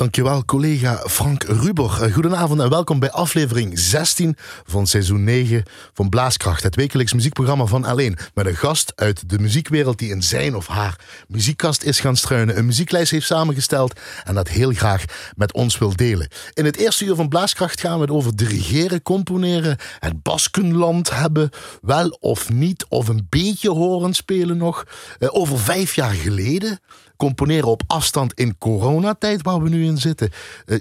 Dankjewel, 0.00 0.44
collega 0.44 1.04
Frank 1.06 1.42
Ruber. 1.42 2.02
Eh, 2.02 2.12
goedenavond 2.12 2.60
en 2.60 2.68
welkom 2.68 2.98
bij 2.98 3.10
aflevering 3.10 3.78
16 3.78 4.36
van 4.64 4.86
seizoen 4.86 5.24
9 5.24 5.62
van 5.92 6.08
Blaaskracht, 6.08 6.62
het 6.62 6.74
wekelijks 6.74 7.12
muziekprogramma 7.12 7.64
van 7.64 7.84
Alleen. 7.84 8.18
Met 8.34 8.46
een 8.46 8.56
gast 8.56 8.92
uit 8.96 9.28
de 9.28 9.38
muziekwereld 9.38 9.98
die 9.98 10.10
in 10.10 10.22
zijn 10.22 10.56
of 10.56 10.66
haar 10.66 11.00
muziekkast 11.28 11.82
is 11.82 12.00
gaan 12.00 12.16
struinen, 12.16 12.58
een 12.58 12.66
muzieklijst 12.66 13.10
heeft 13.10 13.26
samengesteld 13.26 14.00
en 14.24 14.34
dat 14.34 14.48
heel 14.48 14.72
graag 14.72 15.04
met 15.36 15.52
ons 15.52 15.78
wil 15.78 15.96
delen. 15.96 16.28
In 16.54 16.64
het 16.64 16.76
eerste 16.76 17.04
uur 17.04 17.14
van 17.14 17.28
Blaaskracht 17.28 17.80
gaan 17.80 17.94
we 17.94 18.00
het 18.00 18.10
over 18.10 18.36
dirigeren, 18.36 19.02
componeren, 19.02 19.76
het 19.98 20.22
Baskenland 20.22 21.10
hebben, 21.10 21.50
wel 21.82 22.16
of 22.20 22.52
niet, 22.52 22.86
of 22.88 23.08
een 23.08 23.26
beetje 23.28 23.70
horen 23.70 24.14
spelen 24.14 24.56
nog. 24.56 24.84
Eh, 25.18 25.28
over 25.32 25.58
vijf 25.58 25.94
jaar 25.94 26.14
geleden 26.14 26.80
componeren 27.20 27.68
op 27.68 27.82
afstand 27.86 28.32
in 28.32 28.58
coronatijd 28.58 29.42
waar 29.42 29.62
we 29.62 29.68
nu 29.68 29.84
in 29.84 29.98
zitten. 29.98 30.30
Uh, 30.66 30.78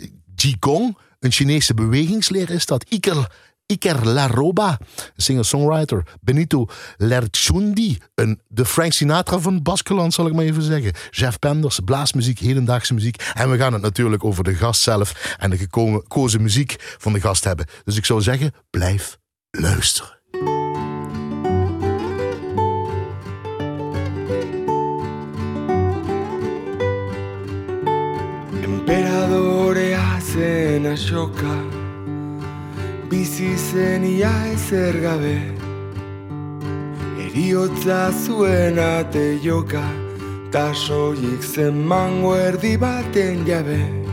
een 1.20 1.32
Chinese 1.32 1.74
bewegingsleer 1.74 2.50
is 2.50 2.65
dat. 2.65 2.86
Iker, 2.89 3.32
Iker 3.65 4.07
Laroba, 4.07 4.79
singer-songwriter. 5.15 6.04
Benito 6.21 6.68
Lerchundi, 6.98 7.98
een, 8.15 8.42
de 8.48 8.65
Frank 8.65 8.93
Sinatra 8.93 9.39
van 9.39 9.62
Baskeland, 9.62 10.14
zal 10.14 10.28
ik 10.28 10.34
maar 10.34 10.46
even 10.46 10.62
zeggen. 10.62 10.93
Jeff 11.10 11.39
Penders, 11.39 11.79
blaasmuziek, 11.86 12.40
hedendaagse 12.40 12.93
muziek. 12.93 13.32
En 13.34 13.51
we 13.51 13.57
gaan 13.57 13.74
het 13.74 13.82
natuurlijk 13.82 14.24
over 14.24 14.43
de 14.43 14.56
gast 14.56 14.82
zelf 14.82 15.36
en 15.37 15.50
de 15.50 15.57
gekozen 15.57 16.42
muziek 16.42 16.76
van 16.98 17.14
de 17.14 17.21
gast 17.21 17.43
hebben. 17.43 17.65
Dus 17.84 17.98
ik 17.98 18.06
zou 18.06 18.21
zeggen, 18.21 18.54
blijf 18.70 19.18
luisteren. 19.51 20.18
Zen 30.79 30.92
asoka 30.93 31.56
Bizi 33.09 33.58
zen 33.58 34.04
ia 34.04 34.31
ezer 34.54 34.94
gabe. 35.02 35.38
Eriotza 37.23 38.12
zuen 38.12 38.80
ate 38.80 39.39
joka 39.44 39.84
Tasoik 40.52 41.44
zen 41.44 41.88
mango 41.88 42.36
erdi 42.36 42.78
baten 42.78 43.45
jabe 43.45 44.09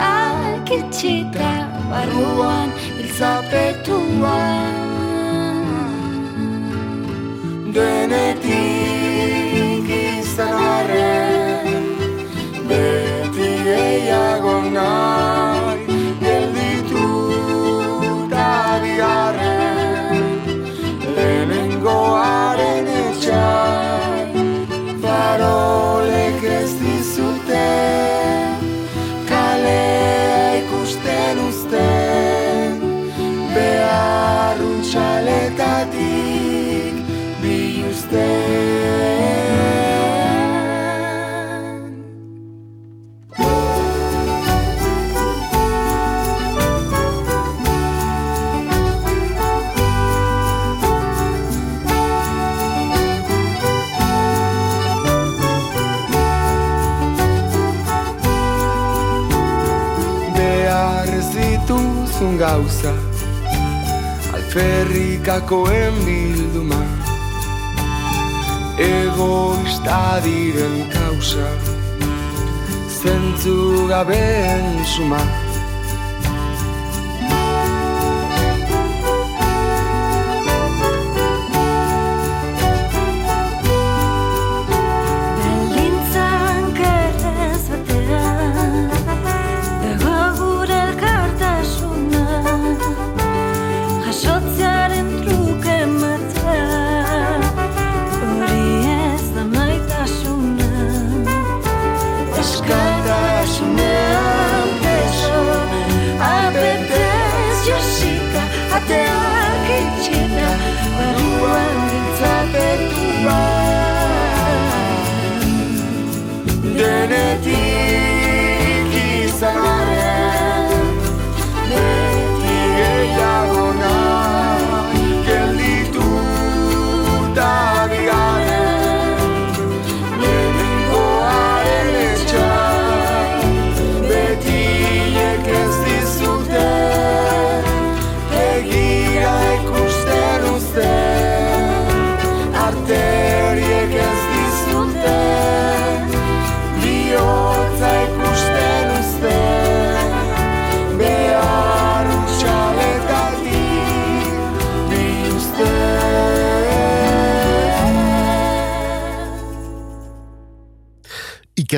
akitsita 0.00 1.52
barruan 1.90 2.68
hilzapetuan. 2.96 4.59
Alferrikakoen 64.50 65.94
bilduma 66.02 66.80
Egoista 68.82 70.18
diren 70.24 70.90
kausa. 70.90 71.46
Zentzu 72.90 73.86
gabeen 73.86 74.82
suma 74.84 75.22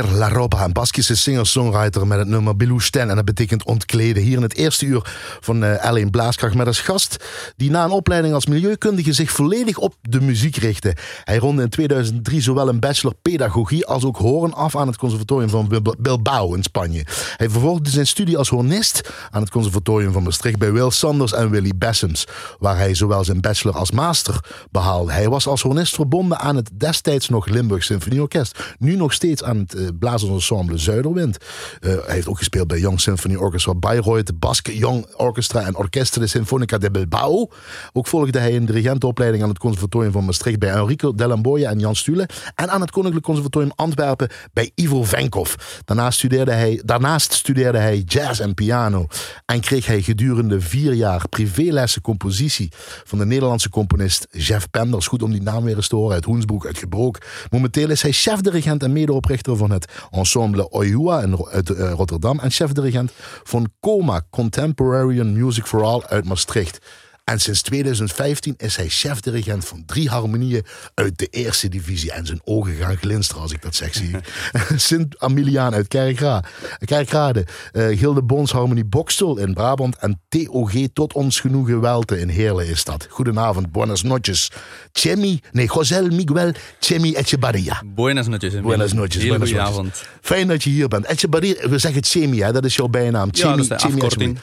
Iker 0.02 0.16
Laroba, 0.18 0.64
een 0.64 0.72
Baskische 0.72 1.16
singer-songwriter 1.16 2.06
met 2.06 2.18
het 2.18 2.28
nummer 2.28 2.56
Belousten. 2.56 3.10
En 3.10 3.16
dat 3.16 3.24
betekent 3.24 3.64
ontkleden. 3.64 4.22
Hier 4.22 4.36
in 4.36 4.42
het 4.42 4.54
eerste 4.54 4.86
uur 4.86 5.02
van 5.40 5.64
uh, 5.64 6.04
L1 6.04 6.10
Blaaskracht 6.10 6.54
met 6.54 6.66
als 6.66 6.80
gast 6.80 7.24
die 7.56 7.70
na 7.70 7.84
een 7.84 7.90
opleiding 7.90 8.34
als 8.34 8.46
milieukundige 8.46 9.12
zich 9.12 9.30
volledig 9.30 9.78
op 9.78 9.94
de 10.00 10.20
muziek 10.20 10.56
richtte. 10.56 10.96
Hij 11.24 11.36
ronde 11.36 11.62
in 11.62 11.68
2003 11.68 12.40
zowel 12.40 12.68
een 12.68 12.80
bachelor 12.80 13.14
pedagogie 13.22 13.86
als 13.86 14.04
ook 14.04 14.16
horen 14.16 14.54
af 14.54 14.76
aan 14.76 14.86
het 14.86 14.96
conservatorium 14.96 15.48
van 15.48 15.94
Bilbao 15.98 16.54
in 16.54 16.62
Spanje. 16.62 17.06
Hij 17.36 17.50
vervolgde 17.50 17.90
zijn 17.90 18.06
studie 18.06 18.38
als 18.38 18.48
hornist 18.48 19.10
aan 19.30 19.40
het 19.40 19.50
conservatorium 19.50 20.12
van 20.12 20.22
Maastricht 20.22 20.58
bij 20.58 20.72
Will 20.72 20.90
Sanders 20.90 21.32
en 21.32 21.50
Willy 21.50 21.72
Bessems, 21.76 22.26
waar 22.58 22.76
hij 22.76 22.94
zowel 22.94 23.24
zijn 23.24 23.40
bachelor 23.40 23.76
als 23.76 23.90
master 23.90 24.66
behaalde. 24.70 25.12
Hij 25.12 25.28
was 25.28 25.46
als 25.46 25.62
hornist 25.62 25.94
verbonden 25.94 26.38
aan 26.38 26.56
het 26.56 26.70
destijds 26.72 27.28
nog 27.28 27.46
Limburg 27.46 27.84
Symfonieorkest, 27.84 28.74
nu 28.78 28.96
nog 28.96 29.12
steeds 29.12 29.42
aan 29.42 29.58
het 29.58 29.74
uh, 29.74 29.88
blazersensemble 29.98 30.78
Zuiderwind. 30.78 31.36
Uh, 31.80 31.92
hij 32.04 32.14
heeft 32.14 32.28
ook 32.28 32.38
gespeeld 32.38 32.66
bij 32.66 32.78
Young 32.78 33.00
Symphony 33.00 33.34
Orchestra 33.34 33.74
Bayreuth, 33.74 34.38
Basque 34.38 34.76
Young 34.76 35.06
Orchestra 35.16 35.60
en 35.60 35.76
Orchestra 35.76 36.20
de 36.20 36.26
Sinfonica 36.26 36.78
de 36.78 36.90
Bilbao. 36.90 37.48
Ook 37.92 38.06
volgde 38.06 38.38
hij 38.38 38.56
een 38.56 38.66
dirigentenopleiding 38.66 39.42
aan 39.42 39.48
het 39.48 39.58
conservatorium 39.58 40.12
van 40.12 40.24
Maastricht 40.24 40.58
bij 40.58 40.70
Enrico 40.70 41.14
Delamboya 41.14 41.70
en 41.70 41.78
Jan 41.78 41.96
Stule 41.96 42.28
en 42.54 42.70
aan 42.70 42.80
het 42.80 42.90
Koninklijk 42.90 43.24
Conservatorium 43.24 43.72
Antwerpen 43.74 44.28
bij 44.52 44.70
Ivo 44.74 45.04
Venkov. 45.04 45.54
Daarnaast 45.84 46.18
studeerde 46.18 46.52
hij, 46.52 46.82
daarnaast 46.84 47.32
studeerde 47.32 47.78
hij 47.78 47.98
jazz 47.98 48.40
en 48.40 48.54
piano 48.54 49.06
en 49.46 49.60
kreeg 49.60 49.86
hij 49.86 50.02
gedurende 50.02 50.60
vier 50.60 50.92
jaar 50.92 51.28
privélessen 51.28 52.02
compositie 52.02 52.72
van 53.04 53.18
de 53.18 53.26
Nederlandse 53.26 53.68
componist 53.68 54.26
Jeff 54.30 54.70
Penders. 54.70 55.06
Goed 55.06 55.22
om 55.22 55.30
die 55.30 55.42
naam 55.42 55.64
weer 55.64 55.76
eens 55.76 55.88
te 55.88 55.96
horen 55.96 56.14
uit 56.14 56.24
Hoensbroek, 56.24 56.66
uit 56.66 56.78
Gebroek. 56.78 57.18
Momenteel 57.50 57.90
is 57.90 58.02
hij 58.02 58.12
chefdirigent 58.12 58.82
en 58.82 58.92
medeoprichter 58.92 59.56
van 59.56 59.70
het 59.70 59.81
ensemble 60.10 60.70
Oyua 60.70 61.20
uit 61.50 61.70
uh, 61.70 61.92
Rotterdam 61.92 62.38
en 62.40 62.50
chefdirigent 62.50 63.12
van 63.42 63.72
Coma 63.80 64.22
Contemporary 64.30 65.20
Music 65.20 65.66
for 65.66 65.82
All 65.84 66.02
uit 66.08 66.24
Maastricht. 66.24 66.78
En 67.24 67.40
sinds 67.40 67.62
2015 67.62 68.54
is 68.56 68.76
hij 68.76 68.88
chef-dirigent 68.88 69.64
van 69.64 69.82
drie 69.86 70.08
harmonieën 70.08 70.64
uit 70.94 71.18
de 71.18 71.26
eerste 71.26 71.68
divisie. 71.68 72.12
En 72.12 72.26
zijn 72.26 72.40
ogen 72.44 72.74
gaan 72.74 72.96
glinsteren 72.96 73.42
als 73.42 73.52
ik 73.52 73.62
dat 73.62 73.74
zeg, 73.74 73.94
zie 73.94 74.16
Sint-Amiliaan 74.76 75.74
uit 75.74 75.88
Kerkrade. 75.88 76.48
Kerkrade. 76.84 77.46
Uh, 77.72 77.98
Gilde 77.98 78.22
Bons 78.22 78.52
Harmonie 78.52 78.84
Bokstel 78.84 79.38
in 79.38 79.54
Brabant. 79.54 79.96
En 79.96 80.20
TOG 80.28 80.72
Tot 80.92 81.12
Ons 81.12 81.40
Genoegen 81.40 81.80
Welte 81.80 82.20
in 82.20 82.28
Heerlen 82.28 82.66
is 82.66 82.84
dat. 82.84 83.06
Goedenavond, 83.10 83.72
buenas 83.72 84.02
noches. 84.02 84.50
Chemi, 84.92 85.40
nee, 85.52 85.66
José 85.66 86.02
Miguel 86.02 86.52
Chemi 86.80 87.14
Echebarria. 87.14 87.82
Buenas 87.94 88.26
noches. 88.26 88.60
Buenas 88.60 88.92
noches. 88.92 89.26
Buenas 89.26 89.50
noches. 89.50 90.04
Fijn 90.20 90.48
dat 90.48 90.62
je 90.62 90.70
hier 90.70 90.88
bent. 90.88 91.04
Echebarria, 91.04 91.68
we 91.68 91.78
zeggen 91.78 92.04
Chemi, 92.04 92.40
hè, 92.42 92.52
dat 92.52 92.64
is 92.64 92.74
jouw 92.76 92.88
bijnaam. 92.88 93.28
Chemi, 93.32 93.50
ja, 93.50 93.56
dat 93.56 93.84
is 93.84 93.94
de 93.94 94.08
Chemi 94.08 94.36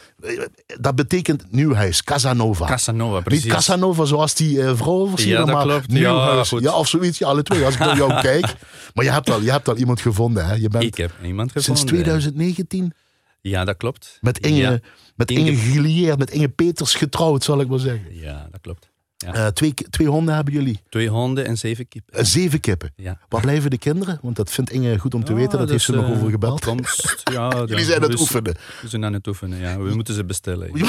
Dat 0.79 0.95
betekent 0.95 1.51
nieuwhuis, 1.51 2.03
Casanova. 2.03 2.65
Casanova, 2.65 3.19
precies. 3.19 3.43
Niet 3.43 3.53
Casanova 3.53 4.05
zoals 4.05 4.35
die 4.35 4.57
uh, 4.57 4.71
vrouw 4.75 5.07
versierde, 5.07 5.39
ja, 5.39 5.45
dat 5.45 5.55
maar 5.55 5.63
klopt. 5.65 5.87
Nieuwhuis. 5.87 6.49
Ja, 6.49 6.57
ja, 6.61 6.73
of 6.73 6.87
zoiets, 6.87 7.17
ja, 7.17 7.27
alle 7.27 7.43
twee. 7.43 7.65
Als 7.65 7.73
ik 7.73 7.79
naar 7.79 7.97
jou 7.97 8.21
kijk. 8.21 8.55
Maar 8.93 9.05
je 9.05 9.11
hebt 9.11 9.29
al, 9.29 9.41
je 9.41 9.51
hebt 9.51 9.67
al 9.67 9.75
iemand 9.75 10.01
gevonden, 10.01 10.45
hè? 10.45 10.53
Je 10.53 10.69
bent 10.69 10.83
ik 10.83 10.95
heb 10.95 11.11
iemand 11.23 11.51
gevonden. 11.51 11.77
Sinds 11.77 11.91
2019? 11.91 12.93
Ja, 13.41 13.65
dat 13.65 13.77
klopt. 13.77 14.17
Met 14.21 14.39
Inge, 14.39 14.57
ja. 14.57 14.79
met 15.15 15.31
Inge, 15.31 15.49
Inge 15.49 15.55
Gillier, 15.57 16.17
met 16.17 16.31
Inge 16.31 16.49
Peters 16.49 16.95
getrouwd, 16.95 17.43
zal 17.43 17.59
ik 17.61 17.67
maar 17.67 17.79
zeggen. 17.79 18.15
Ja, 18.15 18.47
dat 18.51 18.61
klopt. 18.61 18.88
Ja. 19.25 19.35
Uh, 19.35 19.47
twee, 19.47 19.73
twee 19.73 20.07
honden 20.07 20.35
hebben 20.35 20.53
jullie? 20.53 20.79
Twee 20.89 21.09
honden 21.09 21.45
en 21.45 21.57
zeven 21.57 21.87
kippen. 21.87 22.19
Uh, 22.19 22.25
zeven 22.25 22.59
kippen? 22.59 22.93
Ja. 22.95 23.19
Waar 23.29 23.41
blijven 23.41 23.69
de 23.69 23.77
kinderen? 23.77 24.19
Want 24.21 24.35
dat 24.35 24.51
vindt 24.51 24.71
Inge 24.71 24.97
goed 24.97 25.13
om 25.13 25.23
te 25.23 25.33
weten, 25.33 25.51
dat 25.51 25.67
dus, 25.67 25.71
heeft 25.71 25.83
ze 25.83 25.91
nog 25.91 26.05
uh, 26.05 26.11
over 26.11 26.29
gebeld. 26.29 26.65
Komst, 26.65 27.21
ja, 27.33 27.63
jullie 27.65 27.85
zijn 27.85 28.03
aan 28.03 28.09
het 28.09 28.19
oefenen. 28.19 28.55
We 28.81 28.87
zijn 28.87 29.05
aan 29.05 29.13
het 29.13 29.27
oefenen, 29.27 29.59
ja. 29.59 29.77
We 29.77 29.95
moeten 29.95 30.13
ze 30.13 30.25
bestellen. 30.25 30.69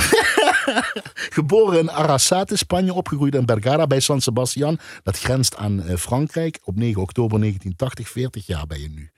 Geboren 1.38 1.79
in 1.79 1.91
Arrasate, 1.91 2.56
Spanje, 2.56 2.94
opgegroeid 2.94 3.35
in 3.35 3.44
Bergara 3.44 3.87
bij 3.87 4.00
San 4.00 4.21
Sebastian. 4.21 4.79
Dat 5.03 5.19
grenst 5.19 5.56
aan 5.56 5.85
Frankrijk. 5.99 6.59
Op 6.65 6.77
9 6.77 7.03
oktober 7.03 7.38
1980, 7.38 8.09
40 8.09 8.47
jaar 8.47 8.67
ben 8.67 8.81
je 8.81 8.88
nu. 8.88 9.11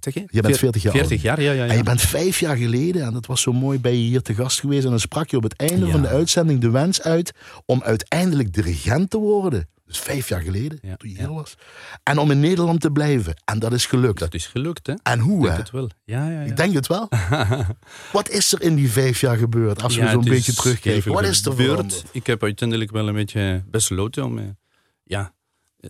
Zeg 0.00 0.14
je? 0.14 0.24
Je 0.30 0.40
bent 0.42 0.58
40 0.58 0.82
jaar 0.82 0.92
40 0.92 1.22
jaar, 1.22 1.40
ja, 1.42 1.52
ja, 1.52 1.64
ja. 1.64 1.70
En 1.70 1.76
je 1.76 1.82
bent 1.82 2.00
vijf 2.00 2.40
jaar 2.40 2.56
geleden, 2.56 3.02
en 3.06 3.12
dat 3.12 3.26
was 3.26 3.40
zo 3.40 3.52
mooi, 3.52 3.80
bij 3.80 3.92
je 3.92 3.98
hier 4.08 4.22
te 4.22 4.34
gast 4.34 4.60
geweest. 4.60 4.84
En 4.84 4.90
dan 4.90 5.00
sprak 5.00 5.30
je 5.30 5.36
op 5.36 5.42
het 5.42 5.56
einde 5.56 5.86
Ja. 5.86 5.92
van 5.92 6.02
de 6.02 6.08
uitzending 6.08 6.60
de 6.60 6.70
wens 6.70 7.02
uit 7.02 7.32
om 7.64 7.82
uiteindelijk 7.82 8.54
dirigent 8.54 9.10
te 9.10 9.18
worden. 9.18 9.68
Dus 9.86 9.98
vijf 9.98 10.28
jaar 10.28 10.40
geleden, 10.40 10.78
Ja, 10.82 10.96
toen 10.96 11.10
je 11.10 11.16
hier 11.18 11.32
was. 11.32 11.54
En 12.02 12.18
om 12.18 12.30
in 12.30 12.40
Nederland 12.40 12.80
te 12.80 12.90
blijven. 12.90 13.34
En 13.44 13.58
dat 13.58 13.72
is 13.72 13.86
gelukt. 13.86 14.18
Dat 14.18 14.34
is 14.34 14.46
gelukt, 14.46 14.86
hè? 14.86 14.94
En 15.02 15.18
hoe, 15.18 15.36
Ik 15.36 15.42
denk 15.42 15.52
hè? 15.54 15.60
het 15.60 15.70
wel. 15.70 15.88
Ja, 16.04 16.30
ja, 16.30 16.40
ja. 16.40 16.46
Ik 16.46 16.56
denk 16.56 16.74
het 16.74 16.86
wel. 16.86 17.08
Wat 18.12 18.30
is 18.30 18.52
er 18.52 18.62
in 18.62 18.74
die 18.74 18.90
vijf 18.90 19.20
jaar 19.20 19.36
gebeurd? 19.36 19.82
Als 19.82 19.96
we 19.96 20.08
zo'n 20.08 20.24
beetje 20.24 20.52
terugkijken. 20.54 21.12
Wat 21.12 21.24
is 21.24 21.44
er 21.44 21.50
gebeurd. 21.50 22.04
Ik 22.12 22.26
heb 22.26 22.42
uiteindelijk 22.42 22.90
wel 22.90 23.08
een 23.08 23.14
beetje 23.14 23.64
besloten 23.70 24.24
om 24.24 24.38
eh, 24.38 24.44
ja, 25.04 25.32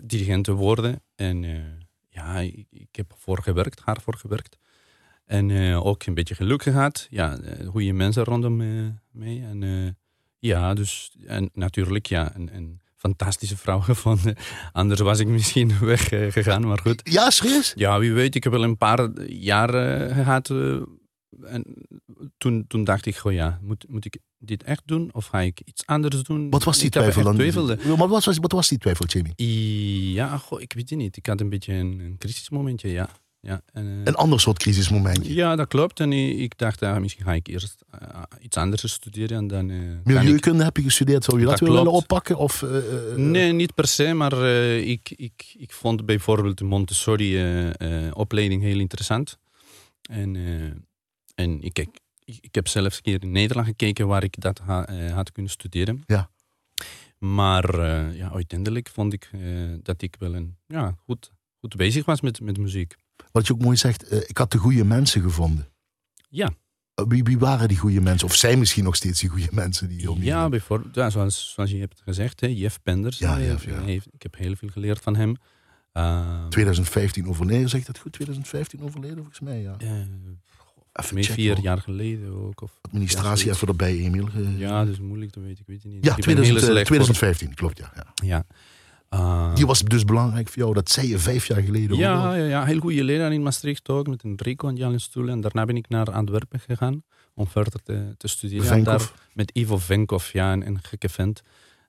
dirigent 0.05 0.45
te 0.45 0.53
worden. 0.53 1.03
En 1.17 1.45
eh, 1.45 1.51
ja, 2.19 2.39
ik, 2.71 2.89
heb 2.97 3.15
voor 3.17 3.43
gewerkt, 3.43 3.81
hard 3.81 4.03
voor 4.03 4.17
gewerkt. 4.17 4.59
En 5.27 5.51
eh, 5.51 5.87
ook 5.87 6.05
een 6.05 6.15
beetje 6.15 6.35
geluk 6.35 6.63
gehad. 6.63 7.07
Ja, 7.11 7.39
eh, 7.39 7.67
goede 7.67 7.93
mensen 7.93 8.25
rondom 8.25 8.61
eh, 8.61 8.69
mee. 9.11 9.43
En 9.43 9.97
ja, 10.39 10.75
dus 10.75 11.17
en 11.27 11.51
natuurlijk 11.53 12.07
ja, 12.07 12.35
een, 12.35 12.51
een 12.55 12.81
fantastische 12.99 13.57
vrouw 13.57 13.81
gevonden. 13.91 14.37
Anders 14.73 15.01
was 15.01 15.19
ik 15.19 15.27
misschien 15.27 15.79
weggegaan, 15.95 16.67
maar 16.67 16.79
goed. 16.79 17.01
Ja, 17.05 17.31
serieus? 17.31 17.73
Ja, 17.77 17.99
wie 17.99 18.13
weet. 18.13 18.35
Ik 18.35 18.45
heb 18.45 18.53
wel 18.53 18.63
een 18.63 18.77
paar 18.77 19.23
jaar 19.27 19.75
eh, 19.75 20.15
gehad. 20.15 20.49
En 21.45 21.65
toen, 22.39 22.65
toen 22.69 22.85
dacht 22.85 23.07
ik, 23.07 23.17
goh 23.17 23.33
ja, 23.33 23.59
moet, 23.63 23.85
moet 23.89 24.05
ik 24.05 24.19
dit 24.39 24.63
echt 24.63 24.83
doen? 24.85 25.11
Of 25.13 25.27
ga 25.27 25.41
ik 25.41 25.61
iets 25.65 25.87
anders 25.87 26.23
doen? 26.23 26.51
Wat 26.51 26.65
was 26.65 26.79
die 26.79 26.91
twijfel 26.91 27.23
dan? 27.23 27.35
twijfelde. 27.35 27.79
Maar 27.97 28.09
wat 28.09 28.25
was, 28.25 28.39
wat 28.39 28.53
was 28.53 28.69
die 28.69 28.79
twijfel, 28.79 29.07
Jimmy? 29.07 29.33
Ja, 30.15 30.39
goh, 30.39 30.61
ik 30.61 30.73
weet 30.73 30.91
het 30.91 30.99
niet. 30.99 31.17
Ik 31.17 31.27
had 31.27 31.41
een 31.41 31.49
beetje 31.49 31.73
een, 31.73 32.01
een 32.01 32.17
crisismomentje, 32.19 32.89
ja. 32.89 33.09
ja 33.41 33.63
en, 33.73 33.87
eh, 33.87 33.93
Een 34.05 34.15
ander 34.15 34.41
soort 34.41 34.59
crisismomentje. 34.59 35.35
ja, 35.35 35.57
dat 35.57 35.69
klopt. 35.69 36.01
En 36.01 36.13
ik, 36.13 36.59
dacht, 36.59 36.81
ja, 36.81 36.99
misschien 36.99 37.25
ga 37.25 37.33
ik 37.33 37.47
eerst 37.47 37.85
eh, 37.91 38.23
iets 38.41 38.57
anders 38.57 38.93
studeren. 38.93 39.37
En 39.37 39.47
dan, 39.47 39.71
eh, 39.71 39.77
kan 39.79 39.87
ik... 39.99 40.05
Milieukunde 40.05 40.65
heb 40.65 40.77
je 40.77 40.83
gestudeerd. 40.83 41.25
Zou 41.25 41.39
je 41.39 41.45
dat, 41.45 41.59
Dat 41.59 41.69
willen 41.69 41.93
oppakken? 41.93 42.37
Of, 42.37 42.65
Nee, 43.17 43.53
niet 43.53 43.75
per 43.75 43.87
se, 43.87 44.15
maar 44.15 44.43
ik, 44.79 45.11
ik, 45.17 45.55
ik 45.59 45.73
vond 45.73 46.07
bijvoorbeeld 46.07 46.59
de 46.59 46.65
Montessori-opleiding 46.65 48.63
heel 48.63 48.79
interessant. 48.79 49.39
En, 50.11 50.37
en 51.39 51.63
ik, 51.63 51.79
ik, 51.79 51.99
ik 52.25 52.55
heb 52.55 52.69
zelfs 52.69 52.97
een 52.97 53.03
keer 53.03 53.23
in 53.23 53.31
Nederland 53.31 53.67
gekeken 53.67 54.07
waar 54.07 54.23
ik 54.23 54.41
dat 54.41 54.59
ha- 54.59 54.87
eh, 54.87 55.13
had 55.15 55.33
kunnen 55.33 55.53
studeren. 55.53 56.03
Ja. 56.07 56.31
Maar 57.19 57.79
eh, 57.79 58.17
ja, 58.17 58.33
uiteindelijk 58.33 58.89
vond 58.89 59.13
ik 59.13 59.29
eh, 59.33 59.41
dat 59.83 60.03
ik 60.03 60.17
wel 60.19 60.35
een, 60.35 60.57
ja, 60.67 60.97
goed, 61.05 61.33
goed 61.61 61.77
bezig 61.77 62.05
was 62.05 62.21
met, 62.21 62.41
met 62.41 62.59
muziek. 62.59 62.95
Wat 63.33 63.47
je 63.47 63.53
ook 63.53 63.61
mooi 63.63 63.77
zegt, 63.77 64.29
ik 64.31 64.39
had 64.39 64.51
de 64.53 64.59
goede 64.59 64.85
mensen 64.85 65.23
gevonden. 65.23 65.69
Ja, 66.29 66.51
Wie, 67.09 67.23
wie 67.23 67.39
waren 67.39 67.69
die 67.69 67.77
goede 67.77 68.01
mensen? 68.01 68.29
Of 68.29 68.35
zijn 68.35 68.59
misschien 68.59 68.85
nog 68.85 68.97
steeds 68.97 69.21
die 69.21 69.29
goede 69.29 69.49
mensen 69.51 69.89
die 69.89 70.11
om 70.11 70.19
je 70.19 70.25
ja 70.25 70.49
bijvoorbeeld, 70.49 70.95
ja, 70.95 71.11
zoals, 71.11 71.53
zoals 71.55 71.71
je 71.71 71.79
hebt 71.79 72.01
gezegd, 72.05 72.41
hè, 72.41 72.47
Jeff 72.47 72.83
Penders. 72.83 73.19
Ja, 73.19 73.41
Jeff, 73.41 73.65
ja. 73.65 73.81
heeft- 73.83 74.09
ik 74.15 74.23
heb 74.23 74.37
heel 74.37 74.57
veel 74.57 74.69
geleerd 74.69 75.01
van 75.01 75.17
hem. 75.17 75.37
Uh, 75.95 76.47
2015 76.49 77.29
overleden, 77.29 77.69
zeg 77.69 77.81
ik 77.81 77.87
dat 77.87 77.99
goed? 77.99 78.13
2015 78.13 78.83
overleden 78.83 79.17
volgens 79.17 79.41
mij, 79.41 79.61
ja. 79.61 79.75
eh, 79.79 79.91
Even 81.03 81.15
Meer 81.15 81.25
checken, 81.25 81.43
vier 81.43 81.61
jaar 81.61 81.79
geleden 81.79 82.33
ook. 82.33 82.61
Of, 82.63 82.73
Administratie 82.83 83.47
Ja, 83.47 83.53
even 83.53 83.69
erbij, 83.69 83.97
Emiel. 83.97 84.29
Eh, 84.35 84.59
ja, 84.59 84.85
dat 84.85 84.93
is 84.93 85.01
moeilijk, 85.01 85.33
dat 85.33 85.43
weet 85.43 85.59
ik, 85.59 85.67
weet 85.67 85.83
het 85.83 85.93
niet. 85.93 86.05
ja, 86.05 86.11
Ik 86.11 86.25
ben 86.25 86.35
2000, 86.35 86.59
heel 86.59 86.67
eh, 86.67 86.73
slecht 86.73 86.89
voor- 86.89 86.97
2015, 86.97 87.55
klopt, 87.55 87.79
ja. 87.79 87.93
ja. 88.15 88.45
Uh, 89.15 89.55
Die 89.55 89.67
was 89.67 89.81
dus 89.83 90.05
belangrijk 90.05 90.49
voor 90.49 90.63
jou, 90.63 90.75
dat 90.75 90.91
zei 90.91 91.09
je 91.09 91.19
vijf 91.19 91.47
jaar 91.47 91.63
geleden. 91.63 91.97
ja, 91.97 92.35
ja, 92.35 92.45
ja, 92.45 92.65
heel 92.65 92.79
goede 92.81 93.05
leraar 93.05 93.33
in 93.33 93.43
Maastricht 93.43 93.89
ook, 93.89 94.07
met 94.07 94.23
een 94.25 94.35
Rico 94.37 94.69
en 94.69 94.77
Jan 94.77 95.01
Stoel. 95.01 95.29
En 95.29 95.41
daarna 95.41 95.65
ben 95.65 95.77
ik 95.77 95.89
naar 95.89 96.11
Antwerpen 96.11 96.61
gegaan 96.61 97.03
om 97.35 97.47
verder 97.47 97.83
te, 97.83 98.15
te 98.17 98.29
studeren. 98.29 98.63
En 98.65 98.69
Venkov. 98.71 98.99
Daar 98.99 99.13
met 99.33 99.51
Ivo 99.55 99.79
Venkov, 99.79 100.33
ja, 100.33 100.53
een, 100.53 100.67
een 100.67 100.79
gekke 100.83 101.09
vent. 101.09 101.43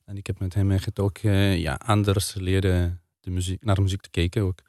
En 0.06 0.18
ik 0.18 0.28
heb 0.28 0.40
met 0.40 0.54
hem 0.54 0.72
echt 0.72 1.00
ook 1.00 1.18
eh, 1.18 1.58
ja, 1.58 1.74
anders 1.86 2.34
leren 2.34 3.02
de 3.20 3.30
muziek, 3.30 3.64
naar 3.64 3.82
muziek 3.82 4.02
te 4.02 4.10
kijken 4.10 4.42
ook. 4.44 4.60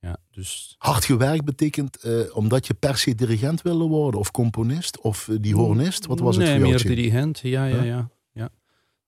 Ja, 0.00 0.16
dus 0.30 0.74
Hard 0.78 1.04
gewerkt 1.04 1.44
betekent 1.44 1.96
eh, 1.96 2.36
omdat 2.36 2.66
je 2.66 2.74
per 2.74 2.96
se 2.96 3.14
dirigent 3.14 3.62
wilde 3.62 3.84
worden, 3.84 4.20
of 4.20 4.30
componist, 4.30 5.00
of 5.00 5.28
eh, 5.28 5.36
die 5.40 5.54
hornist. 5.54 6.06
Wat 6.06 6.20
was 6.20 6.36
het 6.36 6.44
nee, 6.44 6.60
voor 6.60 6.68
jou? 6.68 6.84
meer 6.84 6.96
dirigent, 6.96 7.38
ja, 7.38 7.64
ja, 7.64 7.76
Ja? 7.76 7.84
ja, 7.84 8.10
ja. 8.32 8.48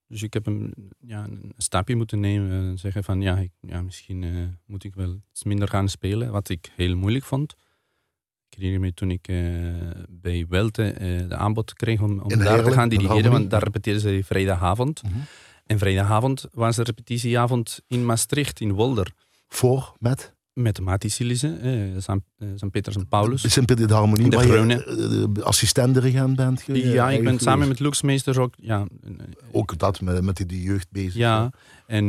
Dus 0.07 0.23
ik 0.23 0.33
heb 0.33 0.47
een, 0.47 0.75
ja, 1.01 1.25
een 1.25 1.53
stapje 1.57 1.97
moeten 1.97 2.21
nemen 2.21 2.51
en 2.51 2.79
zeggen 2.79 3.05
van 3.05 3.21
ja, 3.21 3.37
ik, 3.37 3.51
ja 3.61 3.83
misschien 3.83 4.25
eh, 4.25 4.31
moet 4.67 4.85
ik 4.85 4.95
wel 4.95 5.21
iets 5.31 5.45
minder 5.45 5.69
gaan 5.69 5.89
spelen, 5.89 6.33
wat 6.33 6.49
ik 6.49 6.73
heel 6.77 6.97
moeilijk 6.97 7.25
vond. 7.25 7.55
Ik 8.51 8.57
herinner 8.59 8.81
me 8.81 8.95
toen 8.95 9.11
ik 9.11 9.27
bij 10.09 10.47
Welte 10.49 10.95
de 11.29 11.37
aanbod 11.37 11.73
kreeg 11.73 12.01
om, 12.01 12.21
om 12.21 12.29
daar 12.29 12.65
te 12.65 12.73
gaan 12.73 12.89
dirigeren, 12.89 13.31
want 13.31 13.51
daar 13.51 13.63
repeteerden 13.63 14.03
ze 14.03 14.21
vrijdagavond. 14.25 15.03
Mhm. 15.03 15.19
En 15.67 15.79
vrijdagavond 15.79 16.47
was 16.53 16.77
de 16.77 16.83
repetitieavond 16.83 17.81
in 17.87 18.05
Maastricht, 18.07 18.61
in 18.61 18.73
Wolder. 18.73 19.13
Voor, 19.49 19.97
met? 19.99 20.37
Met 20.59 20.81
Matisilissen, 20.81 21.61
eh, 21.61 21.73
St. 22.01 22.09
eh. 22.39 22.69
Peters 22.71 22.97
en 22.97 23.09
Paulus. 23.09 23.53
Simpel 23.53 23.77
de 23.77 23.95
harmonie, 23.95 24.31
De 24.31 24.37
waar 24.37 24.47
je 24.47 25.29
assistent-dirigent 25.43 26.37
bent. 26.37 26.63
ge- 26.63 26.89
Ja, 26.89 27.11
ik 27.11 27.25
ben 27.25 27.39
samen 27.39 27.69
met 27.69 27.81
Lux 27.81 28.03
Meesters 28.03 28.37
ook. 28.37 28.55
Ja, 28.61 28.87
eh, 29.05 29.11
Ook 29.53 29.79
dat, 29.79 30.01
met, 30.01 30.23
met 30.25 30.45
die, 30.47 30.63
jeugd 30.63 30.87
bezig. 30.91 31.15
ja. 31.15 31.51
en 31.87 32.09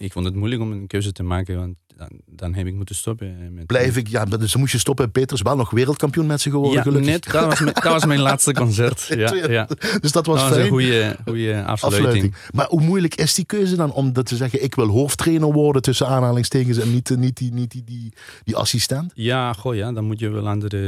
ik 0.00 0.12
vond 0.12 0.24
het 0.24 0.34
moeilijk 0.34 0.62
om 0.62 0.72
een 0.72 0.86
keuze 0.86 1.12
te 1.12 1.22
maken, 1.22 1.56
want 1.56 1.76
dan, 2.08 2.20
dan 2.26 2.54
heb 2.54 2.66
ik 2.66 2.74
moeten 2.74 2.94
stoppen. 2.94 3.26
eh, 3.40 3.48
Met, 3.50 3.66
Blijf 3.66 3.96
ik, 3.96 4.08
ja, 4.08 4.24
dus 4.24 4.52
dan 4.52 4.60
moest 4.60 4.72
je 4.72 4.78
stoppen. 4.78 5.10
Peters 5.10 5.42
wel 5.42 5.56
nog 5.56 5.70
wereldkampioen 5.70 6.26
met 6.26 6.40
ze 6.40 6.50
geworden, 6.50 6.76
Ja, 6.76 6.82
gelukkig. 6.82 7.10
net. 7.10 7.24
Dat 7.32 7.44
was, 7.44 7.60
mijn, 7.60 7.74
dat 7.74 7.84
was 7.92 8.04
mijn 8.04 8.20
laatste 8.20 8.52
concert. 8.52 9.06
Ja, 9.16 9.34
ja. 9.34 9.68
Dus 10.00 10.12
dat 10.12 10.26
was, 10.26 10.40
Dat 10.40 10.48
was 10.48 10.58
een 10.58 10.68
goede, 10.68 11.16
goede 11.24 11.64
afsluiting. 11.64 11.72
afsluiting. 12.06 12.34
Maar 12.52 12.66
hoe 12.68 12.80
moeilijk 12.80 13.14
is 13.14 13.34
die 13.34 13.44
keuze 13.44 13.76
dan 13.76 13.92
om 13.92 14.12
dat 14.12 14.26
te 14.26 14.36
zeggen, 14.36 14.62
ik 14.62 14.74
wil 14.74 14.86
hoofdtrainer 14.88 15.52
worden 15.52 15.82
tussen 15.82 16.06
aanhalingstekens 16.06 16.78
en 16.78 16.92
niet, 16.92 17.10
eh, 17.10 17.16
niet, 17.16 17.36
die, 17.36 17.52
niet 17.52 17.70
die, 17.70 17.84
die, 17.84 18.12
die 18.44 18.56
assistent? 18.56 19.10
Ja, 19.14 19.52
goh, 19.52 19.74
ja, 19.74 19.92
dan 19.92 20.04
moet 20.04 20.18
je 20.18 20.28
wel 20.28 20.48
andere, 20.48 20.78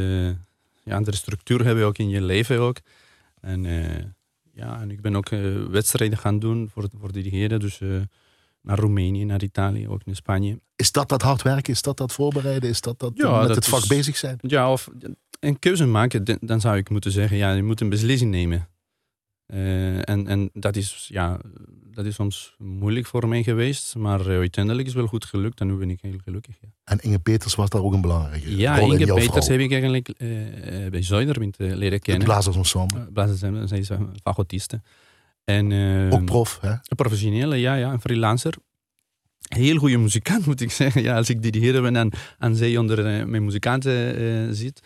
ja, 0.84 0.96
andere 0.96 1.16
structuur 1.16 1.64
hebben 1.64 1.84
ook 1.84 1.98
in 1.98 2.08
je 2.08 2.22
leven 2.22 2.58
ook. 2.60 2.76
En, 3.40 3.66
eh, 3.66 4.04
ja, 4.54 4.80
en 4.80 4.90
ik 4.90 5.00
ben 5.00 5.16
ook 5.16 5.28
eh, 5.28 5.40
wedstrijden 5.70 6.18
gaan 6.18 6.38
doen 6.38 6.68
voor, 6.72 6.88
voor 7.00 7.12
dirigeren. 7.12 7.60
Dus 7.60 7.80
eh, 7.80 7.88
naar 8.62 8.78
Roemenië, 8.78 9.24
naar 9.24 9.42
Italië, 9.42 9.88
ook 9.88 10.04
naar 10.04 10.14
Spanje. 10.14 10.60
Is 10.76 10.92
dat 10.92 11.08
dat 11.08 11.22
hard 11.22 11.42
werken? 11.42 11.72
Is 11.72 11.82
dat 11.82 11.96
dat 11.96 12.12
voorbereiden? 12.12 12.68
Is 12.70 12.80
dat 12.80 12.98
dat 12.98 13.12
Ja, 13.14 13.38
met 13.38 13.46
dat 13.46 13.56
het 13.56 13.66
vak 13.68 13.80
is- 13.82 13.86
bezig 13.86 14.16
zijn? 14.16 14.38
Ja, 14.40 14.72
of 14.72 14.88
een 15.40 15.58
keuze 15.58 15.86
maken, 15.86 16.38
dan- 16.40 16.60
zou 16.60 16.76
ik 16.76 16.90
moeten 16.90 17.10
zeggen, 17.12 17.36
ja, 17.36 17.52
je 17.52 17.62
moet 17.62 17.80
een 17.80 17.88
beslissing 17.88 18.30
nemen. 18.30 18.68
Eh, 19.46 20.08
en 20.08 20.26
en 20.26 20.50
dat, 20.52 20.76
is, 20.76 21.06
ja, 21.12 21.38
dat 21.90 22.04
is 22.06 22.14
soms 22.14 22.54
moeilijk 22.58 23.06
voor 23.06 23.28
mij 23.28 23.42
geweest, 23.42 23.94
maar 23.96 24.20
eh, 24.20 24.26
uiteindelijk 24.36 24.86
is 24.86 24.92
het 24.92 25.00
wel 25.02 25.10
goed 25.10 25.24
gelukt 25.24 25.60
en 25.60 25.66
nu 25.66 25.74
ben 25.74 25.90
ik 25.90 25.98
heel 26.00 26.18
gelukkig. 26.24 26.56
Ja, 26.60 26.68
En 26.84 26.98
Inge 27.00 27.18
Peters 27.18 27.54
was 27.54 27.68
daar 27.70 27.82
ook 27.82 27.92
een 27.92 28.00
belangrijke 28.00 28.56
ja 28.56 28.78
rol 28.78 28.86
in 28.86 28.92
Inge 28.98 29.04
jouw 29.06 29.14
Peters 29.16 29.44
vrouw. 29.46 29.56
heb 29.56 29.64
ik 29.66 29.70
eigenlijk 29.72 30.08
eh, 30.08 30.28
bij 30.90 31.02
Zuiderwind 31.02 31.56
leren 31.58 32.00
kennen. 32.00 32.24
Blazersensemble. 32.24 32.98
Eh, 33.00 33.06
Blazers, 33.12 33.68
zij 33.68 33.78
is 33.78 33.88
een 33.88 34.08
fagotiste. 34.22 34.82
En, 35.44 35.72
eh, 35.72 36.12
Ook 36.12 36.24
prof, 36.24 36.58
hè? 36.60 36.70
Een 36.70 36.96
professionele, 36.96 37.56
ja, 37.56 37.74
ja, 37.74 37.92
een 37.92 38.00
freelancer. 38.00 38.54
Heel 39.48 39.76
goede 39.76 39.98
muzikant, 39.98 40.46
moet 40.50 40.60
ik 40.60 40.70
zeggen. 40.70 41.02
Ja, 41.02 41.16
als 41.16 41.28
ik 41.30 41.42
dirigeren 41.42 41.82
ben 41.82 41.96
en, 41.96 42.10
en 42.38 42.56
zij 42.56 42.76
onder 42.76 42.98
eh, 42.98 43.24
mijn 43.24 43.44
muzikanten 43.44 44.16
eh, 44.16 44.48
zit, 44.50 44.80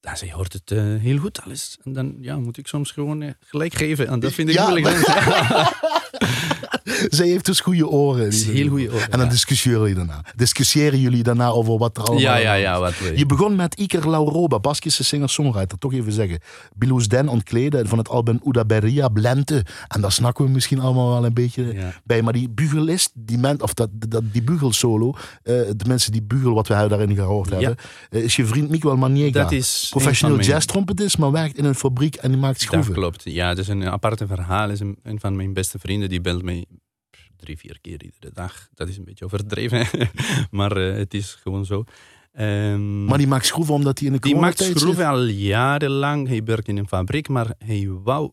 dan 0.00 0.16
zij 0.16 0.32
hoort 0.32 0.52
het 0.52 0.70
eh, 0.70 0.78
heel 0.78 1.18
goed 1.18 1.40
alles. 1.42 1.78
En 1.84 1.92
dan 1.92 2.16
ja, 2.20 2.36
moet 2.36 2.58
ik 2.58 2.66
soms 2.66 2.90
gewoon 2.90 3.34
gelijk 3.40 3.74
geven. 3.74 4.08
En 4.08 4.20
dat 4.20 4.32
vind 4.32 4.48
ik 4.48 4.54
Ja, 4.54 4.68
moeilijk. 4.68 4.96
Zij 7.18 7.28
heeft 7.28 7.44
dus 7.46 7.60
goede 7.60 7.88
oren. 7.88 8.32
heel 8.32 8.68
goede 8.68 8.88
oren, 8.92 9.02
En 9.02 9.10
dan 9.18 9.20
ja. 9.26 9.32
discussiëren 9.32 9.78
jullie 9.80 9.94
daarna. 9.94 10.24
Discussiëren 10.36 11.00
jullie 11.00 11.22
daarna 11.22 11.48
over 11.48 11.78
wat 11.78 11.96
er 11.96 12.02
allemaal... 12.02 12.20
ja, 12.22 12.36
ja, 12.36 12.54
ja. 12.54 12.80
Wat 12.80 12.98
we- 12.98 13.12
Je 13.16 13.26
begon 13.26 13.56
met 13.56 13.74
Iker 13.74 14.10
Lauroba, 14.10 14.58
Baskische 14.58 15.04
singer-songwriter. 15.04 15.78
Toch 15.78 15.92
even 15.92 16.12
zeggen. 16.12 16.38
Bilous 16.76 17.08
Den 17.08 17.28
ontkleden 17.28 17.88
van 17.88 17.98
het 17.98 18.08
album 18.08 18.40
Uda 18.44 18.64
Beria 18.64 19.08
Blente. 19.08 19.64
En 19.88 20.00
daar 20.00 20.12
snakken 20.12 20.44
we 20.44 20.50
misschien 20.50 20.80
allemaal 20.80 21.08
wel 21.10 21.24
een 21.24 21.34
beetje 21.34 21.72
Ja. 21.74 21.92
bij. 22.04 22.22
Maar 22.22 22.32
die 22.32 22.48
bugelist, 22.50 23.10
die, 23.14 23.38
men, 23.38 23.62
of 23.62 23.74
dat, 23.74 23.88
dat, 24.08 24.22
die 24.32 24.42
bugelsolo, 24.42 25.10
eh 25.42 25.54
de 25.76 25.84
mensen 25.86 26.12
die 26.12 26.22
bugel 26.22 26.54
wat 26.54 26.68
we 26.68 26.74
daarin 26.88 27.14
gehoord 27.14 27.50
hebben, 27.50 27.76
eh, 28.10 28.22
is 28.22 28.36
je 28.36 28.44
vriend 28.46 28.70
Miguel 28.70 28.96
Maniega. 28.96 29.42
Dat 29.42 29.52
is 29.52 29.86
Professioneel 29.90 30.40
jazz-trompetist, 30.40 31.18
maar 31.18 31.30
werkt 31.30 31.58
in 31.58 31.64
een 31.64 31.74
fabriek 31.74 32.14
en 32.14 32.30
die 32.30 32.40
maakt 32.40 32.58
Dat 32.60 32.68
schroeven. 32.68 32.94
klopt. 32.94 33.22
Ja, 33.24 33.48
het 33.48 33.58
is 33.58 33.68
een 33.68 33.84
aparte 33.88 34.26
verhaal. 34.26 34.70
Is 34.70 34.80
een, 34.80 34.96
een 35.02 35.20
van 35.20 35.36
mijn 35.36 35.52
beste 35.52 35.78
vrienden. 35.78 36.08
Die 36.08 36.20
belt 36.20 36.42
mij 36.42 36.64
drie, 37.40 37.58
vier 37.58 37.78
keer 37.80 38.02
iedere 38.02 38.32
dag. 38.32 38.68
Dat 38.74 38.88
is 38.88 38.96
een 38.96 39.04
beetje 39.04 39.24
overdreven. 39.24 39.86
maar 40.58 40.76
eh, 40.76 40.96
het 40.96 41.14
is 41.14 41.34
gewoon 41.42 41.64
zo. 41.64 41.84
Ehm, 42.32 43.04
Maar 43.04 43.18
die 43.18 43.26
maakt 43.26 43.46
schroeven 43.46 43.74
omdat 43.74 43.98
hij 43.98 44.08
in 44.08 44.14
de 44.14 44.20
Die 44.20 44.36
maakt 44.36 44.62
schroeven 44.62 45.06
al 45.06 45.24
jarenlang. 45.24 46.28
Hij 46.28 46.44
werkt 46.44 46.68
in 46.68 46.76
een 46.76 46.88
fabriek, 46.88 47.28
maar 47.28 47.54
hij 47.58 47.88
wou 47.88 48.30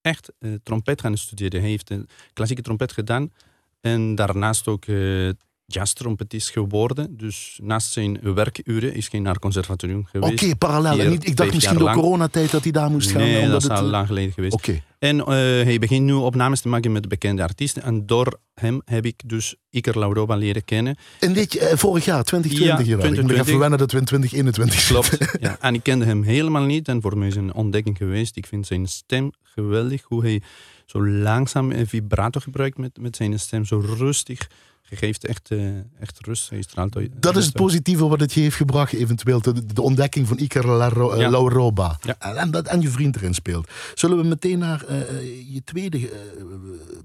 echt 0.00 0.32
eh, 0.38 0.52
trompet 0.62 1.00
gaan 1.00 1.16
studeren. 1.16 1.60
Hij 1.60 1.70
heeft 1.70 1.90
een 1.90 2.08
klassieke 2.32 2.62
trompet 2.62 2.92
gedaan 2.92 3.32
en 3.80 4.14
daarnaast 4.14 4.68
ook 4.68 4.84
eh 4.84 5.28
jazztrompetist 5.72 6.50
geworden. 6.50 7.16
Dus 7.16 7.58
naast 7.62 7.92
zijn 7.92 8.34
werkuren 8.34 8.94
is 8.94 9.08
hij 9.10 9.20
naar 9.20 9.38
conservatorium 9.38 9.98
Oké, 9.98 10.26
geweest. 10.26 10.58
parallel. 10.58 10.94
Vier, 10.94 11.04
En 11.04 11.10
niet, 11.10 11.26
ik 11.26 11.36
dacht 11.36 11.54
misschien 11.54 11.78
door 11.78 11.92
coronatijd 11.92 12.50
dat 12.50 12.62
hij 12.62 12.72
daar 12.72 12.90
moest 12.90 13.10
gaan. 13.10 13.20
Nee, 13.20 13.34
omdat 13.42 13.50
dat 13.50 13.62
is 13.62 13.68
het, 13.68 13.78
al 13.78 13.84
eh, 13.84 13.90
lang 13.90 14.06
geleden 14.06 14.32
geweest. 14.32 14.54
Oké. 14.54 14.82
En 14.98 15.20
eh, 15.20 15.26
hij 15.26 15.78
begint 15.78 16.04
nu 16.04 16.12
opnames 16.12 16.60
te 16.60 16.68
maken 16.68 16.92
met 16.92 17.08
bekende 17.08 17.42
artiesten. 17.42 17.82
En 17.82 18.06
door 18.06 18.38
hem 18.54 18.82
heb 18.84 19.06
ik 19.06 19.20
dus 19.24 19.56
Iker 19.70 19.98
Lauroba 19.98 20.34
leren 20.34 20.64
kennen. 20.64 20.96
En 21.20 21.32
dit 21.32 21.56
eh, 21.56 21.76
vorig 21.76 22.04
jaar, 22.04 22.24
2020 22.24 22.86
Ja. 22.86 22.94
Ik 22.94 23.00
2020. 23.00 23.46
even 23.46 23.58
wennen 23.58 23.78
dat 23.78 23.92
we 23.92 23.98
in 23.98 24.04
2021 24.04 24.86
Klopt. 24.86 25.18
ja. 25.46 25.56
En 25.60 25.74
ik 25.74 25.82
kende 25.82 26.04
hem 26.04 26.22
helemaal 26.22 26.64
niet. 26.64 26.88
En 26.88 27.02
voor 27.02 27.18
mij 27.18 27.28
is 27.28 27.34
het 27.34 27.44
een 27.44 27.54
ontdekking 27.54 27.96
geweest. 27.96 28.36
Ik 28.36 28.46
vind 28.46 28.66
zijn 28.66 28.86
stem 28.86 29.30
geweldig. 29.42 30.02
Hoe 30.02 30.22
hij 30.22 30.42
zo 30.86 31.06
langzaam 31.06 31.70
een 31.70 31.86
vibrato 31.86 32.40
gebruikt 32.40 32.78
met, 32.78 32.98
met 33.00 33.16
zijn 33.16 33.38
stem. 33.38 33.64
Zo 33.64 33.82
rustig. 33.98 34.48
Je 34.88 34.96
geeft 34.96 35.24
echt, 35.24 35.50
eh, 35.50 35.78
echt 36.00 36.18
rust. 36.26 36.52
Straalt 36.60 36.98
Dat 37.22 37.36
is 37.36 37.44
het 37.44 37.54
positieve 37.54 38.08
wat 38.08 38.20
het 38.20 38.32
je 38.32 38.40
heeft 38.40 38.56
gebracht, 38.56 38.92
eventueel. 38.92 39.40
De, 39.42 39.66
de 39.66 39.82
ontdekking 39.82 40.28
van 40.28 40.38
Iker 40.38 40.66
Laro- 40.66 41.10
eh, 41.10 41.20
Ja. 41.20 41.30
Lauroba. 41.30 41.98
Ja. 42.02 42.18
En, 42.18 42.50
dat, 42.50 42.66
en 42.66 42.80
je 42.80 42.88
vriend 42.88 43.16
erin 43.16 43.34
speelt. 43.34 43.70
Zullen 43.94 44.16
we 44.16 44.24
meteen 44.24 44.58
naar 44.58 44.84
eh, 44.84 45.00
eh, 45.00 45.52
je 45.54 45.64
tweede 45.64 46.10
eh, 46.10 46.18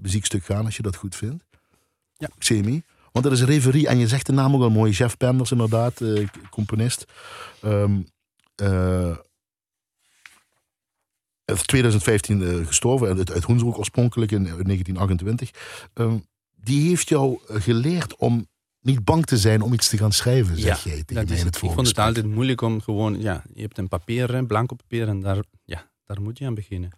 muziekstuk 0.02 0.44
gaan, 0.44 0.64
als 0.64 0.76
je 0.76 0.82
dat 0.82 0.96
goed 0.96 1.16
vindt? 1.16 1.44
Ja. 2.16 2.28
Semi. 2.38 2.82
Want 3.12 3.24
dat 3.24 3.34
is 3.34 3.42
Reverie. 3.42 3.88
En 3.88 3.98
je 3.98 4.08
zegt 4.08 4.26
de 4.26 4.32
naam 4.32 4.54
ook 4.54 4.62
al 4.62 4.70
mooi. 4.70 4.92
Jeff 4.92 5.16
Penders, 5.16 5.50
inderdaad, 5.50 6.00
eh, 6.00 6.26
componist. 6.50 7.04
Ehm 7.62 8.00
eh, 8.54 9.16
in 11.44 11.56
2015 11.56 12.42
eh, 12.42 12.66
gestorven, 12.66 13.16
uit, 13.16 13.32
uit 13.32 13.44
Hoensbroek 13.44 13.78
oorspronkelijk 13.78 14.32
in, 14.32 14.38
in 14.38 14.44
1928. 14.64 15.50
Ehm, 15.94 16.16
die 16.64 16.88
heeft 16.88 17.08
jou 17.08 17.38
eh, 17.48 17.60
geleerd 17.60 18.16
om 18.16 18.46
niet 18.80 19.04
bang 19.04 19.26
te 19.26 19.36
zijn 19.36 19.62
om 19.62 19.72
iets 19.72 19.88
te 19.88 19.96
gaan 19.96 20.12
schrijven, 20.12 20.56
zeg 20.56 20.84
jij 20.84 21.04
tegen 21.04 21.28
mij 21.28 21.38
in 21.38 21.46
het. 21.46 21.56
Ik 21.56 21.70
vond 21.70 21.86
het 21.86 21.98
altijd 21.98 22.26
moeilijk 22.26 22.60
om 22.60 22.80
gewoon... 22.80 23.20
Ja, 23.20 23.44
je 23.54 23.62
hebt 23.62 23.78
een 23.78 23.88
papier, 23.88 24.34
een 24.34 24.46
blanco 24.46 24.74
papier. 24.74 25.08
En 25.08 25.20
daar, 25.20 25.44
ja, 25.64 25.90
daar 26.04 26.22
moet 26.22 26.38
je 26.38 26.46
aan 26.46 26.54
beginnen. 26.54 26.90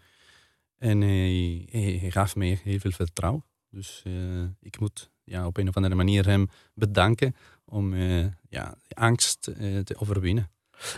En 0.78 1.00
hij, 1.00 1.66
hij, 1.70 1.98
hij 2.00 2.10
gaf 2.10 2.36
mij 2.36 2.60
heel 2.64 2.78
veel 2.78 2.90
vertrouwen. 2.90 3.44
Dus 3.70 4.02
eh, 4.04 4.12
ik 4.60 4.80
moet 4.80 5.10
ja, 5.24 5.46
op 5.46 5.56
een 5.56 5.68
of 5.68 5.76
andere 5.76 5.94
manier 5.94 6.26
hem 6.26 6.48
bedanken 6.74 7.36
om 7.64 7.94
eh, 7.94 8.24
ja, 8.48 8.74
angst 8.88 9.40
te 9.84 9.94
overwinnen. 9.98 10.50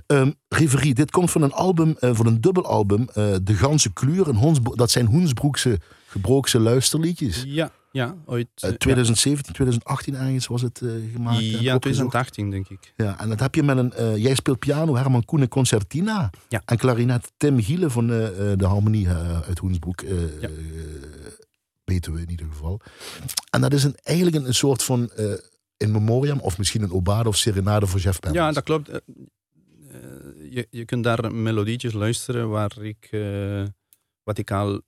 Ehm, 0.06 0.30
Reverie, 0.48 0.94
dit 0.94 1.10
komt 1.10 1.30
van 1.30 1.42
een 1.42 1.52
album, 1.52 1.94
van 1.98 2.26
een 2.26 2.40
dubbelalbum, 2.40 3.06
De 3.42 3.54
Ganse 3.54 3.90
Hoensbro- 4.34 4.74
dat 4.74 4.90
zijn 4.90 5.06
Hoensbroekse 5.06 5.80
gebrookse 6.06 6.60
luisterliedjes. 6.60 7.42
Ja, 7.46 7.72
ja 7.90 8.16
ooit. 8.24 8.48
Eh, 8.54 8.70
eh, 8.70 8.76
2017, 8.76 9.52
2018 9.52 10.14
ergens 10.14 10.46
was 10.46 10.62
het 10.62 10.80
eh, 10.82 10.90
gemaakt. 11.12 11.40
ja, 11.44 11.56
en 11.56 11.62
ja, 11.62 11.74
opgezocht. 11.74 12.10
2018 12.10 12.50
denk 12.50 12.68
ik. 12.68 12.92
Ja, 12.96 13.20
en 13.20 13.28
dat 13.28 13.40
heb 13.40 13.54
je 13.54 13.62
met 13.62 13.76
een... 13.76 13.92
eh, 13.92 14.16
jij 14.16 14.34
speelt 14.34 14.58
piano, 14.58 14.96
Herman 14.96 15.24
Koenen 15.24 15.48
Concertina. 15.48 16.30
Ja. 16.48 16.62
En 16.64 16.76
klarinet 16.76 17.32
Tim 17.36 17.60
Gielen 17.62 17.90
van 17.90 18.10
eh, 18.10 18.52
eh, 18.52 18.58
de 18.58 18.66
Harmonie 18.66 19.06
eh, 19.08 19.40
uit 19.40 19.58
Hoensbroek. 19.58 20.00
eh 20.02 20.40
Ja. 20.40 20.48
eh, 20.48 20.54
weten 21.84 22.12
we 22.12 22.20
in 22.20 22.30
ieder 22.30 22.46
geval. 22.50 22.80
En 23.50 23.60
dat 23.60 23.72
is 23.72 23.84
een, 23.84 23.94
eigenlijk 24.02 24.36
een, 24.36 24.46
een 24.46 24.54
soort 24.54 24.82
van... 24.82 25.10
eh 25.10 25.32
in 25.76 25.90
memoriam, 25.92 26.40
of 26.40 26.58
misschien 26.58 26.82
een 26.82 26.92
obade 26.92 27.28
of 27.28 27.36
serenade 27.36 27.86
voor 27.86 28.00
Jeff 28.00 28.18
Penders. 28.20 28.44
Ja, 28.44 28.52
dat 28.52 28.62
klopt. 28.64 28.88
Eh, 28.88 28.96
eh, 28.96 30.52
je, 30.52 30.66
je 30.70 30.84
kunt 30.84 31.04
daar 31.04 31.34
melodietjes 31.34 31.92
luisteren 31.92 32.48
waar 32.48 32.82
ik, 32.82 33.08
eh, 33.10 33.62
wat 34.22 34.38
ik 34.38 34.50
al 34.50 34.72
eh, 34.74 34.78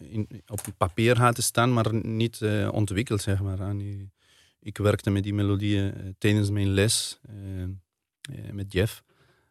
in, 0.00 0.28
op 0.46 0.60
papier 0.76 1.18
had 1.18 1.42
staan, 1.42 1.72
maar 1.72 1.94
niet 1.94 2.42
eh, 2.42 2.68
ontwikkeld, 2.72 3.22
zeg 3.22 3.40
maar. 3.42 3.60
En 3.60 3.80
ik- 4.60 4.78
werkte 4.78 5.10
met 5.10 5.22
die 5.22 5.34
melodieën 5.34 5.94
eh, 5.94 6.00
tijdens 6.18 6.50
mijn 6.50 6.68
les 6.68 7.18
eh, 7.28 7.62
eh, 7.62 8.52
met 8.52 8.72
Jeff. 8.72 9.02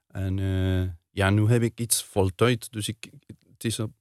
En 0.08 0.40
eh, 0.40 0.90
ja, 1.12 1.30
nu 1.30 1.48
heb 1.48 1.62
ik 1.62 1.80
iets 1.80 2.04
voltooid. 2.04 2.72
Dus 2.72 2.88
ik, 2.88 3.10
het 3.54 3.64
is 3.64 3.80
op, 3.80 3.92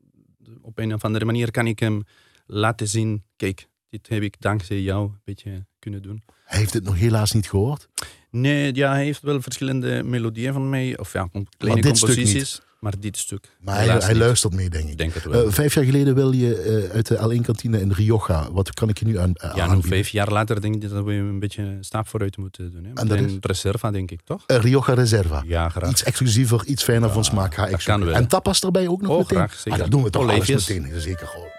op 0.60 0.78
een 0.78 0.94
of 0.94 1.04
andere 1.04 1.24
manier 1.24 1.50
kan 1.50 1.66
ik 1.66 1.78
hem 1.78 2.02
laten 2.46 2.88
zien, 2.88 3.24
kijk, 3.36 3.68
dit 3.88 4.08
heb 4.08 4.22
ik 4.22 4.40
dankzij 4.40 4.80
jou 4.80 5.08
een 5.08 5.20
beetje 5.24 5.66
kunnen 5.78 6.02
doen. 6.02 6.22
Hij 6.44 6.58
heeft 6.58 6.72
het 6.74 6.84
nog 6.84 6.96
helaas 6.98 7.32
niet 7.32 7.48
gehoord. 7.48 7.88
Nee, 8.30 8.74
ja, 8.74 8.92
hij 8.92 9.04
heeft 9.04 9.22
wel 9.22 9.42
verschillende 9.42 10.02
melodieën 10.02 10.52
van 10.52 10.68
mij. 10.68 10.98
Of 10.98 11.12
ja, 11.12 11.28
kleine 11.56 11.80
composities. 11.82 12.60
Maar 12.78 12.94
dit 13.00 13.16
stuk. 13.16 13.56
Maar 13.60 14.02
hij, 14.02 14.14
luistert 14.14 14.54
mee, 14.54 14.70
denk 14.70 14.88
ik. 14.88 14.98
Denk 14.98 15.14
het 15.14 15.24
wel. 15.24 15.44
Eh, 15.46 15.52
vijf 15.52 15.74
jaar 15.74 15.84
geleden 15.84 16.14
wil 16.14 16.32
je 16.32 16.54
eh, 16.56 16.94
uit 16.94 17.06
de 17.06 17.16
L1-kantine 17.16 17.80
in 17.80 17.92
Rioja. 17.92 18.52
Wat 18.52 18.74
kan 18.74 18.88
ik 18.88 18.98
je 18.98 19.04
nu 19.04 19.18
aan, 19.18 19.32
uh, 19.44 19.52
ja, 19.54 19.74
nu 19.74 19.82
vijf 19.82 20.08
jaar 20.08 20.32
later 20.32 20.60
denk 20.60 20.74
ik 20.74 20.90
dat 20.90 21.04
we 21.04 21.12
een 21.12 21.38
beetje 21.38 21.62
een 21.62 21.84
stap 21.84 22.08
vooruit 22.08 22.36
moeten 22.36 22.70
doen. 22.70 22.84
Hè? 22.84 22.90
En 22.94 23.08
dat 23.08 23.18
is? 23.18 23.32
een 23.32 23.38
reserva, 23.40 23.90
denk 23.90 24.10
ik, 24.10 24.20
toch? 24.24 24.42
Rioja 24.46 24.94
Reserva. 24.94 25.42
Ja, 25.46 25.68
graag. 25.68 25.90
Iets 25.90 26.02
exclusiever, 26.02 26.64
iets 26.66 26.82
fijner 26.84 27.10
van 27.10 27.24
smaak 27.24 27.54
ga 27.54 27.64
ik 27.64 27.70
dat 27.70 27.80
zoeken. 27.82 28.02
kan 28.02 28.12
wel. 28.12 28.20
En 28.22 28.28
tapas 28.28 28.60
erbij 28.60 28.88
ook 28.88 29.00
nog 29.02 29.10
Oh, 29.10 29.18
meteen? 29.18 29.36
graag, 29.36 29.54
zeker. 29.54 29.72
Ah, 29.72 29.78
dat 29.78 29.90
doen 29.90 30.02
we 30.02 30.10
toch 30.10 30.28
alles 30.28 30.48
meteen, 30.48 31.00
zeker 31.00 31.26
gewoon. 31.26 31.57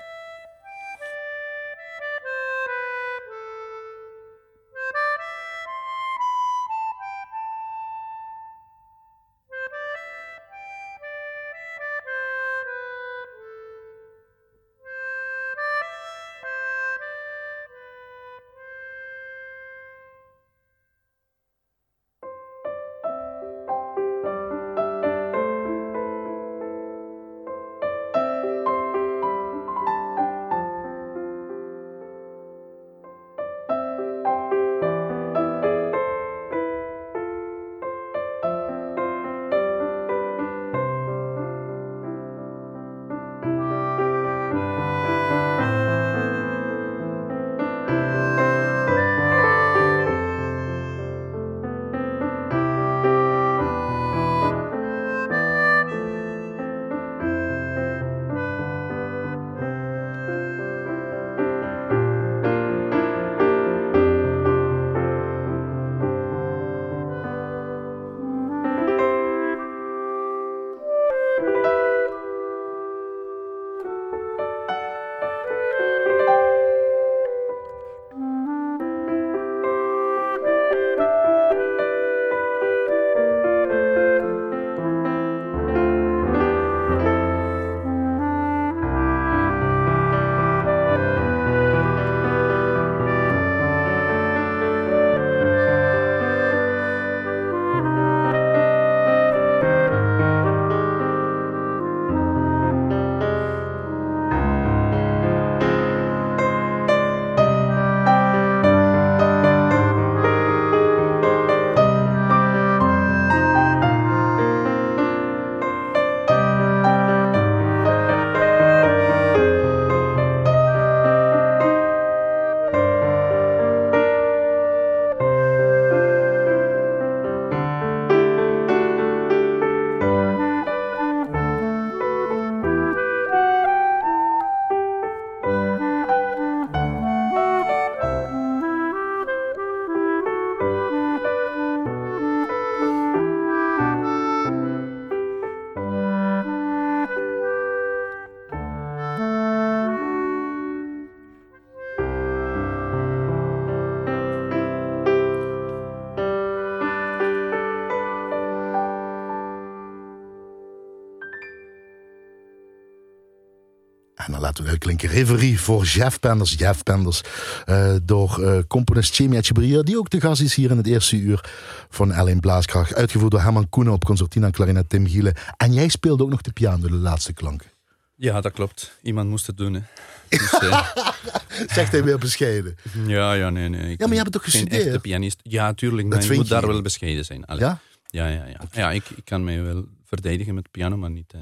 We 164.63 164.69
uitklinken. 164.69 165.09
Reverie 165.09 165.59
voor 165.59 165.83
Jeff 165.83 166.19
Penders. 166.19 166.53
Jeff 166.53 166.83
Penders 166.83 167.21
uh, 167.69 167.95
door 168.03 168.37
uh, 168.39 168.59
componist 168.67 169.15
Chemi 169.15 169.37
Etchebrier, 169.37 169.83
die 169.83 169.97
ook 169.97 170.09
de 170.09 170.21
gast 170.21 170.41
is 170.41 170.55
hier 170.55 170.71
in 170.71 170.77
het 170.77 170.87
eerste 170.87 171.15
uur 171.15 171.49
van 171.89 172.13
L1 172.13 172.39
Blaaskracht. 172.39 172.95
Uitgevoerd 172.95 173.31
door 173.31 173.41
Herman 173.41 173.69
Koenen 173.69 173.93
op 173.93 174.05
concertina, 174.05 174.49
klarinet 174.49 174.89
Tim 174.89 175.07
Gielen. 175.07 175.33
En 175.57 175.73
jij 175.73 175.87
speelde 175.87 176.23
ook 176.23 176.29
nog 176.29 176.41
de 176.41 176.51
piano, 176.51 176.87
de 176.87 176.91
laatste 176.91 177.33
klanken. 177.33 177.67
Ja, 178.15 178.41
dat 178.41 178.51
klopt. 178.51 178.97
Iemand 179.01 179.29
moest 179.29 179.47
het 179.47 179.57
doen. 179.57 179.73
Hè. 179.73 179.81
Dus, 180.29 180.61
uh... 180.63 180.87
Zegt 181.75 181.91
hij 181.91 182.03
weer 182.03 182.17
bescheiden. 182.17 182.75
Ja, 183.07 183.33
ja, 183.33 183.49
nee, 183.49 183.69
nee. 183.69 183.91
Ik 183.91 183.99
ja, 183.99 184.07
maar 184.07 184.15
je 184.15 184.21
hebt 184.21 184.33
het 184.33 184.43
toch 184.43 184.43
gestudeerd? 184.43 184.85
echte 184.85 184.99
pianist. 184.99 185.39
Ja, 185.43 185.73
tuurlijk. 185.73 186.07
Maar 186.07 186.23
je 186.23 186.33
moet 186.33 186.49
daar 186.49 186.67
wel 186.67 186.81
bescheiden 186.81 187.25
zijn. 187.25 187.45
Allee. 187.45 187.61
Ja? 187.61 187.79
Ja, 188.05 188.27
ja, 188.27 188.45
ja. 188.45 188.59
ja 188.71 188.91
ik, 188.91 189.09
ik 189.09 189.25
kan 189.25 189.43
me 189.43 189.61
wel 189.61 189.85
verdedigen 190.05 190.53
met 190.53 190.71
piano, 190.71 190.97
maar 190.97 191.09
niet 191.09 191.33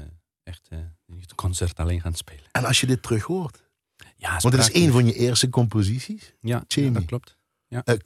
echt 0.48 0.68
het 1.20 1.34
concert 1.34 1.78
alleen 1.78 2.00
gaan 2.00 2.14
spelen. 2.14 2.44
En 2.52 2.64
als 2.64 2.80
je 2.80 2.86
dit 2.86 3.02
terug 3.02 3.22
hoort? 3.22 3.66
Ja, 4.16 4.38
Want 4.40 4.54
het 4.54 4.68
is 4.68 4.82
een 4.82 4.92
van 4.92 5.06
je 5.06 5.14
eerste 5.14 5.48
composities. 5.48 6.34
Ja, 6.40 6.64
ja 6.68 6.90
dat 6.90 7.04
klopt. 7.04 7.36
Ja. 7.68 7.82
Uh, 7.84 7.96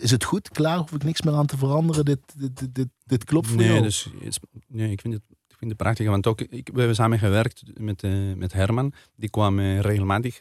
is 0.00 0.10
het 0.10 0.24
goed? 0.24 0.48
Klaar? 0.48 0.78
Hoef 0.78 0.92
ik 0.92 1.04
niks 1.04 1.22
meer 1.22 1.34
aan 1.34 1.46
te 1.46 1.56
veranderen? 1.56 2.04
Dit, 2.04 2.20
dit, 2.36 2.74
dit, 2.74 2.88
dit 3.04 3.24
klopt 3.24 3.46
voor 3.46 3.56
nee, 3.56 3.68
jou? 3.68 3.82
Dus, 3.82 4.06
nee, 4.66 4.90
ik 4.90 5.00
vind 5.00 5.14
het, 5.14 5.22
ik 5.28 5.56
vind 5.58 5.70
het 5.70 5.76
prachtig. 5.76 6.06
Want 6.06 6.26
ook, 6.26 6.40
ik, 6.40 6.68
we 6.72 6.78
hebben 6.78 6.96
samen 6.96 7.18
gewerkt 7.18 7.62
met, 7.78 8.02
uh, 8.02 8.34
met 8.34 8.52
Herman. 8.52 8.92
Die 9.16 9.30
kwam 9.30 9.58
uh, 9.58 9.80
regelmatig 9.80 10.38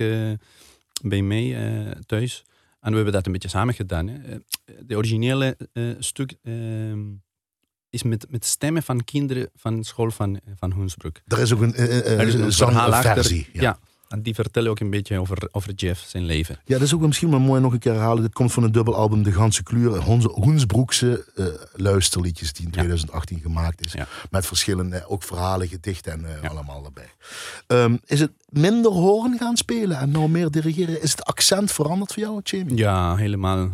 bij 1.02 1.22
mij 1.22 1.96
thuis. 2.06 2.44
En 2.80 2.90
we 2.90 2.96
hebben 2.96 3.14
dat 3.14 3.26
een 3.26 3.32
beetje 3.32 3.50
samen 3.50 3.74
gedaan. 3.74 4.08
Hè. 4.08 4.38
De 4.86 4.96
originele 4.96 5.58
stuk 6.00 6.38
ehm, 6.42 7.00
is 7.92 8.04
met, 8.04 8.26
met 8.30 8.46
stemmen 8.46 8.84
van 8.84 9.04
kinderen 9.04 9.50
van 9.56 9.84
school 9.84 10.12
van, 10.12 10.40
van 10.58 10.72
Hoensbroek. 10.72 11.16
Er 11.28 11.40
is 11.40 11.54
ook 11.54 11.62
een, 11.62 11.74
uh, 11.82 12.22
is 12.22 12.60
een. 12.60 13.46
Ja. 13.54 13.62
ja. 13.62 13.80
En 14.12 14.22
die 14.22 14.34
vertellen 14.34 14.70
ook 14.70 14.80
een 14.80 14.90
beetje 14.90 15.20
over, 15.20 15.50
over 15.52 15.74
Jeff, 15.74 16.04
zijn 16.08 16.24
leven. 16.24 16.60
Ja, 16.66 16.74
dat 16.74 16.82
is 16.82 16.94
ook 16.94 17.02
misschien 17.02 17.30
wel 17.30 17.40
mooi 17.40 17.62
nog 17.62 17.74
een 17.74 17.80
keer 17.80 17.94
herhalen. 17.94 18.24
Dit 18.24 18.34
komt 18.34 18.52
van 18.52 18.64
het 18.64 18.74
dubbelalbum 18.74 19.24
De 19.24 19.32
Ganse 19.32 19.64
Kleur. 19.64 20.02
Hoensbroekse 20.28 21.26
uh, 21.36 21.46
luisterliedjes 21.74 22.54
die 22.54 22.66
in 22.66 22.72
2018 22.72 23.36
ja. 23.36 23.42
gemaakt 23.42 23.86
is. 23.86 23.94
Ja. 23.94 24.08
met 24.30 24.46
verschillende, 24.46 25.06
ook 25.08 25.24
verhalen, 25.24 25.68
gedichten 25.68 26.12
en 26.12 26.40
uh, 26.44 26.50
allemaal 26.50 26.86
erbij. 26.86 27.10
Um, 27.68 28.00
is 28.06 28.20
het 28.20 28.32
minder 28.50 28.92
horen 28.92 29.38
gaan 29.38 29.58
spelen 29.58 29.98
en 29.98 30.12
nou 30.12 30.30
meer 30.30 30.52
dirigeren? 30.52 31.02
Is 31.02 31.12
het 31.12 31.24
accent 31.24 31.72
veranderd 31.72 32.14
voor 32.14 32.24
jou, 32.24 32.40
Jamie? 32.44 32.78
Ja, 32.78 33.16
helemaal. 33.16 33.70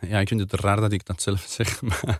Ja, 0.00 0.20
ik 0.20 0.28
vind 0.28 0.40
het 0.40 0.52
raar 0.52 0.80
dat 0.80 0.92
ik 0.92 1.06
dat 1.06 1.22
zelf 1.22 1.44
zeg, 1.58 1.82
maar... 1.82 2.18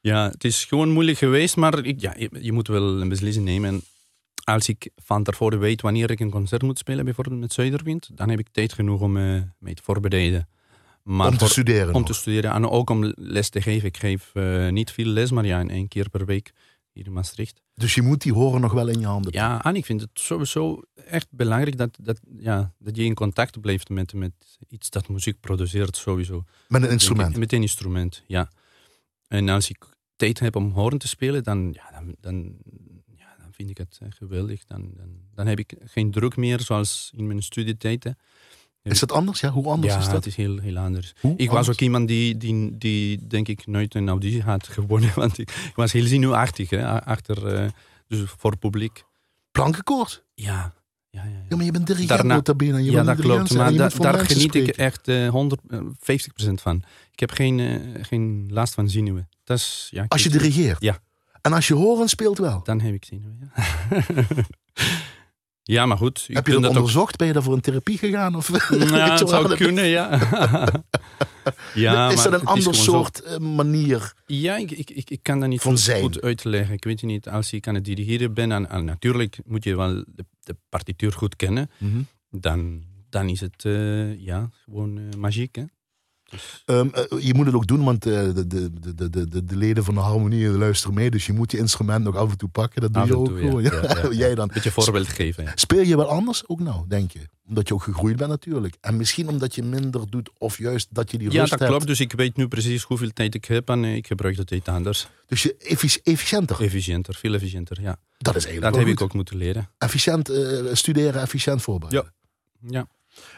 Ja, 0.00 0.30
het 0.30 0.44
is 0.44 0.64
gewoon 0.64 0.90
moeilijk 0.90 1.18
geweest, 1.18 1.56
maar 1.56 1.84
ik, 1.84 2.00
ja, 2.00 2.14
je, 2.16 2.30
je, 2.40 2.52
moet 2.52 2.68
wel 2.68 3.00
een 3.00 3.08
beslissing 3.08 3.44
nemen. 3.44 3.70
En 3.70 3.82
als 4.44 4.68
ik 4.68 4.90
van 4.96 5.22
tevoren 5.22 5.58
weet 5.58 5.80
wanneer 5.80 6.10
ik 6.10 6.20
een 6.20 6.30
concert 6.30 6.62
moet 6.62 6.78
spelen, 6.78 7.04
bijvoorbeeld 7.04 7.40
met 7.40 7.52
Zuiderwind, 7.52 8.10
dan 8.14 8.28
heb 8.28 8.38
ik 8.38 8.48
tijd 8.48 8.72
genoeg 8.72 9.00
om 9.00 9.16
uh, 9.16 9.42
mee 9.58 9.74
te 9.74 9.82
voorbereiden. 9.82 10.48
Maar 11.02 11.26
om 11.26 11.32
te 11.32 11.38
voor, 11.38 11.48
studeren? 11.48 11.94
Om 11.94 12.00
nog. 12.00 12.06
te 12.06 12.12
studeren 12.12 12.52
en 12.52 12.68
ook 12.68 12.90
om 12.90 13.12
les 13.16 13.48
te 13.48 13.62
geven. 13.62 13.88
Ik 13.88 13.96
geef 13.96 14.30
uh, 14.34 14.68
niet 14.68 14.90
veel 14.90 15.06
les, 15.06 15.30
maar 15.30 15.46
ja, 15.46 15.66
één 15.66 15.88
keer 15.88 16.10
per 16.10 16.26
week 16.26 16.52
hier 16.92 17.06
in 17.06 17.12
Maastricht. 17.12 17.62
Dus 17.74 17.94
je 17.94 18.02
moet 18.02 18.22
die 18.22 18.32
horen 18.32 18.60
nog 18.60 18.72
wel 18.72 18.88
in 18.88 19.00
je 19.00 19.06
handen? 19.06 19.32
Ja, 19.32 19.64
en 19.64 19.76
ik 19.76 19.84
vind 19.84 20.00
het 20.00 20.10
sowieso 20.14 20.82
echt 20.94 21.26
belangrijk 21.30 21.76
dat, 21.76 21.98
dat, 22.00 22.20
ja, 22.38 22.72
dat 22.78 22.96
je 22.96 23.04
in 23.04 23.14
contact 23.14 23.60
blijft 23.60 23.88
met, 23.88 24.12
met 24.12 24.32
iets 24.68 24.90
dat 24.90 25.08
muziek 25.08 25.40
produceert 25.40 25.96
sowieso. 25.96 26.44
Met 26.68 26.82
een 26.82 26.90
instrument? 26.90 27.36
Met 27.36 27.52
een 27.52 27.60
instrument, 27.60 28.22
ja. 28.26 28.50
En 29.28 29.48
als 29.48 29.68
ik 29.68 29.84
tijd 30.16 30.38
heb 30.38 30.56
om 30.56 30.70
horen 30.70 30.98
te 30.98 31.08
spelen, 31.08 31.42
dan, 31.42 31.72
ja, 31.72 31.90
dan, 31.90 32.14
dan, 32.20 32.56
ja, 33.16 33.36
dan 33.38 33.52
vind 33.52 33.70
ik 33.70 33.78
het 33.78 34.00
geweldig. 34.08 34.64
Dan, 34.64 34.90
dan, 34.96 35.08
dan, 35.34 35.46
heb 35.46 35.58
ik 35.58 35.74
geen 35.84 36.10
druk 36.10 36.36
meer 36.36 36.60
zoals 36.60 37.12
in 37.16 37.26
mijn 37.26 37.42
studietijd. 37.42 38.12
Is 38.82 38.98
dat 38.98 39.12
anders? 39.12 39.40
Ja, 39.40 39.50
hoe 39.50 39.66
anders 39.66 39.92
ja, 39.92 39.98
is 39.98 40.04
dat? 40.04 40.14
het 40.14 40.26
is 40.26 40.36
heel, 40.36 40.58
heel 40.58 40.76
anders. 40.76 41.14
Hoe 41.20 41.34
ik 41.36 41.50
was 41.50 41.68
ook 41.68 41.80
iemand 41.80 42.08
die, 42.08 42.36
die, 42.36 42.78
die, 42.78 43.26
denk 43.26 43.48
ik, 43.48 43.66
nooit 43.66 43.94
een 43.94 44.08
auditie 44.08 44.42
had 44.42 44.68
gewonnen. 44.78 45.12
Want 45.14 45.38
ik, 45.38 45.50
ik 45.50 45.76
was 45.76 45.92
heel 45.92 46.06
zenuwachtig 46.06 46.70
hè, 46.70 47.02
achter, 47.04 47.62
uh, 47.62 47.70
dus 48.06 48.20
voor 48.38 48.50
het 48.50 48.60
publiek. 48.60 49.04
Plankenkoord? 49.50 50.24
Ja. 50.34 50.74
Ja, 51.10 51.24
ja, 51.24 51.30
ja. 51.30 51.44
ja, 51.48 51.56
maar 51.56 51.64
je 51.64 51.72
bent 51.72 51.86
dirigent 51.86 52.08
Daarna, 52.08 52.34
notabene. 52.34 52.78
Je 52.84 52.90
ja, 52.90 53.04
bent 53.04 53.06
dat 53.06 53.26
klopt. 53.26 53.54
Maar 53.54 53.72
da, 53.72 53.88
daar 53.88 54.26
geniet 54.26 54.54
ik 54.54 54.68
echt 54.68 55.08
uh, 55.08 55.34
150% 55.34 56.52
van. 56.54 56.82
Ik 57.12 57.20
heb 57.20 57.30
geen, 57.30 57.58
uh, 57.58 58.04
geen 58.04 58.48
last 58.50 58.74
van 58.74 58.90
zenuwen. 58.90 59.28
Dat 59.44 59.58
is, 59.58 59.88
ja, 59.90 60.04
Als 60.08 60.22
je 60.22 60.30
dirigeert? 60.30 60.80
Ja. 60.80 60.98
En 61.40 61.52
als 61.52 61.68
je 61.68 61.74
horen 61.74 62.08
speelt 62.08 62.38
wel? 62.38 62.62
Dan 62.62 62.80
heb 62.80 62.94
ik 62.94 63.04
zenuwen, 63.04 63.38
ja. 63.40 63.64
ja, 65.68 65.86
maar 65.86 65.96
goed. 65.96 66.24
Heb 66.32 66.46
je 66.46 66.52
dat 66.52 66.64
ook- 66.64 66.68
onderzocht? 66.76 67.16
Ben 67.16 67.26
je 67.26 67.32
daarvoor 67.32 67.54
in 67.54 67.60
therapie 67.60 67.98
gegaan? 67.98 68.34
Of 68.34 68.68
Ja, 68.70 69.10
het 69.18 69.28
zou 69.28 69.56
kunnen, 69.56 69.86
ja. 69.98 70.18
ja 71.74 72.10
is 72.10 72.22
dat 72.22 72.32
een 72.32 72.44
ander 72.46 72.74
zo. 72.74 72.82
soort 72.82 73.22
eh, 73.22 73.38
manier? 73.38 74.12
Ja, 74.26 74.56
ik, 74.56 74.70
ik, 74.70 75.10
ik, 75.10 75.18
kan 75.22 75.40
dat 75.40 75.48
niet 75.48 75.60
goed, 75.60 75.90
goed 76.00 76.22
uitleggen. 76.22 76.74
Ik 76.74 76.84
weet 76.84 77.02
niet, 77.02 77.28
als 77.28 77.52
ik 77.52 77.66
aan 77.68 77.74
het 77.74 77.84
dirigeren 77.84 78.34
ben, 78.34 78.52
en, 78.52 78.68
en 78.70 78.84
natuurlijk 78.84 79.38
moet 79.44 79.64
je 79.64 79.76
wel 79.76 79.94
de, 79.94 80.24
de 80.40 80.56
partituur 80.68 81.12
goed 81.12 81.36
kennen, 81.36 81.70
dan, 82.30 82.82
dan 83.10 83.28
is 83.28 83.40
het 83.40 83.64
eh, 83.64 84.20
ja, 84.20 84.50
gewoon 84.64 84.98
eh, 84.98 85.18
magiek. 85.18 85.56
Hè? 85.56 85.62
Dus, 86.30 86.62
Ehm, 86.64 86.88
eh, 86.92 87.02
je 87.24 87.34
moet 87.34 87.46
het 87.46 87.54
ook 87.54 87.66
doen, 87.66 87.84
want 87.84 88.06
eh, 88.06 88.12
de, 88.12 88.46
de, 88.46 88.70
de, 88.94 89.10
de, 89.10 89.28
de, 89.28 89.44
de 89.44 89.56
leden 89.56 89.84
van 89.84 89.94
de 89.94 90.00
harmonie 90.00 90.48
luisteren 90.48 90.94
mee. 90.94 91.10
Dus 91.10 91.26
je 91.26 91.32
moet 91.32 91.50
je 91.50 91.58
instrument 91.58 92.04
nog 92.04 92.16
af 92.16 92.30
en 92.30 92.36
toe 92.38 92.48
pakken. 92.48 92.80
Dat 92.80 92.92
doe 92.94 93.02
af 93.02 93.08
je 93.08 93.16
ook 93.16 93.26
toe, 93.26 93.36
ja. 93.40 93.46
gewoon. 93.48 93.62
Ja, 93.62 93.70
ja, 93.82 94.02
ja. 94.02 94.12
Jij 94.12 94.34
dan. 94.34 94.48
Een 94.48 94.54
beetje 94.54 94.70
voorbeeld 94.70 95.08
geven. 95.08 95.44
Ja. 95.44 95.52
Speel 95.54 95.82
je 95.82 95.96
wel 95.96 96.08
anders 96.08 96.48
ook 96.48 96.60
nou, 96.60 96.84
denk 96.88 97.12
je? 97.12 97.20
Omdat 97.48 97.68
je 97.68 97.74
ook 97.74 97.82
gegroeid 97.82 98.16
bent 98.16 98.30
natuurlijk. 98.30 98.76
En 98.80 98.96
misschien 98.96 99.28
omdat 99.28 99.54
je 99.54 99.62
minder 99.62 100.10
doet 100.10 100.30
of 100.38 100.58
juist 100.58 100.88
dat 100.90 101.10
je 101.10 101.18
die 101.18 101.30
Ja, 101.30 101.38
rust 101.38 101.50
dat 101.50 101.58
hebt. 101.58 101.70
klopt. 101.70 101.86
Dus 101.86 102.00
ik 102.00 102.12
weet 102.12 102.36
nu 102.36 102.48
precies 102.48 102.82
hoeveel 102.82 103.10
tijd 103.12 103.34
ik 103.34 103.44
heb 103.44 103.68
en 103.68 103.84
eh, 103.84 103.94
ik 103.96 104.06
gebruik 104.06 104.36
de 104.36 104.44
tijd 104.44 104.68
anders. 104.68 105.08
Dus 105.26 105.42
je 105.42 105.56
effic- 105.56 106.00
efficiënter. 106.02 106.60
Efficiënter, 106.62 107.14
veel 107.14 107.34
efficiënter, 107.34 107.80
ja. 107.80 107.96
Dat 108.18 108.36
is 108.36 108.44
eigenlijk 108.44 108.74
Dat 108.74 108.84
heb 108.84 108.92
ik 108.94 109.00
ook 109.02 109.14
moeten 109.14 109.36
leren. 109.36 109.70
Efficiënt 109.78 110.28
eh, 110.28 110.58
studeren, 110.72 111.20
efficiënt 111.22 111.62
voorbereiden. 111.62 112.12
Ja. 112.68 112.86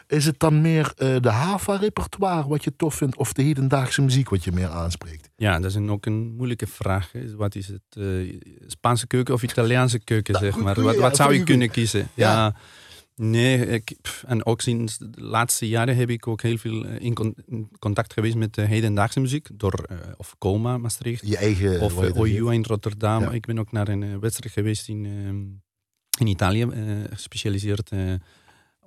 Is 0.07 0.25
het 0.25 0.39
dan 0.39 0.61
meer 0.61 0.93
eh, 0.97 1.17
de 1.21 1.31
HAVA-repertoire 1.31 2.49
wat 2.49 2.65
je 2.65 2.77
tof 2.77 2.95
vindt... 2.95 3.17
of 3.17 3.33
de 3.33 3.43
hedendaagse 3.43 4.03
muziek 4.03 4.29
wat 4.29 4.45
je 4.45 4.53
meer 4.53 4.69
aanspreekt? 4.69 5.31
Ja, 5.37 5.59
dat 5.61 5.71
is 5.71 5.75
een, 5.77 5.91
ook 5.91 6.07
een 6.07 6.35
moeilijke 6.37 6.67
vraag. 6.67 7.11
Wat 7.37 7.55
is 7.55 7.69
het? 7.69 7.81
eh, 7.91 8.05
Spaanse 8.67 9.07
keuken 9.07 9.35
of 9.35 9.43
Italiaanse 9.43 9.99
keuken, 9.99 10.33
Nou, 10.33 10.45
zeg 10.45 10.57
maar. 10.57 10.81
Wat, 10.83 10.95
ja, 10.95 11.01
wat 11.01 11.17
zou 11.17 11.35
je 11.35 11.43
kunnen 11.43 11.71
kiezen? 11.71 12.09
Ja. 12.15 12.33
Ja. 12.33 12.55
Nee, 13.15 13.67
ik, 13.67 13.97
en 14.27 14.47
ook 14.47 14.61
sinds 14.61 14.99
de 14.99 15.11
laatste 15.15 15.69
jaren 15.69 15.97
heb 15.97 16.11
ik 16.11 16.27
ook 16.27 16.43
heel 16.43 16.57
veel 16.57 16.85
eh, 16.85 17.01
in, 17.01 17.15
con- 17.15 17.35
in 17.47 17.69
contact 17.79 18.13
geweest 18.13 18.37
met 18.37 18.55
de 18.55 18.63
hedendaagse 18.63 19.21
muziek. 19.21 19.49
Door, 19.53 19.87
of 20.17 20.35
Coma, 20.39 20.79
Maastricht. 20.79 21.27
Je 21.29 21.37
eigen... 21.37 21.81
Of. 21.81 21.97
OU 22.17 22.53
in 22.53 22.65
Rotterdam. 22.65 23.23
Ja. 23.23 23.31
Ik 23.31 23.47
ben 23.47 23.59
ook 23.59 23.73
naar 23.73 23.89
een 23.89 24.21
wedstrijd 24.21 24.53
geweest 24.55 24.89
in, 24.89 25.05
ehm, 25.07 25.37
in 26.21 26.27
Italië, 26.27 26.67
gespecialiseerd 27.11 27.91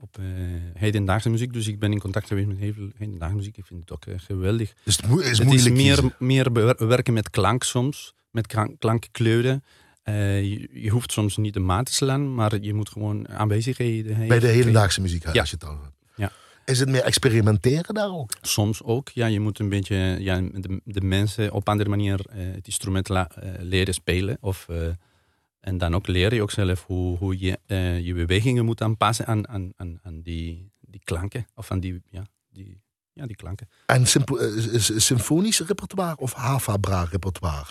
op 0.03 0.17
eh, 0.17 0.25
hedendaagse 0.73 1.29
muziek. 1.29 1.53
Dus 1.53 1.67
ik 1.67 1.79
ben 1.79 1.91
in 1.91 1.99
contact 1.99 2.27
geweest 2.27 2.47
met 2.47 2.57
heel 2.57 2.73
veel 2.73 2.89
hedendaagse 2.97 3.35
muziek. 3.35 3.57
Ik 3.57 3.65
vind 3.65 3.79
het 3.79 3.91
ook 3.91 4.05
eh, 4.05 4.13
geweldig. 4.17 4.73
Dus 4.83 4.97
het 4.97 5.07
mo- 5.07 5.17
is 5.19 5.37
Het 5.37 5.53
is 5.53 5.69
meer, 5.69 6.15
meer 6.19 6.51
werken 6.87 7.13
met 7.13 7.29
klank 7.29 7.63
soms, 7.63 8.13
met 8.31 8.47
klank- 8.47 8.79
klankkleuren. 8.79 9.63
Eh, 10.03 10.41
je, 10.43 10.69
je 10.73 10.89
hoeft 10.89 11.11
soms 11.11 11.37
niet 11.37 11.53
de 11.53 11.59
maat 11.59 11.85
te 11.85 11.93
slaan, 11.93 12.33
maar 12.35 12.61
je 12.61 12.73
moet 12.73 12.89
gewoon 12.89 13.29
aanwezigheden 13.29 14.09
hebben. 14.11 14.27
Bij 14.27 14.39
de 14.39 14.47
hedendaagse 14.47 15.01
muziek, 15.01 15.33
Ja. 15.33 15.39
als 15.39 15.49
je 15.49 15.55
het 15.59 15.65
al 15.65 15.79
hebt. 15.81 15.95
Ja. 16.15 16.31
Is 16.65 16.79
het 16.79 16.89
meer 16.89 17.03
experimenteren 17.03 17.93
daar 17.93 18.09
ook? 18.11 18.31
Soms 18.41 18.83
ook, 18.83 19.09
ja. 19.09 19.25
Je 19.25 19.39
moet 19.39 19.59
een 19.59 19.69
beetje 19.69 19.95
ja, 20.19 20.41
de, 20.41 20.81
de 20.83 21.01
mensen 21.01 21.51
op 21.51 21.69
andere 21.69 21.89
manier 21.89 22.19
het 22.31 22.65
instrument 22.67 23.09
leren 23.59 23.93
spelen. 23.93 24.37
Of, 24.41 24.67
en 25.63 25.77
dan 25.77 25.95
ook 25.95 26.07
leren 26.07 26.35
je 26.35 26.41
ook 26.41 26.51
zelf 26.51 26.83
hoe, 26.85 27.17
hoe 27.17 27.39
je 27.39 27.59
eh, 27.65 27.99
je 28.05 28.13
bewegingen 28.13 28.65
moet 28.65 28.81
aanpassen 28.81 29.25
aan, 29.25 29.47
aan, 29.47 29.73
aan, 29.75 29.99
aan 30.03 30.21
die, 30.21 30.71
die 30.79 31.01
klanken. 31.03 31.45
Of 31.55 31.71
aan 31.71 31.79
die, 31.79 32.01
ja, 32.09 32.23
die, 32.49 32.81
ja, 33.13 33.25
die 33.25 33.35
klanken. 33.35 33.69
En 33.85 34.01
eh, 34.05 34.55
is- 34.73 34.89
is 34.89 35.05
symfonisch 35.05 35.59
repertoire 35.59 36.17
of 36.17 36.33
Havabra-repertoire? 36.33 37.65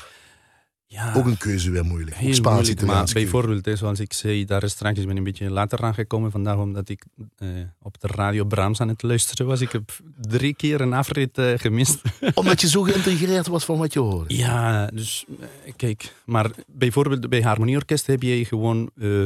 Ja, 0.93 1.15
Ook 1.15 1.27
een 1.27 1.37
keuze 1.37 1.71
weer 1.71 1.85
moeilijk. 1.85 2.17
Heel 2.17 2.35
Spaans, 2.35 2.69
moeilijk, 2.69 2.87
maar 2.87 3.11
bijvoorbeeld, 3.13 3.65
hè, 3.65 3.77
zoals 3.77 4.01
ik 4.01 4.13
zei, 4.13 4.45
daar 4.45 4.69
straks 4.69 4.99
ik 4.99 5.07
ben 5.07 5.17
een 5.17 5.25
beetje 5.25 5.51
later 5.51 5.83
aangekomen 5.83 6.31
vandaag, 6.31 6.57
omdat 6.57 6.89
ik 6.89 7.05
eh, 7.39 7.49
op 7.83 8.01
de 8.01 8.07
radio 8.07 8.45
Brahms 8.45 8.81
aan 8.81 8.89
het 8.89 9.03
luisteren 9.03 9.47
was. 9.47 9.61
Ik 9.61 9.73
heb 9.73 10.01
drie 10.21 10.55
keer 10.55 10.81
een 10.81 10.93
afrit 10.93 11.39
eh, 11.39 11.53
gemist. 11.57 12.01
Omdat 12.35 12.61
je 12.61 12.69
zo 12.69 12.83
geïntegreerd 12.83 13.47
was 13.47 13.65
van 13.65 13.79
wat 13.79 13.93
je 13.93 13.99
hoorde. 13.99 14.37
ja, 14.37 14.87
dus 14.87 15.25
eh, 15.41 15.73
kijk, 15.77 16.15
maar 16.25 16.51
bijvoorbeeld 16.67 17.29
bij 17.29 17.43
harmonieorkest 17.43 18.07
heb 18.07 18.23
je 18.23 18.45
gewoon 18.45 18.91
eh, 19.01 19.23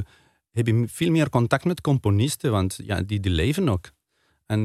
heb 0.53 0.67
je 0.67 0.85
veel 0.89 1.11
meer 1.11 1.29
contact 1.31 1.65
met 1.65 1.81
componisten, 1.81 2.51
want 2.51 2.79
ja, 2.85 3.03
die, 3.03 3.21
die 3.21 3.33
leven 3.33 3.69
ook. 3.69 3.91
En 4.47 4.65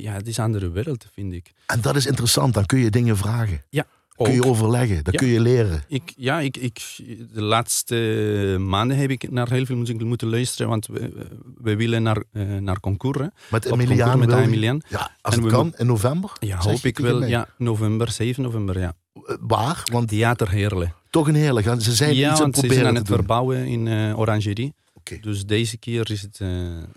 ja, 0.00 0.12
het 0.12 0.26
is 0.26 0.36
een 0.36 0.44
andere 0.44 0.70
wereld, 0.70 1.06
vind 1.12 1.32
ik. 1.32 1.52
En 1.66 1.80
dat 1.80 1.96
is 1.96 2.06
interessant, 2.06 2.54
dan 2.54 2.66
kun 2.66 2.78
je 2.78 2.90
dingen 2.90 3.16
vragen. 3.16 3.64
Ja. 3.68 3.86
Kun 4.16 4.32
je 4.32 4.44
overleggen, 4.44 5.04
dat 5.04 5.12
Ja. 5.12 5.18
kun 5.18 5.28
je 5.28 5.40
leren. 5.40 5.82
Ik, 5.88 6.12
ja, 6.16 6.40
ik, 6.40 6.56
ik, 6.56 6.80
de 7.32 7.42
laatste 7.42 8.56
maanden 8.60 8.96
heb 8.96 9.10
ik 9.10 9.30
naar 9.30 9.50
heel 9.50 9.64
veel 9.64 9.76
muziek 9.76 10.04
moeten 10.04 10.28
luisteren, 10.28 10.68
want 10.68 10.86
we, 10.86 11.26
we 11.62 11.76
willen 11.76 12.02
naar, 12.02 12.22
eh 12.32 12.42
naar 12.42 12.80
concours. 12.80 13.28
Met 13.50 13.64
Emiliaan 13.64 14.18
met 14.18 14.32
Emiliaan. 14.32 14.80
Ja, 14.88 15.10
als 15.20 15.34
En 15.34 15.42
het 15.42 15.50
we 15.50 15.56
kan, 15.56 15.72
in 15.76 15.86
november. 15.86 16.30
Ja, 16.40 16.56
hoop 16.58 16.84
ik 16.84 16.98
wel. 16.98 17.24
Ja, 17.24 17.48
november, 17.58 18.10
7 18.10 18.42
november, 18.42 18.78
ja. 18.78 18.92
Eh, 19.14 19.36
Waar? 19.40 19.82
Want 19.92 20.08
Theater 20.08 20.50
Heerlen. 20.50 20.94
toch 21.10 21.28
een 21.28 21.34
heerlijk. 21.34 21.66
Ze 21.78 21.94
zijn 21.94 22.14
ja, 22.14 22.30
iets 22.30 22.40
aan 22.40 22.46
het 22.46 22.54
ze 22.54 22.60
zijn 22.60 22.72
proberen 22.72 22.88
aan 22.88 22.94
het 22.94 23.06
verbouwen 23.06 23.66
in 23.66 23.88
eh, 23.88 24.18
Orangerie. 24.18 24.74
Dus 25.20 25.46
deze 25.46 25.76
keer 25.76 26.10
is 26.10 26.22
het 26.22 26.40
eh 26.40 26.48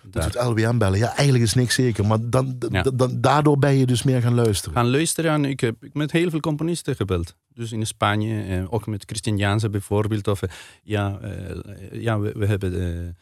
Dat 0.03 0.23
doet 0.23 0.43
LWM 0.43 0.77
bellen. 0.77 0.99
Ja, 0.99 1.15
eigenlijk 1.15 1.43
is 1.43 1.53
niks 1.53 1.75
zeker. 1.75 2.05
Maar 2.05 2.29
dan, 2.29 2.55
Ja. 2.69 2.81
dan, 2.81 3.21
daardoor 3.21 3.57
ben 3.57 3.77
je 3.77 3.85
dus 3.85 4.03
meer 4.03 4.21
gaan 4.21 4.33
luisteren. 4.33 4.75
gaan 4.75 4.89
luisteren. 4.89 5.31
En 5.31 5.45
ik 5.45 5.59
heb 5.59 5.75
met 5.93 6.11
heel 6.11 6.29
veel 6.29 6.39
componisten 6.39 6.95
gebeld. 6.95 7.35
Dus 7.53 7.71
in 7.71 7.87
Spanje, 7.87 8.43
eh, 8.43 8.73
ook 8.73 8.87
met 8.87 9.03
Christian 9.05 9.37
Jansen 9.37 9.71
bijvoorbeeld. 9.71 10.27
Of 10.27 10.41
eh, 10.41 10.49
ja, 10.83 11.19
eh, 11.19 12.01
ja 12.01 12.19
we, 12.19 12.31
we 12.35 12.45
hebben 12.45 13.17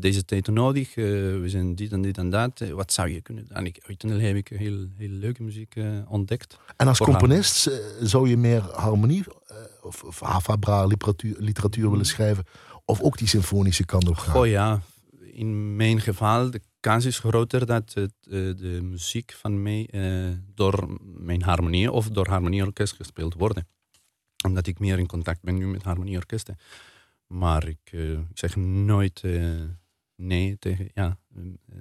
deze 0.00 0.24
tijd 0.24 0.46
nodig. 0.46 0.94
we 0.94 1.44
zijn 1.46 1.74
dit 1.74 1.92
en 1.92 2.02
dit 2.02 2.18
en 2.18 2.30
dat. 2.30 2.64
Wat 2.72 2.92
zou 2.92 3.08
je 3.08 3.20
kunnen 3.20 3.44
doen? 3.46 3.56
En 3.56 3.66
ik, 3.66 3.78
uiteindelijk 3.86 4.30
heb 4.30 4.36
ik 4.36 4.58
heel, 4.58 4.86
heel 4.96 5.08
leuke 5.08 5.42
muziek 5.42 5.74
ontdekt. 6.08 6.58
En 6.76 6.88
als 6.88 6.98
componist 6.98 7.70
zou 8.00 8.28
je 8.28 8.36
meer 8.36 8.60
harmonie 8.60 9.24
of, 9.82 10.02
of 10.02 10.20
Havabra 10.20 10.84
literatuur, 10.84 11.36
literatuur 11.38 11.90
willen 11.90 12.06
schrijven? 12.06 12.44
Of 12.90 13.00
ook 13.00 13.18
die 13.18 13.28
symfonische 13.28 13.84
kant 13.84 14.08
op 14.08 14.16
gaan? 14.16 14.36
Oh 14.36 14.46
ja, 14.46 14.82
in 15.20 15.76
mijn 15.76 16.00
geval, 16.00 16.50
de 16.50 16.60
kans 16.80 17.04
is 17.04 17.18
groter 17.18 17.66
dat 17.66 17.94
het, 17.94 18.12
eh, 18.22 18.30
de 18.30 18.78
muziek 18.82 19.32
van 19.32 19.62
mij 19.62 19.88
eh, 19.90 20.36
door 20.54 20.98
mijn 21.00 21.42
harmonie 21.42 21.92
of 21.92 22.08
door 22.08 22.28
harmonieorkest 22.28 22.94
gespeeld 22.94 23.34
worden. 23.34 23.68
Omdat 24.44 24.66
ik 24.66 24.78
meer 24.78 24.98
in 24.98 25.06
contact 25.06 25.42
ben 25.42 25.54
nu 25.54 25.66
met 25.66 25.82
harmonieorkesten. 25.82 26.56
Maar 27.26 27.68
ik, 27.68 27.90
eh, 27.90 28.12
ik 28.12 28.38
zeg 28.38 28.56
nooit 28.56 29.22
nee 30.16 30.58
tegen 30.58 30.88
ja, 30.94 31.18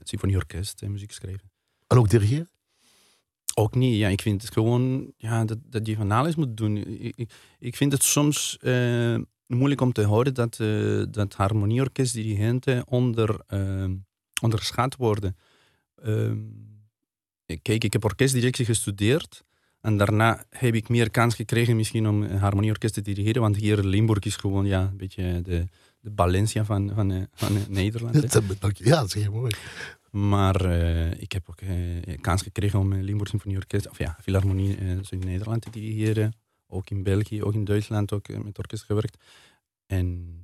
symfonieorkest 0.01 0.81
en 0.81 0.91
muziek 0.91 1.11
schrijven. 1.11 1.51
En 1.87 1.97
ook 1.97 2.09
dirigeren? 2.09 2.49
Ook 3.53 3.75
niet. 3.75 3.97
Ja, 3.97 4.07
ik 4.07 4.21
vind 4.21 4.41
het 4.41 4.53
gewoon 4.53 5.13
ja, 5.17 5.45
dat, 5.45 5.57
dat 5.63 5.87
je 5.87 5.95
van 5.95 6.11
alles 6.11 6.35
moet 6.35 6.57
doen. 6.57 6.77
Ik, 6.77 7.15
ik, 7.15 7.31
ik 7.59 7.75
vind 7.75 7.91
het 7.91 8.03
soms 8.03 8.57
moeilijk 9.47 9.81
om 9.81 9.91
te 9.91 10.03
horen 10.03 10.33
dat, 10.33 10.59
eh 10.59 11.03
dat 11.11 11.33
harmonieorkestdirigenten 11.33 12.87
onder, 12.87 13.39
eh, 13.47 13.85
onderschat 14.41 14.95
worden. 14.95 15.37
Ehm, 15.95 16.37
kijk, 17.61 17.83
ik 17.83 17.93
heb 17.93 18.03
orkestdirectie 18.03 18.65
gestudeerd. 18.65 19.45
En 19.81 19.97
daarna 19.97 20.45
heb 20.49 20.75
ik 20.75 20.89
meer 20.89 21.11
kans 21.11 21.35
gekregen 21.35 21.75
misschien 21.75 22.07
om 22.07 22.23
een 22.23 22.37
harmonieorkest 22.37 22.93
te 22.93 23.01
dirigeren. 23.01 23.41
Want 23.41 23.55
hier 23.55 23.83
Limburg 23.83 24.23
is 24.23 24.35
gewoon 24.35 24.65
ja, 24.65 24.81
een 24.81 24.97
beetje 24.97 25.41
de, 25.41 25.65
de 25.99 26.11
Valencia 26.15 26.65
van, 26.65 26.91
van, 26.93 27.11
eh, 27.11 27.21
van 27.33 27.55
eh, 27.55 27.61
Nederland. 27.67 28.15
Ja, 28.73 28.99
dat 28.99 29.07
is 29.07 29.13
heel 29.13 29.31
mooi. 29.31 29.51
Maar 30.11 30.71
ik 31.19 31.31
heb 31.31 31.49
ook 31.49 31.59
kans 32.21 32.41
gekregen 32.41 32.79
om 32.79 32.91
een 32.91 33.03
Limburg 33.03 33.29
Symfonieorkest, 33.29 33.89
of 33.89 33.97
ja, 33.97 34.17
Philharmonie 34.21 34.77
in 35.09 35.19
Nederland 35.19 35.61
te 35.61 35.69
dirigeren. 35.69 36.33
Ook 36.67 36.89
in 36.89 37.03
België, 37.03 37.43
ook 37.43 37.53
in 37.53 37.65
Duitsland, 37.65 38.13
ook 38.13 38.27
eh, 38.27 38.37
met 38.39 38.57
orkest 38.57 38.83
gewerkt. 38.83 39.17
En 39.85 40.37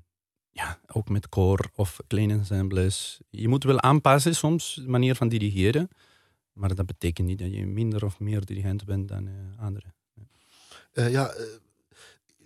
ja, 0.52 0.80
ook 0.88 1.10
met 1.10 1.30
koor 1.30 1.70
of 1.76 2.00
kleine 2.08 2.34
ensembles. 2.34 3.20
Je 3.30 3.48
moet 3.48 3.64
wel 3.64 3.82
aanpassen 3.82 4.36
soms, 4.36 4.74
de 4.74 4.90
manier 4.90 5.16
van 5.16 5.28
dirigeren. 5.30 5.90
Maar 6.54 6.76
dat 6.76 6.86
betekent 6.86 7.28
niet 7.28 7.40
dat 7.40 7.54
je 7.54 7.66
minder 7.66 8.06
of 8.06 8.20
meer 8.20 8.46
dirigent 8.46 8.86
bent 8.86 9.08
dan 9.08 9.28
eh, 9.28 9.34
anderen. 9.64 9.94
Ja, 10.94 11.28
eh, 11.30 11.44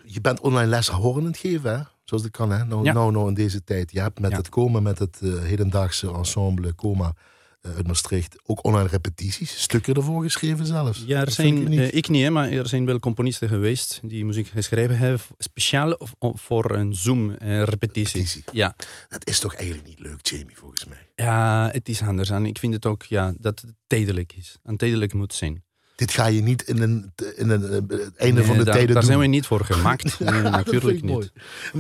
je 0.04 0.22
bent 0.22 0.40
online 0.40 0.68
les 0.70 0.88
het 0.90 1.38
geven, 1.38 1.78
hè? 1.78 1.84
Zoals 2.04 2.24
dat 2.24 2.32
kan, 2.32 2.52
hè? 2.52 2.66
Nou, 2.66 2.84
Ja. 2.84 2.94
nou, 2.94 3.12
nou 3.12 3.28
in 3.28 3.34
deze 3.34 3.64
tijd. 3.64 3.92
Je 3.92 4.00
hebt 4.00 4.20
met 4.20 4.32
Ja. 4.32 4.38
het 4.38 4.50
komen 4.50 4.84
met 4.84 5.00
het 5.00 5.20
hedendaagse 5.20 6.12
ensemble 6.12 6.76
Coma 6.76 7.14
uit 7.62 7.88
Maastricht 7.88 8.36
ook 8.46 8.64
online 8.66 8.88
repetities, 8.90 9.62
stukken 9.62 9.94
ervoor 9.94 10.24
geschreven 10.24 10.66
zelfs. 10.66 11.04
Ja, 11.06 11.20
er 11.22 11.32
zijn, 11.32 11.58
ik 11.62 11.68
niet. 11.68 11.80
eh, 11.80 11.94
ik 11.94 12.08
niet, 12.10 12.30
maar 12.30 12.50
er 12.50 12.68
zijn 12.68 12.86
wel 12.86 13.00
componisten 13.00 13.48
geweest 13.50 14.00
die 14.04 14.26
muziek 14.26 14.48
geschreven 14.48 14.98
hebben, 14.98 15.20
speciaal 15.38 15.98
voor 16.20 16.72
een 16.76 16.96
Zoom-repetitie. 16.96 18.20
Repetitie. 18.22 18.44
ja. 18.52 18.76
Dat 19.10 19.28
is 19.28 19.40
toch 19.40 19.54
eigenlijk 19.56 19.88
niet 19.88 20.00
leuk, 20.00 20.26
Jamie, 20.28 20.58
volgens 20.58 20.86
mij. 20.86 21.08
Ja, 21.16 21.70
het 21.72 21.90
is 21.90 22.02
anders. 22.02 22.30
En 22.30 22.46
ik 22.46 22.58
vind 22.60 22.74
het 22.74 22.86
ook 22.86 23.04
ja, 23.04 23.34
dat 23.40 23.60
het 23.62 23.74
tijdelijk 23.88 24.34
is. 24.38 24.58
En 24.64 24.78
tijdelijk 24.78 25.14
moet 25.14 25.34
zijn. 25.34 25.64
Dit 25.96 26.12
ga 26.12 26.26
je 26.26 26.42
niet 26.42 26.62
in, 26.62 26.82
een, 26.82 27.14
in 27.36 27.50
een, 27.50 27.64
eh, 27.64 27.72
het 28.06 28.16
einde 28.16 28.40
Nee, 28.40 28.48
van 28.48 28.58
de 28.58 28.64
daar, 28.64 28.74
tijden 28.74 28.94
daar 28.94 28.96
doen. 29.04 29.04
zijn 29.12 29.20
we 29.20 29.26
niet 29.26 29.46
voor 29.46 29.66
gemaakt. 29.66 30.20
Nee, 30.20 30.34
Ja, 30.34 30.42
dat 30.42 30.52
natuurlijk 30.52 31.02
niet. 31.02 31.12
mooi. 31.12 31.30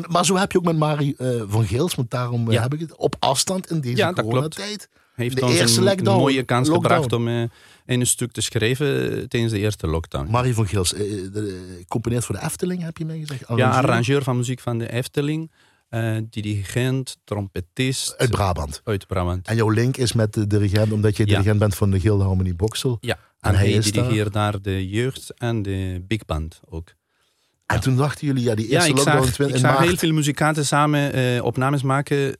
Maar 0.07 0.25
zo 0.25 0.35
heb 0.35 0.51
je 0.51 0.57
ook 0.57 0.63
met 0.65 0.77
Marie 0.77 1.15
eh, 1.17 1.41
van 1.47 1.65
Geels, 1.67 1.95
want 1.95 2.11
daarom 2.11 2.47
eh, 2.47 2.53
Ja. 2.53 2.61
heb 2.61 2.73
ik 2.73 2.79
het 2.79 2.95
op 2.95 3.15
afstand 3.19 3.71
in 3.71 3.81
deze 3.81 3.95
Ja, 3.97 4.11
dat 4.11 4.27
klopt. 4.27 4.59
Heeft 5.17 5.35
De 5.35 5.45
ons 5.45 5.53
eerste 5.55 5.77
een 5.79 5.83
lockdown- 5.83 6.19
mooie 6.19 6.43
kans 6.43 6.67
lockdown. 6.67 6.93
gebracht 6.93 7.13
om 7.13 7.27
eh, 7.27 7.43
een 7.85 8.07
stuk 8.07 8.31
te 8.31 8.41
schrijven 8.41 9.11
eh, 9.17 9.23
tijdens 9.23 9.51
de 9.53 9.59
eerste 9.59 9.87
lockdown. 9.87 10.31
Marie 10.31 10.53
van 10.53 10.67
Geels, 10.67 10.93
eh, 10.93 11.03
componeert 11.87 12.25
voor 12.25 12.35
de 12.35 12.41
Efteling, 12.43 12.81
heb 12.83 12.97
je 12.97 13.05
mij 13.05 13.17
gezegd? 13.19 13.39
ja, 13.39 13.45
Arrangeur? 13.47 13.73
arrangeur 13.73 14.23
van 14.23 14.37
muziek 14.37 14.59
van 14.59 14.77
de 14.77 14.91
Efteling, 14.91 15.51
dirigent, 16.29 17.17
trompetist 17.23 18.17
Uit 18.17 18.29
Brabant. 18.29 18.81
uit 18.83 19.07
Brabant. 19.07 19.47
En 19.47 19.55
jouw 19.55 19.69
link 19.69 19.97
is 19.97 20.13
met 20.13 20.33
de 20.33 20.47
dirigent, 20.47 20.91
omdat 20.91 21.17
je 21.17 21.23
Ja. 21.23 21.29
dirigent 21.29 21.59
bent 21.59 21.75
van 21.75 21.91
de 21.91 21.99
Gilde 21.99 22.23
Harmonie 22.23 22.55
Boksel. 22.55 22.97
Ja, 23.01 23.13
En 23.15 23.49
en 23.51 23.55
hij 23.55 23.67
hij 23.67 23.77
is 23.77 23.91
daar? 23.91 24.03
dirigeert 24.03 24.33
daar 24.33 24.61
de 24.61 24.87
jeugd 24.89 25.33
en 25.37 25.61
de 25.61 26.03
big 26.07 26.25
band 26.25 26.59
ook. 26.69 26.93
En 27.65 27.79
toen 27.79 27.95
dachten 27.95 28.27
jullie, 28.27 28.43
ja, 28.43 28.55
die 28.55 28.65
Ja, 28.67 28.71
eerste 28.73 28.89
ik 28.89 28.95
lockdown 28.95 29.23
zag, 29.23 29.33
twin- 29.33 29.47
ik 29.47 29.53
in 29.53 29.59
zag 29.59 29.71
maart. 29.73 29.87
heel 29.87 29.97
veel 29.97 30.11
muzikanten 30.13 30.65
samen 30.65 31.43
opnames 31.43 31.81
maken 31.81 32.35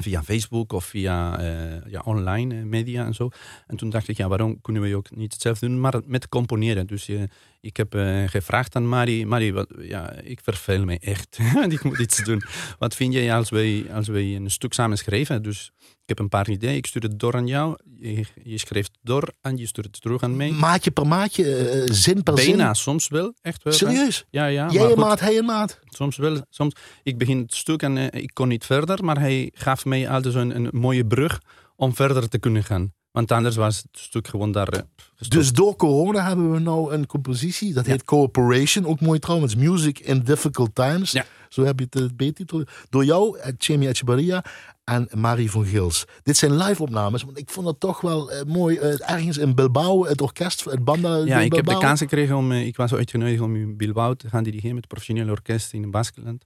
via 0.00 0.22
Facebook 0.22 0.72
of 0.72 0.84
via 0.84 1.38
eh, 1.38 1.90
ja, 1.90 2.00
online 2.04 2.54
eh, 2.54 2.62
media 2.62 3.04
en 3.04 3.14
zo. 3.14 3.30
En 3.66 3.76
toen 3.76 3.90
dacht 3.90 4.08
ik, 4.08 4.16
ja, 4.16 4.28
waarom 4.28 4.60
kunnen 4.60 4.82
we 4.82 4.96
ook 4.96 5.16
niet 5.16 5.32
hetzelfde 5.32 5.66
doen, 5.66 5.80
maar 5.80 6.00
met 6.04 6.28
componeren. 6.28 6.86
Dus 6.86 7.08
eh, 7.08 7.22
ik 7.60 7.76
heb 7.76 7.92
gevraagd 8.26 8.76
aan 8.76 8.88
Marie, 8.88 9.26
Marie, 9.26 9.52
wat, 9.52 9.68
ja, 9.78 10.12
ik 10.12 10.40
verveel 10.42 10.84
me 10.84 10.98
echt. 10.98 11.38
ik 11.68 11.84
moet 11.84 11.98
iets 11.98 12.24
doen. 12.24 12.42
Wat 12.78 12.94
vind 12.94 13.12
jij 13.12 13.34
als 13.34 13.50
wij, 13.50 13.86
als 13.92 14.08
wij 14.08 14.36
een 14.36 14.50
stuk 14.50 14.72
samen 14.72 14.98
schrijven? 14.98 15.42
Dus 15.42 15.72
ik 16.02 16.08
heb 16.08 16.18
een 16.18 16.28
paar 16.28 16.48
ideeën, 16.50 16.76
ik 16.76 16.86
stuur 16.86 17.02
het 17.02 17.18
door 17.18 17.34
aan 17.34 17.46
jou. 17.46 17.76
Je, 17.98 18.24
je 18.42 18.60
het 18.68 18.90
door 19.02 19.32
en 19.40 19.56
je 19.56 19.66
stuurt 19.66 19.86
het 19.86 20.00
terug 20.00 20.22
aan 20.22 20.36
mij. 20.36 20.50
Maatje 20.50 20.90
per 20.90 21.06
maatje, 21.06 21.56
eh, 21.56 21.92
zin 21.92 22.22
per 22.22 22.34
Bijna, 22.34 22.74
soms 22.74 23.08
wel, 23.08 23.34
echt 23.42 23.62
wel. 23.62 23.72
zin. 23.72 23.88
Serieus? 23.88 24.24
Ja, 24.30 24.46
ja. 24.46 24.70
Jij 24.70 24.90
een 24.90 24.98
maat, 24.98 25.20
hij 25.20 25.38
een 25.38 25.44
maat. 25.44 25.78
Soms 25.84 26.16
wel. 26.16 26.40
Soms, 26.50 26.74
ik 27.02 27.18
begin 27.18 27.38
het 27.38 27.54
stuk 27.54 27.82
en 27.82 27.96
eh, 28.10 28.22
ik 28.22 28.30
kon 28.34 28.48
niet 28.48 28.64
verder, 28.66 29.04
maar 29.04 29.18
hij 29.18 29.50
gaf 29.54 29.84
mij 29.84 30.08
altijd 30.08 30.34
zo'n 30.34 30.56
een 30.56 30.68
mooie 30.72 31.06
brug 31.06 31.40
om 31.76 31.94
verder 31.94 32.28
te 32.28 32.38
kunnen 32.38 32.64
gaan. 32.64 32.92
Want 33.10 33.32
anders 33.32 33.56
was 33.56 33.76
het 33.76 34.00
stuk 34.00 34.28
gewoon 34.28 34.52
daar 34.52 34.68
eh, 34.68 34.80
gestopt. 35.16 35.30
Dus 35.32 35.52
door 35.52 35.76
corona 35.76 36.26
hebben 36.26 36.52
we 36.52 36.58
nou 36.58 36.92
een 36.92 37.06
compositie, 37.06 37.72
dat 37.72 37.84
Ja. 37.86 37.90
heet 37.92 38.04
Cooperation, 38.04 38.86
ook 38.86 39.00
mooi 39.00 39.18
trouwens, 39.18 39.54
Music 39.54 39.98
in 39.98 40.20
Difficult 40.20 40.74
Times. 40.74 41.10
Ja. 41.12 41.24
Zo 41.48 41.64
heb 41.64 41.78
je 41.80 41.86
het 41.90 42.16
B-titel. 42.16 42.64
Door 42.90 43.04
jou, 43.04 43.38
Jamie 43.58 43.88
Echebarria 43.88 44.44
en 44.84 45.08
Marie 45.14 45.50
van 45.50 45.64
Gils. 45.64 46.04
Dit 46.22 46.36
zijn 46.36 46.56
live-opnames, 46.56 47.22
want 47.22 47.38
ik 47.38 47.50
vond 47.50 47.66
het 47.66 47.80
toch 47.80 48.00
wel 48.00 48.30
eh, 48.30 48.44
mooi. 48.46 48.76
eh, 48.76 49.10
ergens 49.10 49.38
in 49.38 49.54
Bilbao, 49.54 50.06
het 50.06 50.20
orkest, 50.20 50.64
het 50.64 50.84
banda 50.84 51.16
ja, 51.16 51.40
ik 51.40 51.54
heb 51.54 51.66
de 51.66 51.78
kans 51.78 52.00
gekregen 52.00 52.36
om, 52.36 52.52
eh, 52.52 52.66
ik 52.66 52.76
was 52.76 52.94
uitgenodigd 52.94 53.40
om 53.40 53.56
in 53.56 53.76
Bilbao 53.76 54.14
te 54.14 54.28
gaan 54.28 54.42
dirigeren 54.42 54.74
met 54.74 54.84
het 54.84 54.92
professionele 54.92 55.30
orkest 55.30 55.72
in 55.72 55.90
Baskeland. 55.90 56.44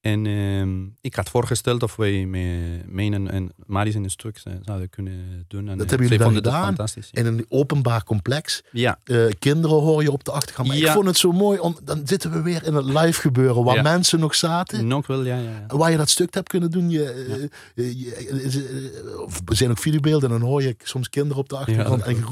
En 0.00 0.26
ehm, 0.26 0.86
ik 1.00 1.14
had 1.14 1.28
voorgesteld 1.28 1.82
of 1.82 1.96
wij 1.96 2.26
met 2.26 2.82
mijn 2.92 3.28
en 3.28 3.52
Maris 3.66 3.94
in 3.94 4.04
een 4.04 4.10
stuk 4.10 4.38
zouden 4.62 4.90
kunnen 4.90 5.44
doen. 5.48 5.68
En, 5.68 5.76
Dat 5.78 5.86
eh, 5.86 5.88
hebben 5.88 6.08
jullie 6.08 6.24
dan 6.24 6.34
gedaan? 6.34 6.64
fantastisch. 6.64 7.08
In 7.12 7.26
een 7.26 7.46
openbaar 7.48 8.04
complex. 8.04 8.62
Ja, 8.72 8.98
Eh, 9.04 9.24
kinderen 9.38 9.76
hoor 9.76 10.02
je 10.02 10.12
op 10.12 10.24
de 10.24 10.30
achtergrond. 10.32 10.68
Maar 10.68 10.76
ik 10.76 10.86
vond 10.86 11.06
het 11.06 11.16
zo 11.16 11.32
mooi, 11.32 11.58
om, 11.58 11.76
dan 11.84 12.00
zitten 12.04 12.32
we 12.32 12.42
weer 12.42 12.64
in 12.64 12.74
het 12.74 12.84
live 12.84 13.20
gebeuren, 13.20 13.64
waar 13.64 13.82
mensen 13.82 14.20
nog 14.20 14.34
zaten. 14.34 14.86
nog 14.86 15.06
wel, 15.06 15.24
ja, 15.24 15.36
ja. 15.36 15.64
ja. 15.68 15.76
Waar 15.76 15.90
je 15.90 15.96
dat 15.96 16.08
stuk 16.08 16.34
hebt 16.34 16.48
kunnen 16.48 16.70
doen. 16.70 16.90
Je, 16.90 17.50
eh, 17.74 17.92
je- 18.02 19.32
er 19.46 19.56
zijn 19.56 19.70
ook 19.70 19.78
videobeelden 19.78 20.30
en 20.30 20.38
dan 20.38 20.48
hoor 20.48 20.62
je 20.62 20.76
soms 20.82 21.08
kinderen 21.08 21.38
op 21.42 21.48
de 21.48 21.56
achtergrond 21.56 22.02
en, 22.02 22.24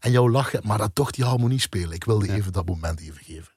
en 0.00 0.10
jou 0.10 0.30
lachen. 0.30 0.60
Maar 0.64 0.78
dat 0.78 0.90
toch 0.94 1.10
die 1.10 1.24
harmonie 1.24 1.60
spelen. 1.60 1.92
Ik 1.92 2.04
wilde 2.04 2.32
even 2.32 2.52
dat 2.52 2.66
moment 2.66 3.00
even 3.00 3.24
geven. 3.24 3.52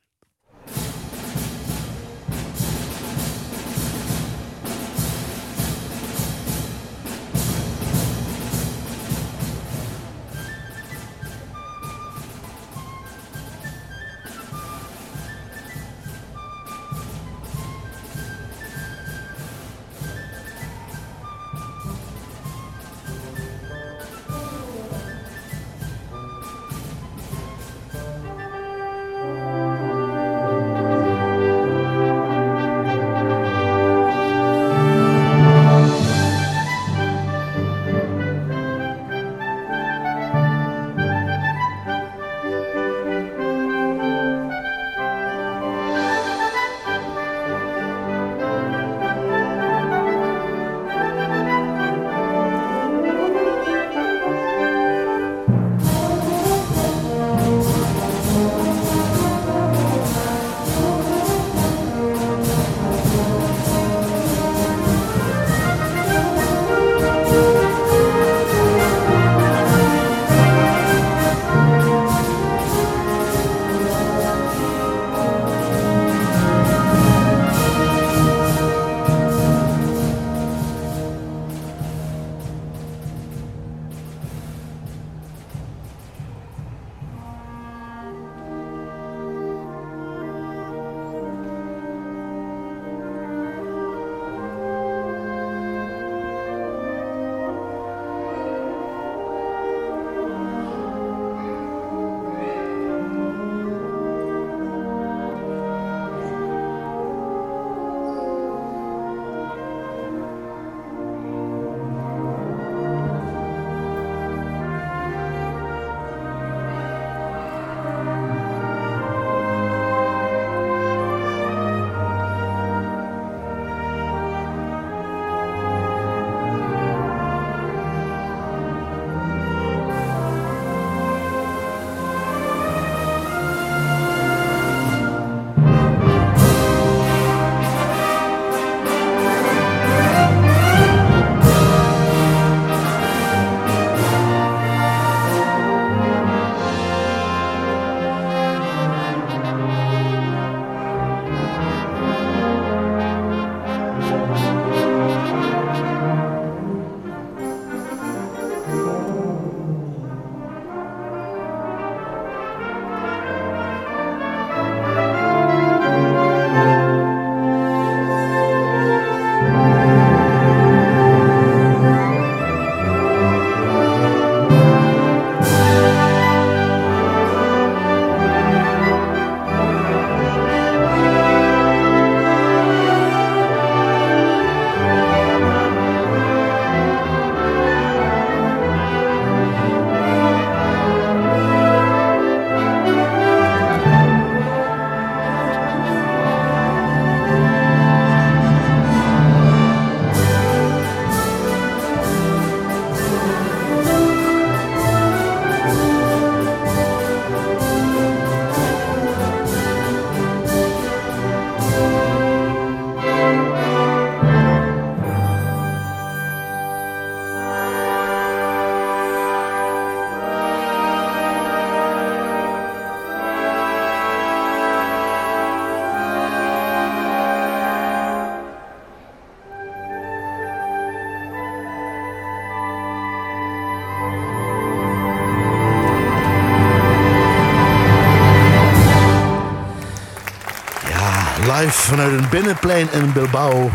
Vanuit 241.96 242.24
een 242.24 242.30
binnenplein 242.30 242.92
in 242.92 243.14
Bilbao. 243.14 243.70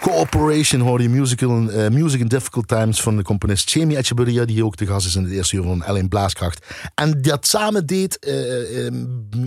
Cooperation 0.00 0.80
hoorde 0.80 1.02
je 1.02 1.08
musical, 1.08 1.62
uh, 1.62 1.88
Music 1.88 2.20
in 2.20 2.26
Difficult 2.26 2.68
Times 2.68 3.02
van 3.02 3.16
de 3.16 3.22
componist 3.22 3.70
Jamie 3.70 3.96
Echeverria, 3.96 4.44
die 4.44 4.64
ook 4.64 4.76
de 4.76 4.86
gast 4.86 5.06
is 5.06 5.14
in 5.14 5.22
het 5.22 5.32
eerste 5.32 5.56
uur 5.56 5.62
van 5.62 5.84
L1 5.84 6.08
Blaaskracht. 6.08 6.66
En 6.94 7.22
dat 7.22 7.46
samen 7.46 7.86
deed 7.86 8.26
uh, 8.26 8.84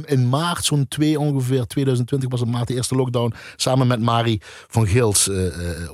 in 0.06 0.30
maart, 0.30 0.66
zo'n 0.66 0.88
2 0.88 1.20
ongeveer, 1.20 1.66
2020 1.66 2.30
was 2.30 2.40
het 2.40 2.50
maart 2.50 2.68
de 2.68 2.74
eerste 2.74 2.96
lockdown, 2.96 3.34
samen 3.56 3.88
met 3.88 4.02
Mari 4.02 4.40
van 4.68 4.88
Gils, 4.88 5.28
uh, 5.28 5.46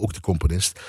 ook 0.01 0.13
de 0.13 0.21
componist. 0.21 0.79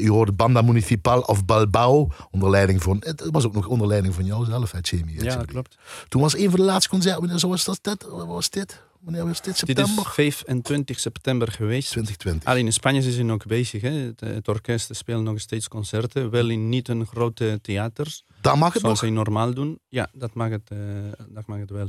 u 0.00 0.08
hoorde 0.10 0.32
Banda 0.32 0.62
Municipal 0.62 1.20
of 1.20 1.44
Balbao, 1.44 2.08
onder 2.30 2.50
leiding 2.50 2.82
van, 2.82 2.96
het 3.00 3.28
was 3.30 3.46
ook 3.46 3.54
nog 3.54 3.66
onder 3.66 3.86
leiding 3.86 4.14
van 4.14 4.24
jou 4.24 4.44
zelf, 4.44 4.72
hè, 4.72 4.78
Jamie. 4.82 5.22
Ja, 5.22 5.36
dat 5.36 5.46
klopt. 5.46 5.76
Toen 6.08 6.22
was 6.22 6.36
een 6.36 6.50
van 6.50 6.60
de 6.60 6.66
laatste 6.66 6.90
concerten, 6.90 7.38
zoals 7.38 7.64
dat, 7.64 7.78
dat 7.82 8.06
was 8.26 8.50
dit? 8.50 8.84
Wanneer 9.06 9.24
was 9.26 9.40
dit? 9.42 9.56
September? 9.56 9.94
Dit 9.96 10.06
is 10.06 10.12
25 10.12 10.98
september 10.98 11.52
geweest. 11.52 11.90
2020. 11.90 12.48
Alleen 12.48 12.66
in 12.66 12.72
Spanje 12.72 13.02
zijn 13.02 13.14
ze 13.14 13.22
nog 13.22 13.46
bezig. 13.46 13.82
Hè. 13.82 13.90
Het, 13.90 14.20
het 14.20 14.48
orkest 14.48 14.96
speelt 14.96 15.22
nog 15.22 15.40
steeds 15.40 15.68
concerten. 15.68 16.30
Wel 16.30 16.48
in 16.48 16.68
niet 16.68 16.88
een 16.88 17.06
grote 17.06 17.58
theaters. 17.62 18.24
Daar 18.40 18.58
mag 18.58 18.72
het 18.72 18.82
Zoals 18.82 19.00
nog? 19.00 19.08
ze 19.10 19.14
normaal 19.16 19.54
doen. 19.54 19.80
Ja, 19.88 20.08
dat 20.12 20.34
mag 20.34 20.48
het, 20.50 20.70
uh, 20.72 20.78
dat 21.28 21.46
mag 21.46 21.58
het 21.58 21.70
wel. 21.70 21.88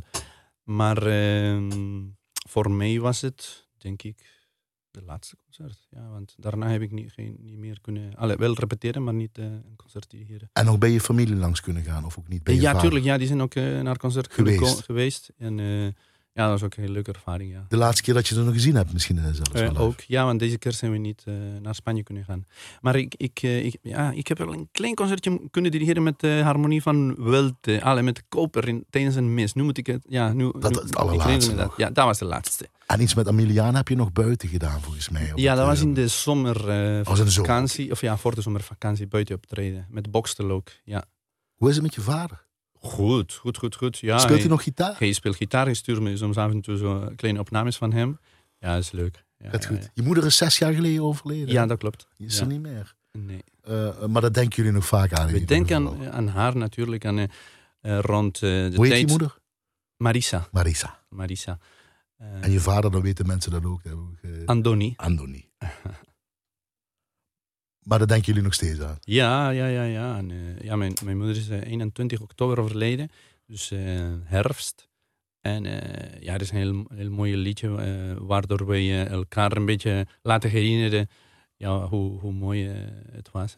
Maar 0.64 1.08
uh, 1.08 1.72
voor 2.50 2.72
mij 2.72 3.00
was 3.00 3.22
het, 3.22 3.68
denk 3.78 4.02
ik, 4.04 4.46
de 4.92 5.02
laatste 5.02 5.36
concert. 5.44 5.88
Ja, 5.90 6.10
want 6.10 6.34
daarna 6.38 6.68
heb 6.70 6.82
ik 6.82 6.92
niet, 6.92 7.12
geen, 7.12 7.38
niet 7.40 7.58
meer 7.58 7.82
kunnen... 7.82 8.16
Allee, 8.16 8.36
wel 8.36 8.54
repeteren, 8.54 9.04
maar 9.04 9.14
niet 9.14 9.38
uh, 9.38 9.46
een 9.46 9.76
concert 9.76 10.10
dirigeren. 10.10 10.50
En 10.54 10.66
nog 10.66 10.78
bij 10.78 10.92
je 10.92 11.02
familie 11.02 11.36
langs 11.36 11.62
kunnen 11.62 11.84
gaan? 11.84 12.06
Of 12.06 12.18
ook 12.20 12.28
niet 12.28 12.44
bij 12.44 12.54
je 12.54 12.62
Ja, 12.62 12.66
vader? 12.68 12.82
tuurlijk. 12.82 13.06
Ja, 13.06 13.18
die 13.18 13.28
zijn 13.28 13.42
ook 13.42 13.56
naar 13.56 13.98
concert 13.98 14.34
Geweest. 14.34 14.84
geweest. 14.84 15.30
En 15.38 15.60
ja, 16.38 16.44
dat 16.44 16.60
was 16.60 16.64
ook 16.64 16.76
een 16.76 16.82
hele 16.82 16.94
leuke 16.94 17.12
ervaring, 17.12 17.52
ja. 17.52 17.66
De 17.68 17.78
laatste 17.78 18.04
keer 18.04 18.14
dat 18.14 18.28
je 18.28 18.36
er 18.36 18.44
nog 18.44 18.54
gezien 18.54 18.76
hebt 18.76 18.94
misschien 18.94 19.20
zelfs 19.34 19.62
uh, 19.62 19.82
Ook, 19.82 20.00
ja, 20.02 20.26
want 20.26 20.40
deze 20.40 20.58
keer 20.58 20.74
zijn 20.74 20.92
we 20.92 20.98
niet 20.98 21.24
uh, 21.28 21.36
naar 21.62 21.76
Spanje 21.76 22.04
kunnen 22.04 22.24
gaan. 22.24 22.46
Maar 22.82 22.96
ik, 22.96 23.16
ik, 23.16 23.42
uh, 23.42 23.66
ik, 23.66 23.78
ja, 23.82 24.12
ik 24.12 24.28
heb 24.28 24.38
wel 24.38 24.54
een 24.54 24.70
klein 24.72 24.96
concertje 24.96 25.42
kunnen 25.52 25.72
dirigeren 25.72 26.04
met 26.04 26.20
de 26.20 26.42
harmonie 26.44 26.82
van 26.82 27.16
Welte. 27.24 27.84
Alle, 27.84 28.02
met 28.02 28.24
koper 28.30 28.68
in, 28.68 28.86
tijdens 28.90 29.16
een 29.16 29.34
mis. 29.34 29.54
Nu 29.54 29.64
moet 29.64 29.78
ik 29.78 29.88
het, 29.88 30.06
ja, 30.10 30.34
nu... 30.34 30.52
Dat 30.60 30.72
is 30.72 30.78
het 30.78 30.96
allerlaatste 30.96 31.56
dat. 31.56 31.74
Ja, 31.78 31.90
dat 31.90 32.06
was 32.06 32.18
de 32.18 32.26
laatste. 32.26 32.68
En 32.86 33.02
iets 33.02 33.14
met 33.14 33.28
Ameliaan 33.28 33.76
heb 33.76 33.88
je 33.88 33.96
nog 33.96 34.12
buiten 34.12 34.50
gedaan, 34.50 34.82
volgens 34.82 35.10
mij. 35.10 35.32
Ja, 35.36 35.56
dat 35.56 35.66
was 35.66 35.82
in 35.82 35.94
de 35.94 36.08
zomer 36.08 36.54
was 37.04 37.20
in 37.20 37.26
de 37.26 37.32
zomer. 37.32 37.50
vakantie. 37.50 37.92
Of 37.92 38.02
ja, 38.02 38.18
voor 38.18 38.36
de 38.36 38.42
zomervakantie 38.42 39.08
buiten 39.08 39.36
optreden. 39.36 39.88
Met 39.90 40.12
Bokstel 40.12 40.52
ook, 40.52 40.70
ja. 40.84 41.04
Hoe 41.56 41.70
is 41.70 41.76
het 41.76 41.84
met 41.84 41.96
je 41.96 42.02
vader? 42.02 42.47
Goed, 42.80 43.34
goed, 43.34 43.58
goed, 43.58 43.76
goed. 43.76 43.98
Ja, 43.98 44.18
Speelt 44.18 44.40
hij 44.40 44.48
nog 44.48 44.64
gitaar? 44.64 44.96
Hij 44.98 45.12
speelt 45.12 45.36
gitaar. 45.36 45.66
Hij 45.66 45.74
stuurt 45.74 46.02
me 46.02 46.18
soms 46.18 46.38
af 46.38 46.52
en 46.52 46.62
toe 46.62 46.78
zo 46.78 47.12
kleine 47.16 47.40
opnames 47.40 47.78
van 47.78 47.94
hem. 47.94 48.20
Ja, 48.60 48.74
dat 48.74 48.84
is 48.84 48.92
leuk. 48.92 49.26
Ja, 49.38 49.50
dat 49.50 49.64
ja, 49.64 49.70
goed. 49.70 49.84
ja. 49.84 49.90
Je 49.94 50.02
moeder 50.02 50.26
is 50.26 50.38
zes 50.38 50.58
jaar 50.58 50.74
geleden 50.74 51.04
overleden. 51.04 51.54
Ja, 51.54 51.66
dat 51.66 51.78
klopt. 51.78 52.08
Is 52.18 52.40
er 52.40 52.48
niet 52.48 52.62
meer. 52.62 52.96
Nee. 53.12 53.44
Uh, 53.70 54.06
maar 54.06 54.22
dat 54.22 54.34
denken 54.34 54.56
jullie 54.56 54.72
nog 54.72 54.86
vaak 54.86 55.14
aan. 55.14 55.28
We 55.28 55.46
denken 55.46 55.76
aan, 55.76 56.12
aan, 56.12 56.28
haar 56.28 56.58
natuurlijk. 56.58 57.06
Aan, 57.06 57.18
uh, 57.18 57.28
rond 58.00 58.36
uh, 58.36 58.42
de 58.42 58.76
Hoe 58.76 58.86
heet 58.86 58.94
tijd... 58.94 59.00
je 59.00 59.08
moeder? 59.08 59.38
Marisa. 59.98 60.48
Marisa. 60.52 61.00
Marisa. 61.10 61.60
en 62.18 62.52
je 62.52 62.60
vader, 62.60 62.92
dan 62.92 63.02
weten 63.02 63.28
mensen 63.28 63.52
dat 63.52 63.66
ook. 63.66 63.82
Andoni. 64.46 64.94
Andoni. 64.96 65.50
Maar 67.88 68.00
dat 68.00 68.08
denken 68.08 68.28
jullie 68.28 68.44
nog 68.44 68.54
steeds 68.54 68.82
aan? 68.82 68.98
Ja, 69.00 69.50
ja, 69.50 69.66
ja. 69.68 69.84
ja. 69.84 70.18
En, 70.18 70.30
uh, 70.30 70.60
ja 70.60 70.76
mijn, 70.76 70.94
mijn 71.04 71.18
moeder 71.18 71.36
is 71.36 71.50
uh, 71.50 71.62
21 71.64 72.22
oktober 72.22 72.60
overleden. 72.60 73.10
Dus 73.46 73.72
uh, 73.72 73.80
herfst. 74.24 74.90
En 75.42 75.64
ja, 76.20 76.32
het 76.32 76.42
is 76.42 76.52
een 76.52 76.58
heel, 76.58 76.86
heel 76.94 77.10
mooi 77.10 77.38
liedje. 77.38 77.70
waardoor 78.20 78.66
we 78.66 79.06
elkaar 79.10 79.58
een 79.58 79.66
beetje 79.66 80.08
laten 80.22 80.50
herinneren 80.50 81.10
ja, 81.56 81.88
hoe, 81.88 82.20
hoe 82.20 82.32
mooi 82.32 82.68
het 83.12 83.32
was. 83.32 83.56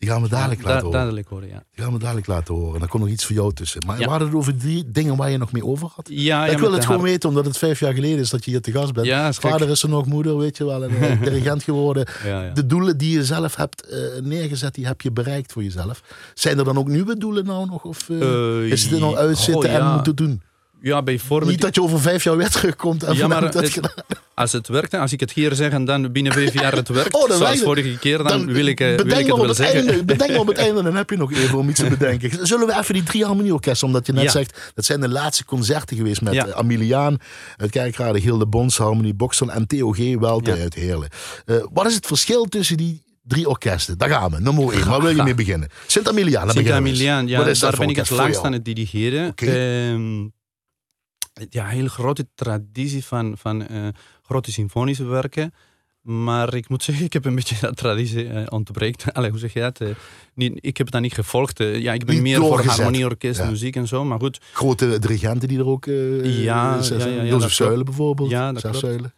Die 0.00 0.08
gaan 0.08 0.22
we 0.22 0.28
dadelijk 0.28 0.60
ja, 0.60 0.66
laten 0.66 0.80
da 0.80 0.86
horen. 0.86 1.00
Dadelijk 1.00 1.28
horen, 1.28 1.48
ja. 1.48 1.62
Die 1.74 1.84
gaan 1.84 1.92
we 1.92 1.98
dadelijk 1.98 2.26
laten 2.26 2.54
horen. 2.54 2.80
Daar 2.80 2.88
komt 2.88 3.02
nog 3.02 3.12
iets 3.12 3.24
voor 3.24 3.34
jou 3.34 3.52
tussen. 3.52 3.82
Maar 3.86 4.00
Ja. 4.00 4.08
hadden 4.08 4.28
het 4.28 4.36
over 4.36 4.56
drie 4.56 4.90
dingen 4.90 5.16
waar 5.16 5.30
je 5.30 5.38
nog 5.38 5.52
mee 5.52 5.64
over 5.64 5.88
had. 5.94 6.08
Ja, 6.12 6.46
ik 6.46 6.58
wil 6.58 6.72
het 6.72 6.86
gewoon 6.86 7.02
weten, 7.02 7.28
omdat 7.28 7.44
het 7.44 7.58
vijf 7.58 7.80
jaar 7.80 7.92
geleden 7.94 8.18
is 8.18 8.30
dat 8.30 8.44
je 8.44 8.50
hier 8.50 8.60
te 8.60 8.72
gast 8.72 8.92
bent. 8.92 9.06
Ja, 9.06 9.28
is. 9.28 9.36
Vader 9.36 9.68
is 9.68 9.82
er 9.82 9.88
nog, 9.88 10.06
moeder, 10.06 10.36
weet 10.36 10.56
je 10.56 10.64
wel. 10.64 10.84
En 10.84 10.90
uh, 10.90 11.22
dirigent 11.22 11.62
geworden. 11.62 12.06
De 12.54 12.66
doelen 12.66 12.96
die 12.98 13.12
je 13.12 13.24
zelf 13.24 13.56
hebt 13.56 13.86
eh, 13.86 13.98
neergezet, 14.22 14.74
die 14.74 14.86
heb 14.86 15.00
je 15.00 15.10
bereikt 15.12 15.52
voor 15.52 15.62
jezelf. 15.62 16.02
Zijn 16.34 16.58
er 16.58 16.64
dan 16.64 16.78
ook 16.78 16.88
nieuwe 16.88 17.16
doelen 17.18 17.44
nou 17.44 17.66
nog? 17.66 17.84
Of 17.84 18.08
eh, 18.08 18.20
Eh, 18.20 18.70
is 18.70 18.82
het 18.82 18.92
er 18.92 19.00
nog 19.00 19.14
uitzitten 19.16 19.70
oh, 19.70 19.76
en 19.76 19.92
moeten 19.92 20.16
doen? 20.16 20.42
Ja, 20.82 21.02
bijvoorbeeld. 21.02 21.50
Niet 21.50 21.60
dat 21.60 21.74
je 21.74 21.82
over 21.82 22.00
vijf 22.00 22.24
jaar 22.24 22.36
weer 22.36 22.48
terugkomt 22.48 23.02
en 23.02 23.14
Ja, 23.16 23.26
maar 23.26 23.40
dat 23.40 23.54
het-. 23.54 23.80
Als 24.34 24.52
het 24.52 24.68
werkt, 24.68 24.94
als 24.94 25.12
ik 25.12 25.20
het 25.20 25.32
hier 25.32 25.54
zeg 25.54 25.70
en 25.72 25.84
dan 25.84 26.12
binnen 26.12 26.32
vijf 26.32 26.52
jaar 26.54 26.72
het 26.72 26.88
werkt, 26.88 27.14
Oh, 27.14 27.28
dan 27.28 27.36
zoals 27.36 27.52
het. 27.54 27.62
vorige 27.62 27.98
keer, 27.98 28.18
dan, 28.22 28.52
wil 28.52 28.66
ik, 28.66 28.80
eh, 28.80 28.86
wil 28.86 28.96
bedenk 28.96 29.20
ik 29.20 29.26
het 29.26 29.36
wel 29.36 29.46
het 29.46 29.56
zeggen. 29.56 29.86
Einde, 29.86 30.04
bedenk 30.04 30.30
maar 30.30 30.40
op 30.40 30.46
het 30.46 30.58
einde, 30.66 30.82
dan 30.82 30.94
heb 30.94 31.10
je 31.10 31.16
nog 31.16 31.32
even 31.32 31.58
om 31.58 31.68
iets 31.68 31.80
te 31.80 31.88
bedenken. 31.88 32.46
Zullen 32.46 32.66
we 32.66 32.78
even 32.78 32.94
die 32.94 33.02
drie 33.02 33.24
harmonieorkesten, 33.24 33.86
omdat 33.86 34.06
je 34.06 34.12
net 34.12 34.22
Ja. 34.22 34.30
zegt, 34.30 34.70
dat 34.74 34.84
zijn 34.84 35.00
de 35.00 35.08
laatste 35.08 35.44
concerten 35.44 35.96
geweest 35.96 36.20
met 36.22 36.32
Ja. 36.34 36.46
eh, 36.46 36.52
Amiliaan, 36.52 37.16
het 37.56 37.70
Kerkrade, 37.70 38.20
Gilde 38.20 38.46
Bons, 38.46 38.78
Harmonie 38.78 39.14
Boksel 39.14 39.50
en 39.50 39.66
TOG 39.66 39.96
Welte 40.18 40.52
uit 40.58 40.74
Heerlen. 40.74 41.08
Eh, 41.44 41.56
wat 41.72 41.86
is 41.86 41.94
het 41.94 42.06
verschil 42.06 42.44
tussen 42.44 42.76
die 42.76 43.02
drie 43.22 43.48
orkesten? 43.48 43.98
Daar 43.98 44.08
gaan 44.08 44.30
we, 44.30 44.40
nummer 44.40 44.72
één. 44.72 44.88
Waar 44.88 45.00
wil 45.02 45.16
je 45.16 45.22
mee 45.22 45.34
beginnen? 45.34 45.68
Sint-Amiliaan. 45.86 46.50
Sint-Emiliaan, 46.50 47.26
ja, 47.28 47.44
daar 47.54 47.76
ben 47.78 47.88
ik 47.88 47.96
het 47.96 48.10
langst 48.10 48.42
aan 48.42 48.52
het 48.52 48.64
dirigeren. 48.64 49.34
Ja, 51.50 51.64
een 51.64 51.70
hele 51.70 51.88
grote 51.88 52.26
traditie 52.34 53.04
van, 53.04 53.34
van 53.38 53.66
eh, 53.66 53.88
grote 54.22 54.52
symfonische 54.52 55.04
werken. 55.04 55.54
Maar 56.00 56.54
ik 56.54 56.68
moet 56.68 56.82
zeggen, 56.88 57.04
ik 57.04 57.12
heb 57.12 57.24
een 57.24 57.34
beetje 57.34 57.56
dat 57.60 57.76
traditie 57.76 58.28
eh, 58.28 58.46
ontbreekt. 58.48 59.04
Allee, 59.12 59.30
hoe 59.30 59.38
zeg 59.38 59.52
je 59.52 59.60
dat? 59.60 59.80
Eh, 59.80 59.88
niet, 60.34 60.52
ik 60.60 60.76
heb 60.76 60.90
dat 60.90 61.00
niet 61.00 61.14
gevolgd. 61.14 61.58
Ja, 61.58 61.92
ik 61.92 62.04
ben 62.04 62.14
Niet 62.14 62.22
meer 62.22 62.38
voor 62.38 62.64
harmonieorkest, 62.64 63.40
Ja. 63.40 63.50
muziek 63.50 63.76
en 63.76 63.88
zo. 63.88 64.04
Maar 64.04 64.18
goed, 64.20 64.40
Grote 64.52 64.98
dirigenten 64.98 65.48
die 65.48 65.58
er 65.58 65.66
ook 65.66 65.84
Ja, 65.84 66.22
ja, 66.22 66.80
ja, 66.98 67.06
ja, 67.06 67.24
Jozef 67.24 67.52
Zuilen 67.52 67.84
bijvoorbeeld. 67.84 68.30
Ja, 68.30 68.52
dat 68.52 68.62
klopt. 68.62 69.12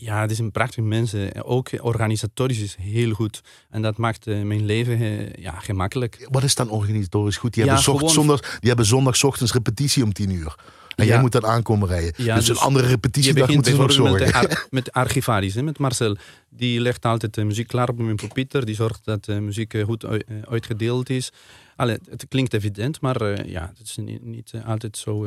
Ja, 0.00 0.20
het 0.20 0.30
is 0.30 0.38
een 0.38 0.50
prachtig 0.50 0.84
mensen. 0.84 1.44
Ook 1.44 1.68
organisatorisch 1.80 2.60
is 2.60 2.76
heel 2.80 3.12
goed. 3.12 3.40
En 3.70 3.82
dat 3.82 3.96
maakt 3.96 4.26
eh, 4.26 4.42
mijn 4.42 4.64
leven 4.64 5.00
eh, 5.00 5.32
ja, 5.42 5.52
gemakkelijk. 5.58 6.26
Wat 6.30 6.42
is 6.42 6.54
dan 6.54 6.70
organisatorisch 6.70 7.36
goed? 7.36 7.54
Die 7.54 7.62
hebben, 7.64 7.82
zocht, 7.82 7.98
gewoon- 7.98 8.12
zondag, 8.14 8.40
die 8.40 8.68
hebben 8.68 8.86
zondagochtends 8.86 9.52
repetitie 9.52 10.02
om 10.04 10.12
tien 10.12 10.30
uur. 10.30 10.54
En 10.96 11.06
jij 11.06 11.20
moet 11.20 11.32
dan 11.32 11.46
aankomen 11.46 11.88
rijden. 11.88 12.12
Ja, 12.16 12.34
dus, 12.36 12.44
dus 12.46 12.56
een 12.56 12.62
andere 12.64 12.84
Je 12.84 12.90
repetitiedag 12.90 13.34
begint 13.46 13.54
moeten 13.54 13.72
ze 13.72 14.00
nog 14.02 14.10
met, 14.18 14.28
zorgen. 14.28 14.48
de 14.48 14.66
met 14.70 14.84
de 14.84 14.92
archivaris, 14.92 15.54
hè, 15.54 15.62
met 15.62 15.78
Marcel. 15.78 16.16
Die 16.48 16.80
legt 16.80 17.04
altijd 17.04 17.34
de 17.34 17.44
muziek 17.44 17.66
klaar 17.68 17.88
op 17.88 17.98
mijn 17.98 18.16
computer. 18.16 18.64
Die 18.66 18.74
zorgt 18.74 19.00
dat 19.04 19.24
de 19.24 19.40
muziek 19.40 19.74
eh, 19.74 19.84
goed 19.84 20.04
ui- 20.04 20.22
uitgedeeld 20.48 21.10
is. 21.10 21.32
Allee, 21.76 21.98
het 22.10 22.26
klinkt 22.28 22.54
evident, 22.54 23.00
maar 23.00 23.48
ja, 23.48 23.72
het 23.78 23.86
is 23.88 23.96
niet, 23.96 24.24
niet 24.24 24.52
altijd 24.66 24.96
zo 24.96 25.26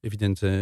evident 0.00 0.42
eh, 0.42 0.52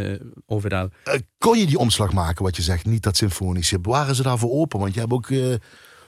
overal. 0.46 0.88
Eh, 1.04 1.14
kon 1.38 1.58
je 1.58 1.66
die 1.66 1.78
omslag 1.78 2.12
maken, 2.12 2.44
wat 2.44 2.56
je 2.56 2.62
zegt? 2.62 2.86
Niet 2.86 3.02
dat 3.02 3.16
symfonische. 3.16 3.78
Waren 3.82 4.14
ze 4.14 4.22
daarvoor 4.22 4.50
open? 4.50 4.80
Want 4.80 4.94
je 4.94 5.00
hebt 5.00 5.12
ook 5.12 5.30
eh, 5.30 5.54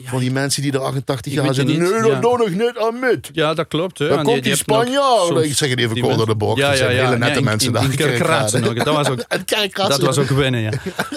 van 0.02 0.20
die 0.20 0.30
mensen 0.32 0.62
die 0.62 0.72
er 0.72 0.78
88 0.78 1.32
Ik 1.32 1.38
jaar 1.42 1.54
zijn. 1.54 1.66
Nee, 1.66 1.78
dat 1.78 2.06
ja. 2.06 2.20
doe 2.20 2.36
nog 2.38 2.50
niet 2.50 2.72
aan 2.78 2.98
met. 2.98 3.30
Ja, 3.32 3.54
dat 3.54 3.68
klopt. 3.68 3.98
Hè. 3.98 4.08
Dan 4.08 4.18
En 4.18 4.24
komt 4.24 4.42
die 4.42 4.56
Spanjaard. 4.56 5.26
soms 5.26 5.40
Ik 5.40 5.54
zeg 5.54 5.70
het 5.70 5.78
even 5.78 5.94
die 5.94 6.02
kort 6.02 6.16
door 6.16 6.26
de 6.26 6.36
bocht. 6.36 6.58
Ja, 6.58 6.72
ja, 6.72 6.88
ja. 6.90 7.04
hele 7.04 7.18
nette 7.18 7.32
Ja, 7.32 7.38
in- 7.38 7.44
mensen 7.44 7.68
in, 7.68 7.74
daar. 7.74 8.64
in. 8.68 8.74
Dat 8.74 8.94
was 8.94 9.08
ook. 9.08 9.24
Dat 9.88 10.00
was 10.00 10.18
ook 10.18 10.28
wennen, 10.28 10.60
ja. 10.60 10.70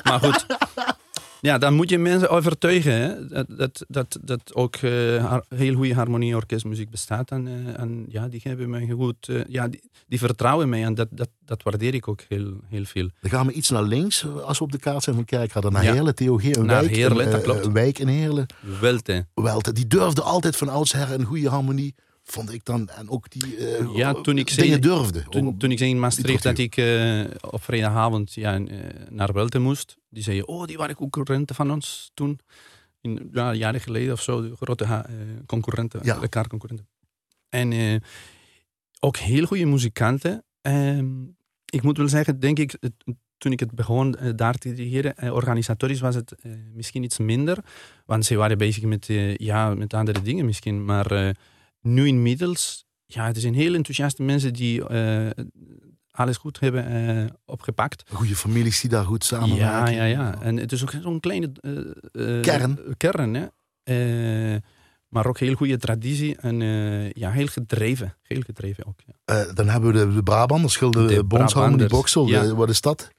Maar 0.03 0.19
goed. 0.19 0.45
Ja, 1.43 1.57
dan 1.57 1.73
moet 1.73 1.89
je 1.89 1.97
mensen 1.97 2.29
overtuigen 2.29 2.93
hè, 2.93 3.27
dat, 3.27 3.45
dat, 3.49 3.85
dat, 3.87 4.17
dat 4.21 4.55
ook 4.55 4.75
eh, 4.75 5.37
heel 5.55 5.73
goede 5.75 5.93
harmonieorkestmuziek 5.93 6.89
bestaat. 6.89 7.31
En, 7.31 7.47
eh, 7.47 7.79
en 7.79 8.05
ja, 8.09 8.27
die 8.27 8.41
hebben 8.43 8.69
mij 8.69 8.87
goed, 8.89 9.29
eh, 9.29 9.41
ja, 9.47 9.67
die, 9.67 9.83
die 10.07 10.19
vertrouwen 10.19 10.69
mij 10.69 10.83
en 10.83 10.95
dat, 10.95 11.07
dat, 11.11 11.29
dat 11.45 11.63
waardeer 11.63 11.93
ik 11.93 12.07
ook 12.07 12.21
heel, 12.29 12.53
heel 12.69 12.85
veel. 12.85 13.09
Dan 13.21 13.31
gaan 13.31 13.47
we 13.47 13.53
iets 13.53 13.69
naar 13.69 13.83
links, 13.83 14.25
als 14.45 14.57
we 14.57 14.63
op 14.63 14.71
de 14.71 14.79
kaart 14.79 15.03
zijn 15.03 15.15
van 15.15 15.25
Kerkrade. 15.25 15.69
Naar 15.69 15.83
Ja. 15.83 15.93
Heerlen, 15.93 16.13
een 16.17 16.65
Naar 16.65 16.81
wijk. 16.81 16.95
Heerlen, 16.95 17.31
dat 17.31 17.41
klopt. 17.41 17.65
Een 17.65 17.73
wijk 17.73 17.99
in 17.99 18.07
Heerlen. 18.07 18.45
Welte. 18.81 19.25
Welte, 19.33 19.71
die 19.71 19.87
durfde 19.87 20.21
altijd 20.21 20.55
van 20.55 20.69
oudsher 20.69 21.11
een 21.11 21.23
goede 21.23 21.49
harmonie, 21.49 21.95
vond 22.23 22.53
ik 22.53 22.65
dan. 22.65 22.89
En 22.89 23.09
ook 23.09 23.29
die 23.29 23.57
eh, 23.57 23.95
Ja, 23.95 24.13
toen 24.13 24.37
ik 24.37 24.49
zei- 24.49 24.61
dingen 24.65 24.81
durfde. 24.81 25.23
Toen, 25.29 25.57
toen 25.57 25.71
ik 25.71 25.77
zei 25.77 25.89
in 25.89 25.99
Maastricht 25.99 26.43
dat 26.43 26.57
ik 26.57 26.77
eh, 26.77 27.23
op 27.41 27.63
vrijdagavond 27.63 28.33
ja, 28.33 28.53
eh, 28.55 28.77
naar 29.09 29.33
Welte 29.33 29.59
moest, 29.59 29.97
die 30.09 30.23
zeiden, 30.23 30.47
oh, 30.47 30.65
die 30.65 30.77
waren 30.77 30.95
concurrenten 30.95 31.55
van 31.55 31.71
ons 31.71 32.11
toen. 32.13 32.39
In, 33.01 33.29
ja, 33.33 33.53
jaren 33.53 33.81
geleden 33.81 34.13
of 34.13 34.21
zo, 34.21 34.41
de 34.41 34.55
grote 34.55 34.83
eh, 34.83 34.99
concurrenten, 35.45 35.99
Ja. 36.03 36.15
elkaar 36.15 36.47
concurrenten. 36.47 36.87
En 37.49 37.71
eh, 37.71 37.95
ook 38.99 39.17
heel 39.17 39.45
goede 39.45 39.65
muzikanten. 39.65 40.43
Ehm, 40.61 41.23
ik 41.65 41.81
moet 41.83 41.97
wel 41.97 42.07
zeggen, 42.07 42.39
denk 42.39 42.59
ik, 42.59 42.77
toen 43.37 43.51
ik 43.51 43.59
het 43.59 43.71
begon 43.71 44.15
eh, 44.15 44.29
daar 44.35 44.55
te 44.57 44.73
dirigeren, 44.73 45.15
eh, 45.17 45.33
organisatorisch 45.33 45.99
was 45.99 46.15
het 46.15 46.31
eh, 46.31 46.51
misschien 46.73 47.03
iets 47.03 47.17
minder. 47.17 47.57
Want 48.05 48.25
ze 48.25 48.35
waren 48.35 48.57
bezig 48.57 48.83
met, 48.83 49.09
eh, 49.09 49.35
ja, 49.35 49.73
met 49.75 49.93
andere 49.93 50.21
dingen 50.21 50.45
misschien. 50.45 50.85
Maar 50.85 51.11
eh, 51.11 51.29
nu 51.83 52.07
inmiddels, 52.07 52.85
ja, 53.05 53.25
het 53.27 53.37
zijn 53.39 53.53
heel 53.53 53.73
enthousiaste 53.73 54.23
mensen 54.23 54.53
die 54.53 54.87
eh, 54.87 55.29
alles 56.11 56.37
goed 56.37 56.59
hebben 56.59 56.87
eh, 56.87 57.25
opgepakt. 57.45 58.03
Goede 58.13 58.35
families 58.35 58.81
die 58.81 58.89
daar 58.89 59.05
goed 59.05 59.27
Ja, 59.29 59.39
samenwerken. 59.39 59.93
ja, 59.93 60.03
ja. 60.05 60.41
En 60.41 60.57
het 60.57 60.71
is 60.71 60.81
ook 60.81 60.93
zo'n 61.01 61.19
kleine 61.19 61.51
eh, 62.11 62.41
Kern. 62.41 62.79
kern 62.97 63.33
hè. 63.33 64.57
Maar 65.07 65.25
ook 65.25 65.39
heel 65.39 65.53
goede 65.53 65.77
traditie 65.77 66.35
en 66.35 66.59
ja, 67.13 67.31
heel 67.31 67.47
gedreven. 67.47 68.15
Heel 68.21 68.41
gedreven 68.41 68.85
ook. 68.87 68.99
Ja, 69.25 69.53
dan 69.53 69.67
hebben 69.69 69.93
we 69.93 70.05
de, 70.05 70.13
de 70.13 70.23
Brabanders, 70.23 70.73
Schilde 70.73 71.05
De 71.05 71.23
Bonsharmonie 71.23 71.47
Brabanders, 71.53 71.91
Boksel. 71.91 72.27
ja. 72.27 72.53
Wat 72.55 72.69
is 72.69 72.81
dat? 72.81 73.09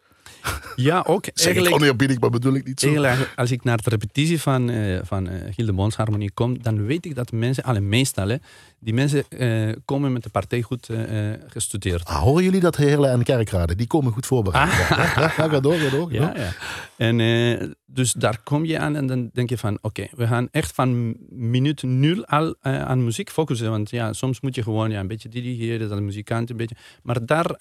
Ja 0.77 1.05
ook 1.07 1.25
Zeg 1.35 1.57
ik 1.57 1.75
oneerbiedig, 1.75 2.21
maar 2.21 2.31
bedoel 2.31 2.55
ik 2.55 2.65
niet 2.67 2.81
zo. 2.81 3.03
eigenlijk 3.03 3.33
als 3.37 3.51
ik 3.51 3.65
naar 3.65 3.77
de 3.83 3.91
repetitie 3.91 4.41
van, 4.41 4.71
eh 4.71 4.99
van 5.03 5.29
eh 5.29 5.53
Gilde 5.55 5.73
Bonsharmonie 5.73 6.31
kom, 6.35 6.63
dan 6.63 6.87
weet 6.87 7.05
ik 7.05 7.15
dat 7.15 7.33
mensen, 7.33 7.65
alle 7.65 7.81
meestal, 7.81 8.29
hè, 8.29 8.37
die 8.85 8.95
mensen 8.95 9.29
eh, 9.29 9.73
komen 9.85 10.13
met 10.13 10.23
de 10.23 10.29
partij 10.29 10.63
goed 10.63 10.89
eh, 10.89 11.33
eh, 11.33 11.41
gestudeerd. 11.47 12.05
Ah, 12.05 12.17
horen 12.17 12.45
jullie 12.45 12.61
dat 12.61 12.77
Heerlen 12.77 13.11
en 13.11 13.23
Kerkrade? 13.23 13.75
Die 13.75 13.87
komen 13.87 14.13
goed 14.13 14.27
voorbereid. 14.27 14.73
Ja, 14.73 14.79
ja, 14.79 15.29
ga 15.29 15.49
door, 15.49 15.75
ga 15.79 15.91
door. 15.91 16.11
ga 16.11 16.15
Ja, 16.15 16.27
door. 16.27 16.39
ja. 16.39 16.53
En 16.97 17.77
dus 17.87 18.13
daar 18.13 18.39
kom 18.43 18.65
je 18.65 18.79
aan 18.79 18.97
en 18.97 19.07
dan 19.07 19.31
denk 19.33 19.49
je 19.51 19.59
van, 19.59 19.79
oké, 19.81 20.07
we 20.17 20.27
gaan 20.27 20.49
echt 20.51 20.73
van 20.75 21.17
minuut 21.29 21.83
nul 21.83 22.27
al 22.27 22.55
aan 22.61 23.05
muziek 23.05 23.31
focussen. 23.31 23.71
Want 23.71 23.91
ja, 23.91 24.13
soms 24.13 24.41
moet 24.41 24.55
je 24.55 24.63
gewoon 24.63 24.91
ja, 24.91 25.01
een 25.01 25.07
beetje 25.07 25.29
dirigeren, 25.29 25.89
dan 25.89 25.97
de 25.99 26.05
muzikant 26.05 26.51
een 26.51 26.57
beetje. 26.57 26.77
Maar 27.03 27.27
daar 27.27 27.57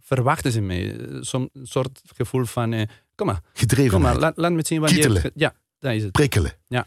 verwachten 0.00 0.52
ze 0.52 0.60
mee. 0.60 1.00
Een 1.00 1.50
soort 1.62 2.00
gevoel 2.16 2.44
van, 2.44 2.70
kom 3.14 3.26
maar, 3.26 3.40
kom 3.40 3.50
Gedrevenheid, 3.52 4.12
maar, 4.12 4.22
laat, 4.22 4.36
laat 4.36 4.52
me 4.52 4.66
zien 4.66 4.80
wat 4.80 4.90
Ja, 5.34 5.54
dat 5.78 5.92
is 5.92 6.02
het. 6.02 6.12
prikkelen. 6.12 6.52
Ja. 6.68 6.86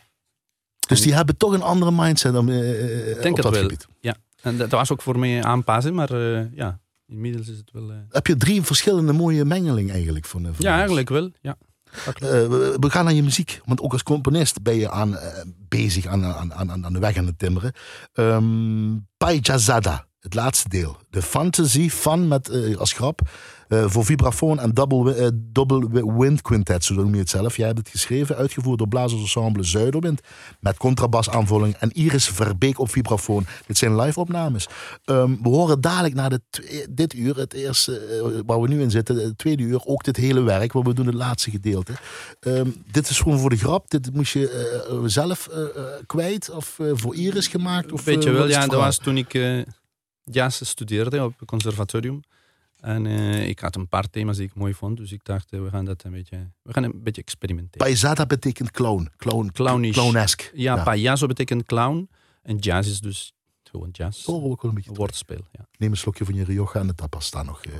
Dus 0.88 1.02
die 1.02 1.14
hebben 1.14 1.38
toch 1.38 1.54
een 1.54 1.62
andere 1.62 1.92
mindset 1.92 2.34
dan, 2.34 2.50
Ik 2.50 3.22
denk 3.22 3.36
op 3.38 3.42
dat 3.44 3.54
wel. 3.54 3.62
gebied. 3.62 3.88
Ja. 4.00 4.16
En 4.42 4.58
dat 4.58 4.72
was 4.72 4.92
ook 4.92 5.02
voor 5.02 5.20
mij 5.20 5.44
aanpassen, 5.44 5.94
maar 5.94 6.14
ja, 6.56 6.80
inmiddels 7.08 7.48
is 7.48 7.58
het 7.58 7.70
wel... 7.72 7.92
Heb 8.10 8.28
je 8.28 8.38
drie 8.38 8.62
verschillende 8.62 9.14
mooie 9.14 9.46
mengeling 9.46 9.92
eigenlijk 9.92 10.26
van, 10.26 10.42
van 10.42 10.54
ja, 10.58 10.70
ons? 10.70 10.78
eigenlijk 10.78 11.10
wel. 11.10 11.32
Ja. 11.42 11.58
We, 12.20 12.78
we 12.80 12.90
gaan 12.90 13.06
naar 13.06 13.14
je 13.14 13.24
muziek. 13.24 13.62
Want 13.66 13.82
ook 13.82 13.92
als 13.92 14.04
componist 14.04 14.62
ben 14.62 14.76
je 14.76 14.90
aan, 14.90 15.18
bezig 15.68 16.06
aan, 16.06 16.26
aan, 16.26 16.54
aan, 16.54 16.86
aan 16.86 16.94
de 16.94 17.00
weg 17.00 17.18
aan 17.18 17.26
het 17.26 17.40
timmeren. 17.40 17.74
Um, 18.14 19.08
Paijazada, 19.18 20.08
het 20.20 20.34
laatste 20.34 20.70
deel. 20.70 20.98
De 21.10 21.22
fantasy 21.22 21.90
van 21.90 22.28
met 22.28 22.76
als 22.78 22.94
grap. 22.94 23.22
Eh, 23.68 23.86
voor 23.88 24.06
vibrafoon 24.06 24.60
en 24.60 24.72
double, 24.72 25.14
eh, 25.16 25.28
double 25.34 25.88
wi- 25.92 26.14
wind 26.18 26.42
quintet, 26.42 26.84
zo 26.84 26.94
noem 26.94 27.14
je 27.14 27.20
het 27.20 27.30
zelf. 27.30 27.58
Jij 27.58 27.66
hebt 27.66 27.78
het 27.78 27.90
geschreven, 27.90 28.36
uitgevoerd 28.36 28.78
door 28.78 28.88
blazersensemble 28.88 29.64
Zuiderwind. 29.64 30.22
Met 30.60 30.78
contrabasaanvulling 30.78 31.76
en 31.76 31.92
Iris 31.92 32.28
Verbeek 32.30 32.80
op 32.80 32.90
vibrafoon. 32.90 33.46
Dit 33.68 33.78
zijn 33.78 33.96
live 33.96 34.20
opnames. 34.20 34.68
Ehm, 35.06 35.36
we 35.42 35.50
horen 35.50 35.82
dadelijk 35.82 36.14
na 36.14 36.30
de 36.30 36.42
dit 36.90 37.14
uur, 37.14 37.38
het 37.38 37.54
eerste 37.54 37.98
eh, 38.00 38.40
waar 38.46 38.62
we 38.62 38.68
nu 38.68 38.82
in 38.82 38.92
zitten, 38.92 39.16
het 39.16 39.38
tweede 39.38 39.64
uur, 39.64 39.82
ook 39.86 40.04
dit 40.04 40.16
hele 40.18 40.42
werk. 40.42 40.74
Want 40.74 40.88
we 40.88 40.94
doen 40.94 41.06
het 41.06 41.16
laatste 41.16 41.50
gedeelte. 41.52 41.94
Ehm, 42.40 42.70
dit 42.92 43.10
is 43.10 43.20
gewoon 43.20 43.40
voor 43.40 43.50
de 43.50 43.58
grap. 43.58 43.90
Dit 43.90 44.14
moest 44.14 44.34
je 44.34 45.04
zelf 45.06 45.50
kwijt 46.06 46.50
of 46.50 46.80
voor 46.94 47.16
Iris 47.16 47.48
gemaakt? 47.48 47.92
Of, 47.92 48.04
Weet 48.04 48.24
je 48.24 48.32
wel, 48.32 48.48
ja, 48.48 48.68
dat 48.68 48.80
was 48.80 48.98
toen 48.98 49.18
ik 49.18 49.34
jazz 50.24 50.64
studeerde 50.66 51.24
op 51.24 51.34
het 51.40 51.48
conservatorium. 51.48 52.22
En 52.86 53.06
eh, 53.06 53.48
ik 53.48 53.60
had 53.60 53.76
een 53.76 53.88
paar 53.88 54.10
thema's 54.10 54.38
die 54.38 54.46
ik 54.46 54.56
mooi 54.56 54.74
vond, 54.74 54.98
dus 54.98 55.12
ik 55.12 55.24
dacht, 55.24 55.52
eh, 55.52 55.62
we 55.62 55.70
gaan 55.70 55.86
dat 55.86 56.04
een 56.04 56.12
beetje, 56.12 56.52
we 56.62 56.74
gaan 56.74 56.84
een 56.84 57.04
beetje 57.04 57.22
experimenteren. 57.22 57.88
Paisata 57.88 58.26
betekent 58.26 58.72
clown. 58.72 59.12
clown 59.18 59.50
Clownish. 59.52 59.94
Clownesk. 59.94 60.52
ja, 60.54 60.84
payaso 60.84 61.28
betekent 61.28 61.66
clown 61.66 62.10
en 62.42 62.58
jazz 62.58 62.90
is 62.90 63.00
dus 63.00 63.34
gewoon 63.64 63.90
jazz. 63.92 64.28
Ook 64.28 64.62
wel 64.62 64.70
een 64.72 64.76
beetje. 64.78 64.94
Woordspel, 64.94 65.42
ja. 65.52 65.68
Neem 65.78 65.92
een 65.92 65.98
slokje 65.98 66.26
van 66.26 66.36
je 66.36 66.44
Rioja 66.44 66.74
en 66.74 66.88
de 66.88 66.96
tapas 66.96 67.26
staan 67.26 67.46
nog. 67.46 67.66
eh. 67.66 67.72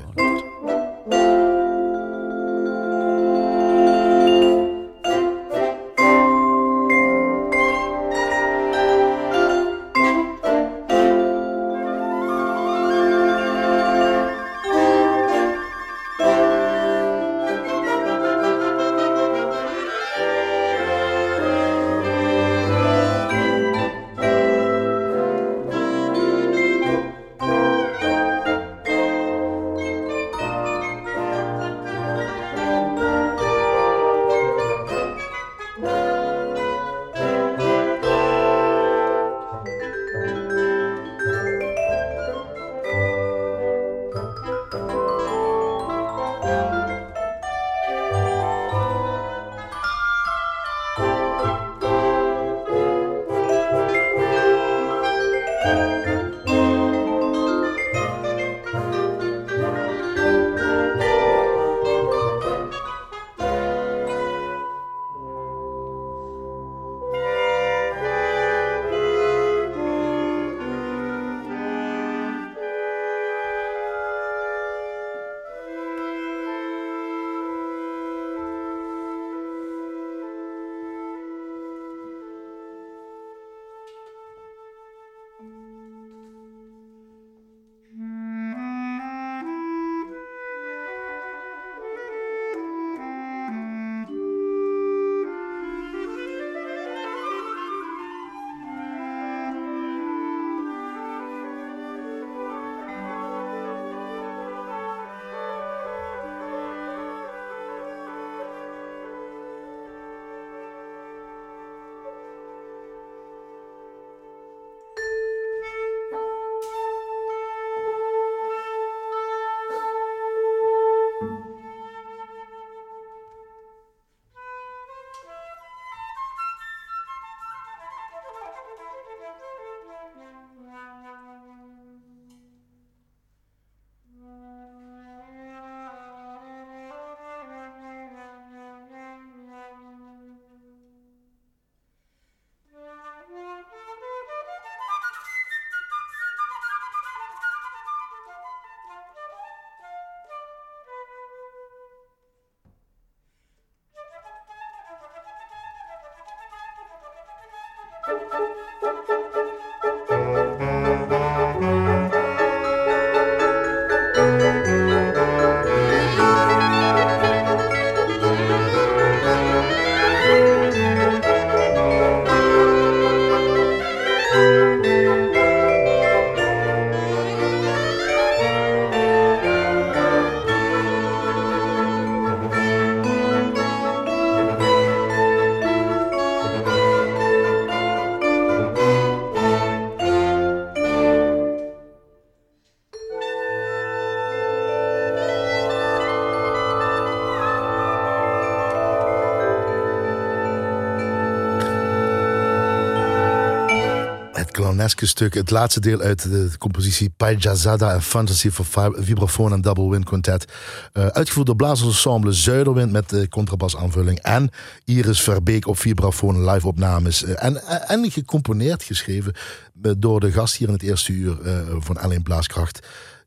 Stuk. 204.90 205.34
Het 205.34 205.50
laatste 205.50 205.80
deel 205.80 206.00
uit 206.00 206.22
de 206.22 206.50
compositie 206.58 207.10
Paijazada 207.18 207.94
en 207.94 208.02
Fantasy 208.02 208.50
voor 208.50 208.66
vi- 208.66 209.04
vibrafoon 209.04 209.54
en 209.54 209.62
double 209.62 209.90
wind 209.90 210.06
quintet. 210.06 210.46
Eh, 210.94 211.08
uitgevoerd 211.08 211.46
door 211.48 211.56
blazersensemble 211.56 212.32
Zuiderwind 212.32 212.92
met 212.92 213.10
de 213.10 213.30
contrabasaanvulling. 213.30 214.20
En 214.20 214.50
Iris 214.86 215.22
Verbeek 215.22 215.68
op 215.68 215.78
vibrafoon 215.80 216.50
live 216.50 216.68
opnames. 216.68 217.24
Eh, 217.24 217.44
en, 217.44 217.68
en, 217.68 217.88
en 217.88 218.12
gecomponeerd, 218.12 218.84
geschreven 218.84 219.34
eh, 219.82 219.92
door 219.98 220.20
de 220.20 220.32
gast 220.32 220.56
hier 220.56 220.68
in 220.68 220.74
het 220.74 220.84
eerste 220.84 221.12
uur 221.12 221.42
eh, 221.42 221.60
van 221.80 221.98
Alleen 221.98 222.24
Blaaskracht. 222.24 222.80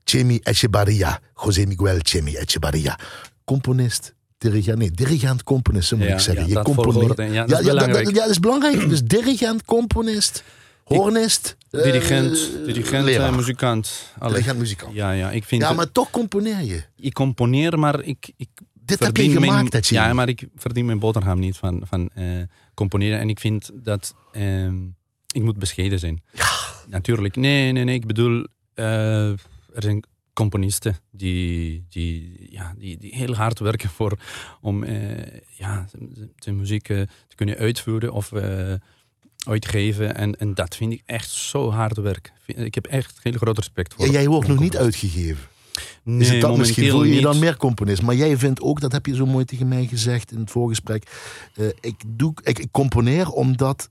Chemi 0.05 0.41
Echebarria. 0.43 1.21
José 1.45 1.65
Miguel 1.67 1.99
Chemi 2.03 2.37
Echebarria. 2.37 2.99
Componist. 3.45 4.15
Dirigent, 4.39 4.79
nee, 4.79 4.91
dirigent, 4.91 5.43
componist, 5.43 5.93
moet 5.93 6.07
Ja, 6.07 6.13
ik 6.15 6.21
zeggen. 6.21 6.43
ja, 6.43 6.49
je 6.49 6.55
dat 6.55 6.65
componeert. 6.65 6.95
volgorde, 6.95 7.23
ja, 7.33 7.47
dat 7.47 7.61
is 7.61 7.67
belangrijk. 7.67 8.07
ja, 8.09 8.13
dat 8.21 8.29
is 8.31 8.41
belangrijk. 8.41 8.89
Dus 8.89 9.03
dirigent, 9.03 9.65
componist, 9.65 10.43
hornist, 10.89 11.57
eh, 11.71 11.83
Dirigent, 11.83 12.51
dirigent 12.65 13.05
leraar. 13.05 13.29
eh, 13.31 13.37
muzikant. 13.37 14.13
alle. 14.19 14.31
dirigent, 14.33 14.59
muzikant. 14.59 14.95
Ja, 14.95 15.11
ja, 15.13 15.31
ik 15.31 15.45
vind 15.45 15.63
Ja, 15.63 15.73
maar 15.73 15.93
toch 15.93 16.11
componeer 16.11 16.63
je. 16.63 16.83
ik 16.97 17.13
componeer, 17.13 17.79
maar 17.79 18.03
ik, 18.03 18.33
ik 18.37 18.49
Dit 18.73 18.99
heb 18.99 19.17
je 19.17 19.23
mijn- 19.29 19.43
gemaakt, 19.43 19.73
hè, 19.73 19.79
Jimmy? 19.83 20.07
Ja, 20.07 20.13
maar 20.13 20.29
ik 20.29 20.47
verdien 20.57 20.87
mijn 20.87 20.99
boterham 20.99 21.39
niet 21.39 21.57
van, 21.57 21.83
van 21.87 22.11
eh, 22.15 22.25
componeren. 22.75 23.19
En 23.19 23.29
ik 23.29 23.41
vind 23.41 23.71
dat 23.75 24.15
ehm, 24.33 24.77
ik 25.35 25.43
moet 25.43 25.59
bescheiden 25.59 25.99
zijn. 25.99 26.23
Ja. 26.33 26.47
Natuurlijk. 26.89 27.37
Nee, 27.37 27.73
nee, 27.73 27.85
nee. 27.85 27.95
Ik 27.95 28.07
bedoel, 28.07 28.47
er 28.75 29.39
zijn 29.83 30.05
componisten 30.33 30.97
die, 31.11 31.87
die, 31.89 32.47
ja, 32.51 32.75
die, 32.79 32.99
die 32.99 33.15
heel 33.15 33.35
hard 33.35 33.59
werken 33.59 33.89
voor, 33.89 34.19
om 34.61 34.83
eh, 34.85 35.41
ja, 35.57 35.87
zijn 36.37 36.57
muziek 36.57 36.89
eh, 36.89 37.01
te 37.01 37.35
kunnen 37.35 37.57
uitvoeren 37.57 38.13
of 38.13 38.33
eh, 38.33 38.73
uitgeven. 39.47 40.15
En, 40.17 40.39
en 40.39 40.55
dat 40.55 40.77
vind 40.77 40.93
ik 40.93 41.03
echt 41.07 41.31
zo 41.31 41.71
hard 41.71 41.97
werk. 41.97 42.33
Ik 42.47 42.75
heb 42.75 42.87
echt 42.87 43.19
heel 43.23 43.33
groot 43.33 43.57
respect 43.57 43.95
voor. 43.95 44.05
Ja, 44.07 44.13
jij 44.13 44.29
wordt 44.29 44.49
nog 44.49 44.61
niet 44.61 44.77
uitgegeven. 44.77 45.47
Nee, 46.03 46.21
Is 46.21 46.29
het 46.31 46.41
dat 46.41 46.57
misschien? 46.57 46.91
Voel 46.91 47.05
je 47.05 47.15
je 47.15 47.21
dan 47.21 47.39
meer 47.39 47.57
componist? 47.57 48.03
Maar 48.03 48.15
jij 48.15 48.37
vindt 48.37 48.61
ook, 48.61 48.81
dat 48.81 48.93
heb 48.93 49.07
je 49.07 49.15
zo 49.15 49.27
mooi 49.27 49.45
tegen 49.45 49.69
mij 49.69 49.87
gezegd 49.87 50.33
in 50.33 50.39
het 50.39 50.51
voorgesprek. 50.51 51.11
eh, 51.55 51.67
ik, 51.81 51.95
doe, 52.07 52.33
ik, 52.43 52.59
ik 52.59 52.69
componeer 52.71 53.29
omdat 53.31 53.91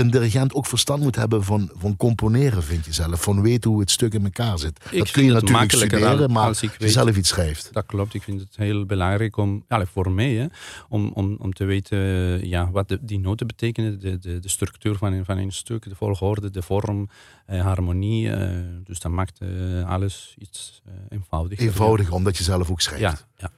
een 0.00 0.10
dirigent 0.10 0.54
ook 0.54 0.66
verstand 0.66 1.02
moet 1.02 1.16
hebben 1.16 1.44
van, 1.44 1.70
van 1.74 1.96
componeren, 1.96 2.62
vind 2.62 2.84
je 2.84 2.92
zelf. 2.92 3.22
Van 3.22 3.42
weten 3.42 3.70
hoe 3.70 3.80
het 3.80 3.90
stuk 3.90 4.14
in 4.14 4.24
elkaar 4.24 4.58
zit. 4.58 4.80
dat 4.92 5.10
kun 5.10 5.24
je 5.24 5.32
natuurlijk 5.32 5.72
studeren, 5.72 6.30
maar 6.32 6.46
als 6.46 6.62
ik 6.62 6.74
weet- 6.78 6.92
zelf 6.92 7.16
iets 7.16 7.28
schrijft. 7.28 7.68
Dat 7.72 7.86
klopt. 7.86 8.14
Ik 8.14 8.22
vind 8.22 8.40
het 8.40 8.56
heel 8.56 8.86
belangrijk 8.86 9.36
om, 9.36 9.64
voor 9.68 10.10
mij, 10.10 10.32
hè, 10.34 10.46
om, 10.88 11.10
om, 11.14 11.36
om 11.38 11.52
te 11.52 11.64
weten 11.64 11.98
eh, 11.98 12.42
ja, 12.42 12.70
wat 12.70 12.88
de, 12.88 12.98
die 13.00 13.18
noten 13.18 13.46
betekenen, 13.46 14.00
de, 14.00 14.18
de, 14.18 14.38
de 14.38 14.48
structuur 14.48 14.96
van 14.96 15.12
een, 15.12 15.24
van 15.24 15.38
een 15.38 15.52
stuk, 15.52 15.82
de 15.88 15.94
volgorde, 15.94 16.50
de 16.50 16.62
vorm, 16.62 17.08
eh, 17.46 17.60
harmonie. 17.62 18.30
eh, 18.32 18.58
dus 18.84 19.00
dat 19.00 19.12
maakt 19.12 19.38
eh, 19.40 19.48
alles 19.90 20.34
iets 20.38 20.82
eenvoudiger. 21.08 21.66
Eenvoudiger, 21.66 22.14
omdat 22.14 22.36
je 22.36 22.44
zelf 22.44 22.70
ook 22.70 22.80
schrijft. 22.80 23.02
Ja, 23.02 23.18
ja. 23.36 23.50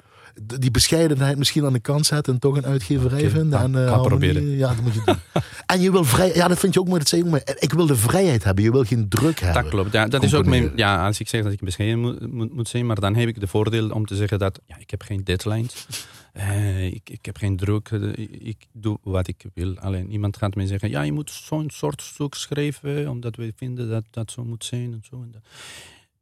Die 0.58 0.70
bescheidenheid 0.70 1.38
misschien 1.38 1.64
aan 1.64 1.72
de 1.72 1.80
kant 1.80 2.06
zetten 2.06 2.32
en 2.34 2.38
toch 2.40 2.56
een 2.56 2.64
uitgeverij 2.66 3.20
Oké, 3.20 3.30
vinden. 3.30 3.60
en, 3.60 3.74
eh, 3.74 3.80
ga 3.80 3.88
harmonie, 3.98 4.08
proberen. 4.08 4.56
Ja, 4.56 4.68
dat 4.74 4.80
moet 4.82 4.94
je 4.94 5.02
doen. 5.04 5.16
en 5.66 5.80
je 5.80 5.90
wil 5.90 6.04
vrij, 6.04 6.34
ja, 6.34 6.48
dat 6.48 6.58
vind 6.58 6.74
je 6.74 6.80
ook 6.80 6.86
mooi. 6.86 6.98
Dat 6.98 7.08
zei 7.08 7.24
mooi. 7.24 7.42
Ik 7.58 7.72
wil 7.72 7.86
de 7.86 7.96
vrijheid 7.96 8.44
hebben. 8.44 8.64
Je 8.64 8.70
wil 8.70 8.84
geen 8.84 9.08
druk 9.08 9.40
hebben. 9.40 9.62
Dat 9.62 9.70
klopt. 9.70 9.92
Ja, 9.92 10.06
dat 10.06 10.22
is 10.22 10.34
ook 10.34 10.46
mijn, 10.46 10.72
ja, 10.76 11.06
als 11.06 11.20
ik 11.20 11.28
zeg 11.28 11.42
dat 11.42 11.52
ik 11.52 11.60
bescheiden 11.60 11.98
moet, 11.98 12.32
moet, 12.32 12.54
moet 12.54 12.68
zijn, 12.68 12.86
maar 12.86 13.00
dan 13.00 13.14
heb 13.14 13.28
ik 13.28 13.40
de 13.40 13.46
voordeel 13.46 13.90
om 13.90 14.06
te 14.06 14.16
zeggen 14.16 14.38
dat 14.38 14.60
ja, 14.66 14.76
ik 14.78 14.90
heb 14.90 15.02
geen 15.02 15.24
deadlines. 15.24 15.86
Eh, 16.32 16.86
ik, 16.86 17.10
ik 17.10 17.24
heb 17.26 17.36
geen 17.36 17.56
druk. 17.56 17.88
eh, 17.90 18.08
ik, 18.08 18.30
ik 18.40 18.66
doe 18.72 18.98
wat 19.02 19.28
ik 19.28 19.44
wil. 19.54 19.78
Alleen 19.78 20.10
iemand 20.10 20.36
gaat 20.36 20.54
mij 20.54 20.66
zeggen, 20.66 20.90
ja, 20.90 21.02
je 21.02 21.12
moet 21.12 21.30
zo'n 21.30 21.70
soort 21.70 22.02
stuk 22.02 22.34
schrijven, 22.34 23.08
omdat 23.08 23.36
we 23.36 23.52
vinden 23.56 23.88
dat 23.88 24.04
dat 24.10 24.30
zo 24.30 24.44
moet 24.44 24.64
zijn 24.64 24.92
en 24.92 25.02
zo. 25.10 25.22
En 25.22 25.30
dat. 25.32 25.42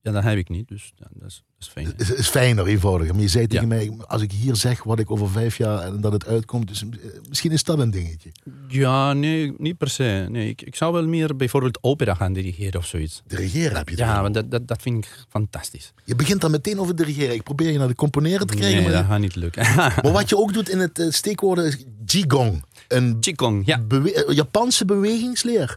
Ja, 0.03 0.12
dat 0.12 0.22
heb 0.22 0.36
ik 0.38 0.48
niet, 0.48 0.68
dus 0.68 0.92
ja, 0.96 1.07
dat, 1.12 1.28
is, 1.28 1.42
dat 1.59 1.66
is 1.66 1.68
fijn. 1.68 1.86
Het 1.86 2.01
is, 2.01 2.11
is 2.12 2.28
fijner, 2.28 2.66
eenvoudiger. 2.66 3.14
Maar 3.14 3.22
je 3.22 3.28
zei 3.28 3.46
tegen 3.46 3.68
Ja. 3.68 3.74
mij, 3.74 3.90
als 4.07 4.22
ik 4.22 4.32
hier 4.32 4.57
zeg 4.57 4.82
wat 4.82 4.98
ik 4.98 5.11
over 5.11 5.30
vijf 5.30 5.57
jaar 5.57 5.82
en 5.82 6.01
dat 6.01 6.12
het 6.12 6.26
uitkomt, 6.26 6.68
dus, 6.68 6.82
eh, 6.82 6.88
misschien 7.28 7.51
is 7.53 7.64
dat 7.64 7.78
een 7.78 7.90
dingetje. 7.90 8.32
Ja, 8.68 9.12
nee, 9.12 9.55
niet 9.59 9.76
per 9.78 9.88
se. 9.90 10.26
Nee, 10.30 10.48
ik, 10.48 10.62
ik 10.62 10.76
zou 10.76 10.92
wel 10.92 11.07
meer 11.07 11.36
bijvoorbeeld 11.36 11.78
opera 11.82 12.14
gaan 12.14 12.32
dirigeren 12.32 12.80
of 12.80 12.86
zoiets. 12.86 13.22
Dirigeren 13.26 13.76
heb 13.76 13.88
je 13.88 13.94
het 13.94 14.05
Ja, 14.05 14.22
want 14.22 14.34
dat, 14.34 14.51
dat, 14.51 14.68
dat 14.68 14.82
vind 14.82 15.05
ik 15.05 15.24
fantastisch. 15.28 15.92
Je 16.05 16.16
begint 16.16 16.40
dan 16.40 16.51
meteen 16.51 16.78
over 16.80 16.96
dirigeren. 16.96 17.34
Ik 17.34 17.42
probeer 17.42 17.70
je 17.72 17.78
naar 17.78 17.88
de 17.88 17.94
componeren 17.94 18.46
te 18.46 18.55
krijgen. 18.55 18.76
Nee, 18.82 18.88
maar, 18.88 19.01
dat 19.01 19.11
gaat 19.11 19.20
niet 19.20 19.36
lukken. 19.36 19.74
maar 19.74 20.12
wat 20.12 20.28
je 20.28 20.36
ook 20.36 20.53
doet 20.53 20.68
in 20.68 20.78
het 20.78 20.98
eh, 20.98 21.11
steekwoorden 21.11 21.64
is 21.66 21.84
Qigong. 22.07 22.64
Een 22.88 23.20
Qigong, 23.20 23.66
ja. 23.66 23.78
bewe- 23.78 24.24
eh, 24.24 24.34
Japanse 24.34 24.84
bewegingsleer. 24.84 25.76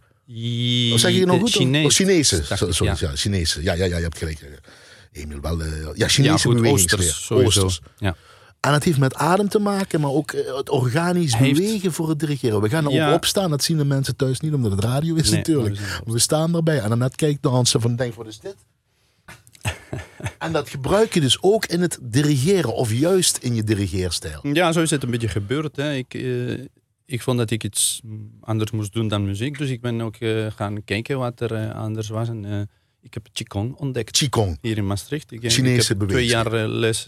Of 0.94 1.00
zeg 1.00 1.12
je 1.12 1.20
het 1.20 1.28
nog 1.28 1.40
goed? 1.40 1.50
Chinees. 1.50 1.96
Chinese. 1.96 2.44
Sorry, 2.70 2.86
ja. 2.86 2.96
ja. 3.00 3.16
Chinese. 3.16 3.64
Ja, 3.64 3.74
ja, 3.74 3.86
ja, 3.86 3.98
je 3.98 4.04
hebt 4.04 4.18
gelijk. 4.18 4.62
Emil, 5.12 5.40
wel. 5.42 5.62
eh, 5.62 5.82
ja, 5.84 5.92
Ja, 5.96 6.08
Chinese 6.08 6.48
bewegingsleer. 6.50 7.26
Oosters. 7.30 7.80
Ja. 7.98 8.16
En 8.60 8.74
het 8.74 8.84
heeft 8.84 8.98
met 8.98 9.16
adem 9.16 9.50
te 9.50 9.60
maken, 9.60 10.02
maar 10.02 10.10
ook 10.12 10.32
eh, 10.32 10.56
het 10.58 10.70
organisch 10.70 11.38
bewegen 11.38 11.94
voor 11.94 12.10
het 12.10 12.20
dirigeren. 12.20 12.62
We 12.62 12.70
gaan 12.70 12.86
er 12.86 12.92
Ja. 12.92 13.10
ook 13.10 13.16
opstaan, 13.16 13.50
dat 13.50 13.64
zien 13.64 13.78
de 13.78 13.86
mensen 13.86 14.16
thuis 14.16 14.40
niet, 14.40 14.54
omdat 14.54 14.72
het 14.72 14.84
radio 14.84 15.16
is 15.16 15.30
Nee, 15.30 15.38
natuurlijk. 15.38 15.80
We 16.06 16.20
staan 16.20 16.56
erbij 16.56 16.80
en 16.80 16.90
dan 16.90 16.98
net 16.98 17.16
kijkt 17.16 17.42
dansen 17.44 17.82
van, 17.82 17.96
denk 17.96 18.14
wat 18.14 18.28
is 18.28 18.40
dit? 18.40 18.56
en 20.40 20.52
dat 20.52 20.70
gebruik 20.70 21.14
je 21.14 21.22
dus 21.22 21.38
ook 21.42 21.66
in 21.66 21.82
het 21.82 21.98
dirigeren, 22.02 22.74
of 22.76 22.92
juist 22.94 23.38
in 23.38 23.56
je 23.56 23.64
dirigeerstijl. 23.64 24.40
ja, 24.54 24.72
zo 24.72 24.82
is 24.82 24.90
het 24.90 25.04
een 25.04 25.12
beetje 25.12 25.28
gebeurd. 25.28 25.76
Hè. 25.76 25.94
Ik, 25.94 26.14
eh, 26.14 26.22
ik 27.06 27.22
vond 27.22 27.38
dat 27.38 27.52
ik 27.52 27.64
iets 27.64 28.02
anders 28.42 28.72
moest 28.72 28.94
doen 28.94 29.08
dan 29.08 29.26
muziek. 29.26 29.58
Dus 29.58 29.70
ik 29.70 29.82
ben 29.82 30.02
ook 30.02 30.16
eh, 30.16 30.46
gaan 30.56 30.84
kijken 30.84 31.18
wat 31.18 31.40
er 31.40 31.54
eh, 31.54 31.76
anders 31.76 32.10
was. 32.10 32.30
En, 32.30 32.46
eh, 32.46 32.60
ik 33.02 33.14
heb 33.14 33.28
Qigong 33.34 33.76
ontdekt 33.76 34.12
Qigong. 34.12 34.58
hier 34.62 34.78
in 34.78 34.88
Maastricht. 34.88 35.32
Ik, 35.32 35.40
Chinese 35.52 35.94
ik 35.94 36.00
heb 36.00 36.10
twee 36.10 36.26
jaar 36.26 36.68
les 36.68 37.08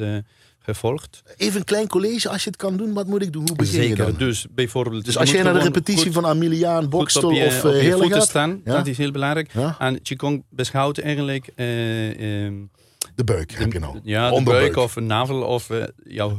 gevolgd. 0.60 1.22
Even 1.38 1.60
een 1.60 1.66
klein 1.66 1.88
college, 1.88 2.30
als 2.30 2.44
je 2.44 2.50
het 2.50 2.58
kan 2.58 2.78
doen, 2.78 2.94
wat 2.94 3.08
moet 3.08 3.22
ik 3.22 3.34
doen? 3.34 3.48
Hoe 3.48 3.56
begin 3.56 3.82
je 3.82 3.88
Zeker. 3.88 4.06
dan? 4.06 4.16
Dus 4.18 4.46
bijvoorbeeld... 4.52 5.06
Dus 5.06 5.14
je 5.14 5.20
als 5.20 5.32
jij 5.32 5.44
naar 5.44 5.54
de 5.54 5.60
repetitie 5.60 6.04
goed- 6.04 6.14
van 6.14 6.26
Ameliaan, 6.26 6.90
Bokstel 6.90 7.32
je, 7.32 7.46
of 7.46 7.64
uh, 7.64 7.72
je 7.72 7.78
Heerlen 7.78 7.98
voeten 8.00 8.18
gaat, 8.18 8.28
staan, 8.30 8.62
Ja. 8.64 8.74
dat 8.74 8.88
is 8.88 8.98
heel 8.98 9.12
belangrijk. 9.12 9.54
Ja. 9.54 9.76
En 9.80 10.02
Qigong 10.02 10.44
beschouwt 10.50 10.98
eigenlijk... 10.98 11.52
de 11.56 13.24
buik 13.26 13.52
heb 13.52 13.74
je 13.74 13.80
nou. 13.80 14.00
Ja, 14.04 14.32
de 14.32 14.44
buik 14.44 14.76
of 14.76 14.96
een 14.96 15.06
navel 15.06 15.42
of 15.42 15.70
jouw 16.04 16.38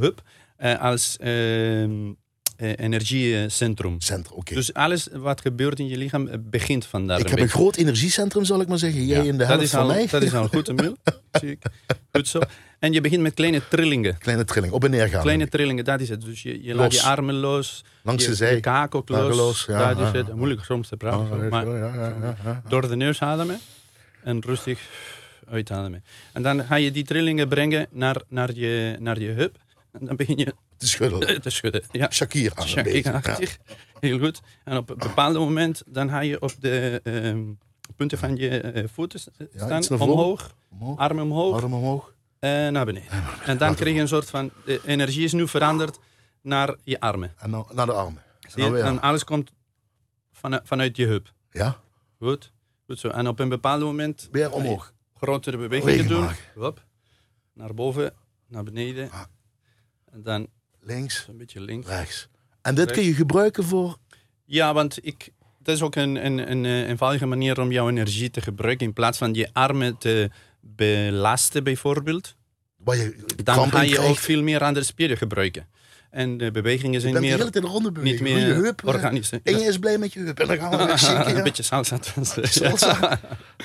eh, 0.56 0.80
als 0.80 1.16
ehm, 1.16 1.30
eh, 1.30 2.14
energiecentrum. 2.56 4.00
Centrum, 4.00 4.36
oké. 4.38 4.54
Dus 4.54 4.74
alles 4.74 5.08
wat 5.12 5.40
gebeurt 5.40 5.78
in 5.78 5.88
je 5.88 5.96
lichaam 5.96 6.28
eh, 6.28 6.38
begint 6.40 6.86
van 6.86 7.06
daar 7.06 7.18
ik 7.18 7.24
een 7.24 7.30
heb 7.30 7.38
een 7.38 7.44
beetje. 7.44 7.58
groot 7.58 7.76
energiecentrum, 7.76 8.44
zal 8.44 8.60
ik 8.60 8.68
maar 8.68 8.78
zeggen. 8.78 9.06
Jij 9.06 9.16
Ja, 9.16 9.22
in 9.22 9.32
de 9.32 9.36
dat 9.38 9.46
helft 9.46 9.62
is 9.62 9.70
van 9.70 9.80
al, 9.80 9.86
mij. 9.86 10.06
Dat 10.06 10.22
is 10.22 10.34
al 10.34 10.48
goed, 10.48 10.68
Emil. 10.68 10.96
Zie 11.40 11.50
ik. 11.50 11.62
Goed 12.12 12.28
zo. 12.28 12.40
En 12.78 12.92
je 12.92 13.00
begint 13.00 13.22
met 13.22 13.34
kleine 13.34 13.62
trillingen. 13.68 14.18
Kleine 14.18 14.44
trilling, 14.44 14.72
op 14.72 14.84
en 14.84 14.90
neer 14.90 15.08
gaan. 15.08 15.22
Kleine 15.22 15.48
trillingen, 15.48 15.84
dat 15.84 16.00
is 16.00 16.08
het. 16.08 16.20
Dus 16.20 16.42
je, 16.42 16.62
je 16.62 16.74
laat 16.74 16.94
je 16.94 17.02
armen 17.02 17.34
los. 17.34 17.84
Langs 18.02 18.24
je, 18.24 18.30
de 18.30 18.36
zij. 18.36 18.54
Je 18.54 18.60
kaak 18.60 18.94
ook 18.94 19.08
los. 19.08 19.64
ja, 19.68 19.94
dat 19.94 20.14
is 20.14 20.20
het. 20.20 20.34
Moeilijk 20.34 20.64
soms 20.64 20.88
te 20.88 20.96
praten. 20.96 21.38
Ja, 21.42 21.48
maar 21.48 21.68
ja, 21.68 22.14
ja. 22.44 22.62
door 22.68 22.88
de 22.88 22.96
neus 22.96 23.20
ademen 23.20 23.60
en 24.22 24.40
rustig 24.40 24.80
uitademen. 25.50 26.04
En 26.32 26.42
dan 26.42 26.64
ga 26.64 26.74
je 26.74 26.90
die 26.90 27.04
trillingen 27.04 27.48
brengen 27.48 27.86
naar, 27.90 28.22
naar, 28.28 28.54
je, 28.54 28.96
naar 28.98 29.20
je 29.20 29.30
heup. 29.30 29.56
En 29.92 30.06
dan 30.06 30.16
begin 30.16 30.36
je 30.36 30.54
Te 30.76 30.86
schudden. 30.86 31.40
te 31.42 31.50
schudden. 31.50 31.82
Ja. 31.90 32.10
Shakira 32.10 32.82
beetje. 32.82 33.10
Ja. 33.12 33.46
Heel 34.00 34.18
goed. 34.18 34.40
En 34.64 34.76
op 34.76 34.90
een 34.90 34.98
bepaald 34.98 35.34
moment 35.34 35.82
dan 35.86 36.08
ga 36.08 36.20
je 36.20 36.40
op 36.40 36.52
de 36.60 37.00
ehm, 37.02 37.42
punten 37.96 38.18
van 38.18 38.36
je 38.36 38.48
eh, 38.60 38.84
voeten 38.92 39.20
staan. 39.54 39.88
omhoog, 39.88 40.54
Omhoog, 40.70 40.98
armen 40.98 41.24
omhoog 41.24 41.62
arm 41.62 41.74
omhoog. 41.74 42.14
en 42.38 42.72
naar 42.72 42.84
beneden. 42.84 43.10
En 43.44 43.58
dan 43.58 43.74
krijg 43.74 43.94
je 43.94 44.00
een 44.00 44.08
soort 44.08 44.30
van... 44.30 44.50
De 44.64 44.80
energie 44.84 45.24
is 45.24 45.32
nu 45.32 45.48
veranderd 45.48 45.98
naar 46.42 46.76
je 46.82 47.00
armen. 47.00 47.32
En 47.38 47.50
dan 47.50 47.66
naar 47.72 47.86
de 47.86 47.92
armen. 47.92 48.22
En 48.54 48.72
je? 48.72 49.00
alles 49.00 49.24
komt 49.24 49.52
vanuit, 50.32 50.62
vanuit 50.64 50.96
je 50.96 51.06
heup. 51.06 51.32
Ja, 51.50 51.80
Goed. 52.18 52.52
Goed 52.86 52.98
zo. 52.98 53.08
En 53.08 53.28
op 53.28 53.38
een 53.38 53.48
bepaald 53.48 53.82
moment... 53.82 54.28
weer 54.32 54.52
omhoog. 54.52 54.92
Grotere 55.14 55.56
bewegingen 55.56 56.06
Beweging 56.08 56.36
doen. 56.54 56.62
Hop. 56.62 56.84
Naar 57.52 57.74
boven, 57.74 58.12
naar 58.46 58.62
beneden. 58.62 59.10
Ah. 59.10 59.22
En 60.12 60.22
dan 60.22 60.48
Links, 60.86 61.26
een 61.28 61.36
beetje 61.36 61.60
links. 61.60 61.88
rechts. 61.88 62.28
En 62.62 62.74
dit 62.74 62.90
kun 62.90 63.02
je 63.02 63.14
gebruiken 63.14 63.64
voor... 63.64 63.96
Ja, 64.44 64.74
want 64.74 64.98
ik, 65.02 65.28
dat 65.62 65.74
is 65.74 65.82
ook 65.82 65.94
een, 65.94 66.26
een, 66.26 66.50
een 66.50 66.64
eh, 66.64 66.88
eenvoudige 66.88 67.26
manier 67.26 67.60
om 67.60 67.72
jouw 67.72 67.88
energie 67.88 68.30
te 68.30 68.40
gebruiken. 68.40 68.86
In 68.86 68.92
plaats 68.92 69.18
van 69.18 69.34
je 69.34 69.48
armen 69.52 69.98
te 69.98 70.30
belasten, 70.60 71.64
bijvoorbeeld, 71.64 72.34
Waar 72.76 72.96
je 72.96 73.16
dan 73.44 73.70
ga 73.70 73.80
je 73.80 73.98
ook 73.98 74.16
veel 74.16 74.42
meer 74.42 74.60
andere 74.62 74.84
spieren 74.84 75.16
gebruiken. 75.16 75.66
En 76.10 76.36
de 76.38 76.50
bewegingen 76.50 76.92
Je 76.92 77.00
zijn 77.00 77.14
de 77.14 77.20
meer, 77.20 77.36
tijd 77.50 77.56
ronde 77.64 77.82
niet 77.84 77.92
bewegen. 77.92 78.22
meer 78.22 78.38
je 78.38 78.52
heup. 78.52 78.80
eh, 78.80 78.88
organisch. 78.88 79.30
En 79.30 79.58
je 79.58 79.64
is 79.64 79.78
blij 79.78 79.98
met 79.98 80.12
je 80.12 80.20
heup. 80.20 80.40
En 80.40 80.46
dan 80.46 80.56
gaan 80.56 80.70
we 80.70 80.76
weer 80.86 80.98
ja. 80.98 81.34
een 81.36 81.42
beetje 81.42 81.62
salsa. 81.62 81.98
Salsa. 82.42 83.20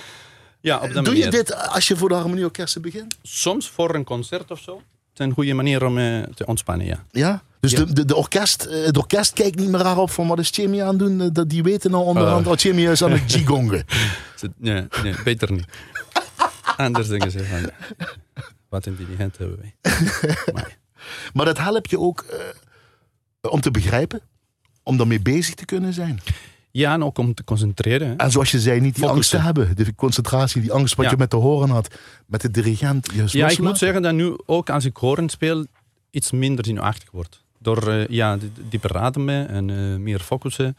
ja, 0.61 0.75
op 0.75 0.81
dat 0.81 0.93
Doe 0.93 1.03
manier. 1.03 1.23
je 1.23 1.29
dit 1.31 1.55
als 1.55 1.87
je 1.87 1.95
voor 1.95 2.09
de 2.09 2.15
harmonieorkesten 2.15 2.81
begint? 2.81 3.17
Soms 3.21 3.69
voor 3.69 3.95
een 3.95 4.03
concert 4.03 4.51
of 4.51 4.59
zo. 4.59 4.81
Het 5.11 5.19
is 5.19 5.25
een 5.25 5.33
goede 5.33 5.53
manier 5.53 5.85
om 5.85 5.97
eh, 5.97 6.21
te 6.23 6.45
ontspannen, 6.45 6.85
ja. 6.85 7.03
Ja? 7.11 7.43
Dus 7.59 7.71
Ja. 7.71 7.77
de, 7.83 7.93
de, 7.93 8.05
de 8.05 8.15
orkest, 8.15 8.63
eh, 8.63 8.85
het 8.85 8.97
orkest 8.97 9.33
kijkt 9.33 9.59
niet 9.59 9.69
meer 9.69 9.79
raar 9.81 9.97
op 9.97 10.11
van 10.11 10.27
wat 10.27 10.39
is 10.39 10.49
Jimmy 10.51 10.81
aan 10.81 10.87
het 10.87 10.99
doen. 10.99 11.21
Eh, 11.21 11.27
Dat 11.31 11.49
die 11.49 11.63
weten 11.63 11.93
al 11.93 12.03
onderhand 12.03 12.41
Oh. 12.41 12.47
wat 12.47 12.61
Jimmy 12.61 12.85
is 12.87 13.03
aan 13.03 13.11
het 13.11 13.31
jigongen. 13.33 13.85
Ze- 14.35 14.51
Nee, 14.57 14.87
nee, 15.03 15.15
beter 15.23 15.51
niet. 15.51 15.65
Anders 16.77 17.07
denken 17.07 17.31
ze 17.31 17.43
van, 17.45 17.69
wat 18.69 18.85
intelligent 18.85 19.37
hebben 19.37 19.57
wij. 19.59 19.75
Maar, 20.53 20.77
Maar 21.33 21.45
dat 21.45 21.57
helpt 21.57 21.89
je 21.89 21.99
ook 21.99 22.25
om 23.41 23.61
te 23.61 23.71
begrijpen. 23.71 24.21
Om 24.83 24.97
daarmee 24.97 25.21
bezig 25.21 25.53
te 25.55 25.65
kunnen 25.65 25.93
zijn. 25.93 26.19
Ja, 26.71 26.93
en 26.93 27.03
ook 27.03 27.17
om 27.17 27.33
te 27.33 27.43
concentreren. 27.43 28.07
hè. 28.07 28.15
En 28.15 28.31
zoals 28.31 28.51
je 28.51 28.59
zei, 28.59 28.79
niet 28.81 28.95
die 28.95 29.05
angst 29.05 29.29
te 29.29 29.37
hebben. 29.37 29.75
De 29.75 29.95
concentratie, 29.95 30.61
die 30.61 30.71
angst 30.71 30.95
wat 30.95 31.05
Ja. 31.05 31.11
je 31.11 31.17
met 31.17 31.31
de 31.31 31.37
horen 31.37 31.69
had. 31.69 31.95
Met 32.25 32.41
de 32.41 32.51
dirigent. 32.51 33.07
Ja, 33.31 33.49
ik 33.49 33.59
moet 33.59 33.77
zeggen 33.77 34.01
dat 34.01 34.13
nu 34.13 34.33
ook 34.45 34.69
als 34.69 34.85
ik 34.85 34.97
horen 34.97 35.29
speel, 35.29 35.65
iets 36.11 36.31
minder 36.31 36.65
zenuwachtig 36.65 37.11
wordt. 37.11 37.43
Door 37.59 37.87
eh, 37.87 38.07
ja, 38.07 38.37
die- 38.37 38.51
dieper 38.69 38.97
ademen 38.97 39.49
en 39.49 39.69
eh, 39.69 39.75
meer 39.99 40.19
focussen. 40.19 40.77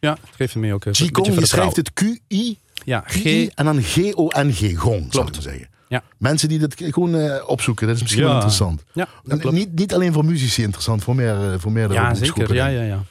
Ja, 0.00 0.10
het 0.26 0.36
geeft 0.36 0.54
me 0.54 0.72
ook 0.74 0.84
een 0.84 0.92
beetje 0.92 1.10
Qigong, 1.10 1.38
je 1.38 1.46
schrijft 1.46 1.76
het 1.76 1.92
Q-I, 1.92 2.56
Ja, 2.84 3.04
G 3.06 3.24
en 3.54 3.64
dan 3.64 3.82
G-O-N-G, 3.82 4.78
gong, 4.78 4.98
zou 5.00 5.08
Klopt. 5.08 5.36
ik 5.36 5.42
zeggen. 5.42 5.68
Ja. 5.88 6.02
Mensen 6.18 6.48
die 6.48 6.58
dat 6.58 6.74
gewoon 6.76 7.14
eh, 7.14 7.48
opzoeken, 7.48 7.86
dat 7.86 7.96
is 7.96 8.02
misschien 8.02 8.22
Ja. 8.22 8.28
wel 8.28 8.36
interessant. 8.36 8.82
Ja. 8.92 9.08
Niet, 9.50 9.72
niet 9.74 9.94
alleen 9.94 10.12
voor 10.12 10.24
muzici 10.24 10.62
interessant, 10.62 11.02
voor 11.02 11.14
meer, 11.14 11.60
voor 11.60 11.72
meerdere 11.72 12.00
Ja, 12.00 12.14
zeker. 12.14 12.54
Ja, 12.54 12.66
ja, 12.66 12.82
ja. 12.82 13.02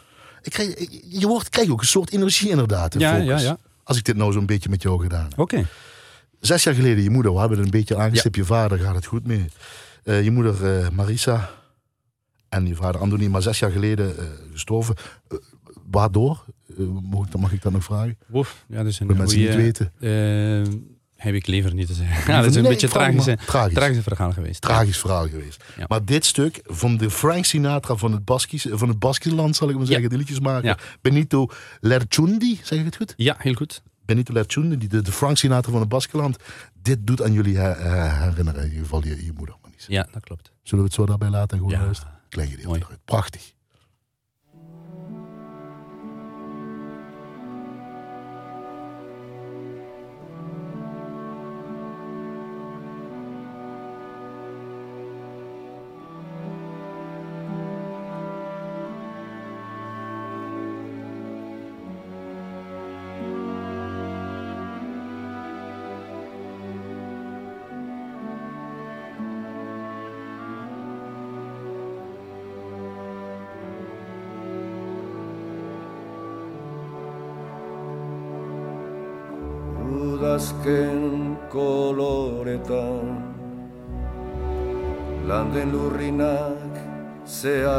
Ik 0.42 0.52
krijg, 0.52 0.74
je 1.20 1.28
wordt, 1.28 1.50
krijg 1.50 1.70
ook 1.70 1.82
een 1.82 1.88
soort 1.88 2.12
energie 2.12 2.50
inderdaad, 2.50 2.92
de 2.92 3.00
Ja, 3.00 3.16
ja, 3.16 3.40
ja. 3.40 3.58
Als 3.84 3.98
ik 3.98 4.04
dit 4.06 4.16
nou 4.16 4.32
zo'n 4.32 4.46
beetje 4.46 4.70
met 4.70 4.82
jou 4.82 5.02
gedaan 5.02 5.24
heb. 5.30 5.40
Oké. 5.40 5.66
Zes 6.40 6.64
jaar 6.64 6.74
geleden, 6.74 7.04
je 7.04 7.10
moeder, 7.10 7.34
we 7.34 7.40
hebben 7.40 7.58
het 7.58 7.66
een 7.66 7.72
beetje 7.72 7.98
aangestipt. 7.98 8.36
Je 8.36 8.46
vader 8.46 8.80
gaat 8.80 8.96
het 8.96 9.06
goed 9.06 9.26
mee. 9.28 9.46
Eh, 10.04 10.24
je 10.24 10.32
moeder 10.32 10.78
eh, 10.80 10.90
Marisa 10.90 11.50
en 12.50 12.68
je 12.68 12.76
vader 12.76 13.02
Andoni, 13.02 13.30
maar 13.30 13.42
zes 13.42 13.60
jaar 13.60 13.72
geleden 13.72 14.18
eh, 14.18 14.26
gestorven. 14.52 14.96
Waardoor? 15.92 16.46
Mag, 16.78 17.26
ik, 17.26 17.32
dat- 17.32 17.42
mag 17.42 17.52
ik 17.52 17.62
dat 17.62 17.72
nog 17.72 17.84
vragen? 17.84 18.18
Ja, 18.68 18.78
dat 18.78 18.86
is 18.86 19.00
een 19.00 19.08
Voor 19.08 19.16
mensen 19.18 19.38
die 19.38 19.48
het 19.48 19.56
goeie, 19.56 19.72
weten. 19.72 19.92
Heb 21.22 21.34
ik 21.34 21.48
liever 21.48 21.74
niet 21.74 21.88
te 21.88 21.94
zeggen. 21.94 22.34
Ja, 22.34 22.42
dat 22.42 22.50
is 22.50 22.56
een 22.56 22.62
Nee, 22.62 22.72
beetje 22.72 22.88
vraag 22.88 23.12
tragisch, 23.12 23.26
maar. 23.26 23.46
Tragisch. 23.46 23.74
tragisch 23.74 24.04
verhaal 24.04 24.32
geweest. 24.32 24.62
Tragisch 24.62 24.98
verhaal 24.98 25.28
geweest. 25.28 25.64
Ja. 25.78 25.86
Maar 25.88 26.06
dit 26.06 26.26
stuk 26.26 26.60
van 26.64 26.98
de 26.98 27.10
Frank 27.12 27.46
Sinatra 27.46 27.96
van 27.96 28.12
het 28.12 28.26
Baskisch, 28.26 28.66
van 28.70 28.90
het 28.90 29.00
zal 29.56 29.70
ik 29.70 29.78
maar 29.78 29.86
zeggen, 29.86 30.10
die 30.10 30.18
liedjes 30.18 30.40
maken. 30.40 30.68
Ja. 30.68 30.78
Benito 31.02 31.48
Lerchundi, 31.80 32.60
zeg 32.64 32.80
ik 32.80 32.86
het 32.86 32.96
goed? 32.96 33.14
Ja, 33.18 33.36
heel 33.40 33.54
goed. 33.54 33.82
Benito 34.06 34.34
Lerchundi, 34.34 34.88
de, 34.88 35.02
de 35.02 35.12
Frank 35.12 35.38
Sinatra 35.38 35.72
van 35.72 35.80
het 35.80 35.90
Baskeland. 35.90 36.38
Dit 36.82 37.08
doet 37.08 37.22
aan 37.22 37.34
jullie 37.34 37.58
eh, 37.60 38.20
herinneren, 38.22 38.62
in 38.62 38.68
ieder 38.68 38.84
geval 38.84 39.04
je, 39.04 39.26
je 39.26 39.32
moeder. 39.36 39.56
Marisa. 39.62 39.86
Ja, 39.88 40.08
dat 40.12 40.24
klopt. 40.24 40.52
Zullen 40.64 40.84
we 40.84 40.90
het 40.90 41.00
zo 41.00 41.06
daarbij 41.06 41.30
laten 41.30 41.58
en 41.58 41.64
gewoon 41.64 41.80
Ja. 41.80 41.86
luisteren? 41.86 42.14
Klein 42.30 42.50
gedeelte. 42.50 42.86
Prachtig. 43.06 43.54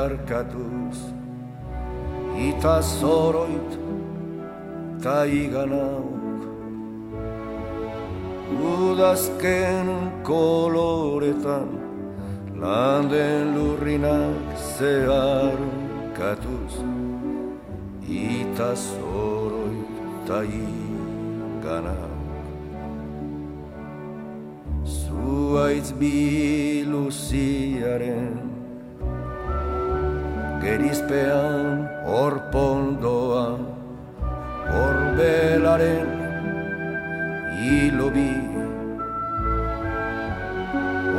Zeharkatuz 0.02 0.98
Ita 2.48 2.82
zoroit 2.82 3.72
ta 5.02 5.24
iganauk 5.26 6.40
Udazken 8.52 9.88
koloretan 10.22 11.68
Landen 12.62 13.44
lurrinak 13.56 14.58
zeharkatuz. 14.78 16.74
Ita 18.06 18.74
zoroit 18.74 19.92
ta 20.26 20.40
iganauk 20.42 22.10
Zuaitz 24.86 25.90
biluziaren 25.98 26.92
Gerizpean 30.62 31.90
orpondoa 32.06 33.46
Orbelaren 34.82 36.10
hilobi. 37.58 38.34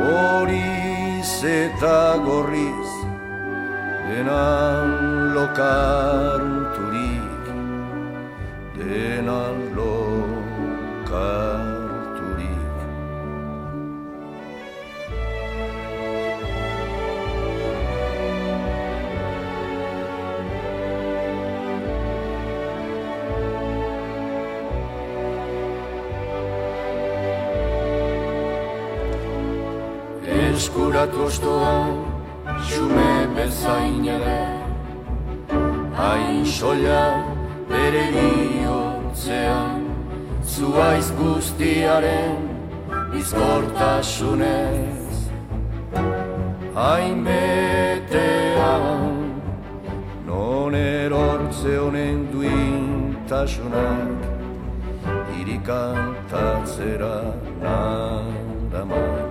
Horiz 0.04 1.34
eta 1.44 2.00
gorriz 2.24 2.92
Denan 4.08 4.96
lokarturik 5.36 5.92
Denan 8.80 9.63
atostoan 31.04 31.92
Xume 32.68 33.14
bezain 33.36 34.04
ere 34.16 34.42
Hain 35.98 36.44
xola 36.56 37.04
bere 37.70 38.06
diotzean 38.16 39.80
Zuaiz 40.54 41.08
guztiaren 41.18 42.40
izkortasunez. 43.20 45.14
Hain 46.78 47.18
betean 47.26 49.14
Non 50.28 50.72
erortze 50.74 51.72
honen 51.82 52.18
duintasunak 52.32 54.20
Irikantatzera 55.40 57.16
nadamak 57.62 59.23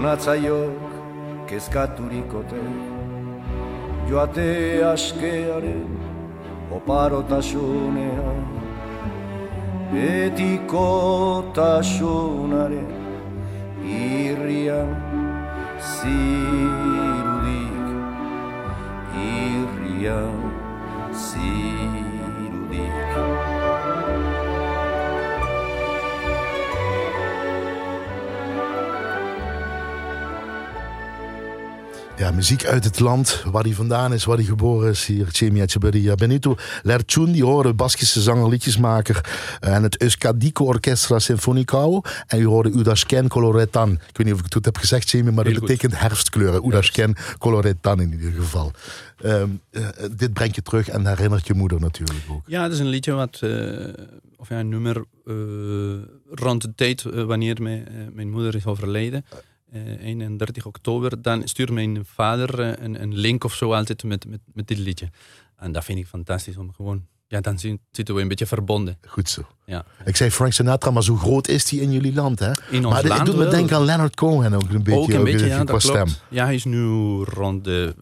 Sonatzaiok 0.00 0.90
kezkaturikote 1.48 2.60
Joate 4.08 4.50
askearen 4.92 5.90
oparotasunean 6.76 8.40
Betikotasunaren 9.92 12.90
irrian 13.98 14.90
zirudik 15.90 17.86
Irrian 19.28 20.39
Ja, 32.30 32.36
muziek 32.36 32.64
uit 32.66 32.84
het 32.84 33.00
land, 33.00 33.42
waar 33.52 33.62
hij 33.62 33.72
vandaan 33.72 34.12
is, 34.12 34.24
waar 34.24 34.36
hij 34.36 34.44
geboren 34.44 34.90
is. 34.90 35.06
Hier, 35.06 35.26
Chemi 35.30 35.60
Echeverria. 35.60 36.14
Benito 36.14 36.56
Lerchun, 36.82 37.32
die 37.32 37.44
hoorde 37.44 37.74
Baskische 37.74 38.20
zanger, 38.20 38.48
liedjesmaker. 38.48 39.20
eh, 39.60 39.74
En 39.74 39.82
het 39.82 40.02
Euskadico 40.02 40.64
Orchestra 40.64 41.18
Sinfonicao. 41.18 42.00
En 42.26 42.40
u 42.40 42.44
hoorde 42.46 42.70
Udasken 42.70 43.28
Coloretan. 43.28 43.90
Ik 43.92 44.16
weet 44.16 44.26
niet 44.26 44.32
of 44.32 44.38
ik 44.38 44.44
het 44.44 44.54
goed 44.54 44.64
heb 44.64 44.76
gezegd, 44.76 45.08
Chemi, 45.08 45.30
maar 45.30 45.44
dat 45.44 45.60
betekent 45.60 45.98
herfstkleuren. 45.98 46.66
Udasken 46.66 47.14
Coloretan 47.38 48.00
in 48.00 48.12
ieder 48.12 48.32
geval. 48.32 48.72
Ehm, 49.22 49.48
eh, 49.70 49.82
dit 50.16 50.32
brengt 50.32 50.54
je 50.54 50.62
terug 50.62 50.88
en 50.88 51.06
herinnert 51.06 51.46
je 51.46 51.54
moeder 51.54 51.80
natuurlijk 51.80 52.20
ook. 52.30 52.42
Ja, 52.46 52.62
het 52.62 52.72
is 52.72 52.78
een 52.78 52.88
liedje 52.88 53.12
wat, 53.12 53.38
eh, 53.42 53.50
of 54.36 54.48
ja, 54.48 54.58
een 54.58 54.68
nummer 54.68 55.04
rond 56.30 56.62
de 56.62 56.72
tijd 56.74 57.02
wanneer 57.02 57.62
mijn, 57.62 58.10
mijn 58.12 58.30
moeder 58.30 58.54
is 58.54 58.66
overleden. 58.66 59.24
Eh 59.72 60.04
31 60.06 60.66
oktober, 60.66 61.22
dan 61.22 61.48
stuurt 61.48 61.70
mijn 61.70 62.04
vader 62.04 62.60
eh, 62.60 62.84
een, 62.84 63.02
een 63.02 63.14
link 63.14 63.44
of 63.44 63.54
zo 63.54 63.72
altijd 63.72 64.04
met, 64.04 64.26
met, 64.26 64.40
met 64.52 64.66
dit 64.66 64.78
liedje. 64.78 65.08
En 65.56 65.72
dat 65.72 65.84
vind 65.84 65.98
ik 65.98 66.06
fantastisch 66.06 66.56
om 66.56 66.72
gewoon, 66.72 67.06
ja, 67.26 67.40
dan 67.40 67.58
zien- 67.58 67.80
zitten 67.90 68.14
we 68.14 68.20
een 68.20 68.28
beetje 68.28 68.46
verbonden. 68.46 68.98
Goed 69.06 69.28
zo. 69.28 69.42
Ja. 69.66 69.84
Ik 70.04 70.16
zei 70.16 70.30
Frank 70.30 70.52
Sinatra, 70.52 70.90
maar 70.90 71.02
zo 71.02 71.16
groot 71.16 71.48
is 71.48 71.70
hij 71.70 71.80
in 71.80 71.92
jullie 71.92 72.12
land, 72.14 72.38
hè? 72.38 72.50
In 72.70 72.84
ons 72.84 72.94
maar 72.94 73.06
land 73.06 73.26
doet 73.26 73.36
me 73.36 73.48
denken 73.48 73.76
aan 73.76 73.84
Leonard 73.84 74.14
Cohen 74.16 74.52
ook 74.54 74.62
een 74.70 74.82
beetje. 74.82 75.00
ook 75.00 75.08
een 75.08 75.24
beetje, 75.24 75.46
ja, 75.46 75.54
qua 75.56 75.64
dat 75.72 75.82
stem. 75.82 75.94
klopt. 75.94 76.22
Ja, 76.28 76.44
hij 76.44 76.54
is 76.54 76.64
nu 76.64 76.84
rond 77.24 77.64
de 77.64 77.94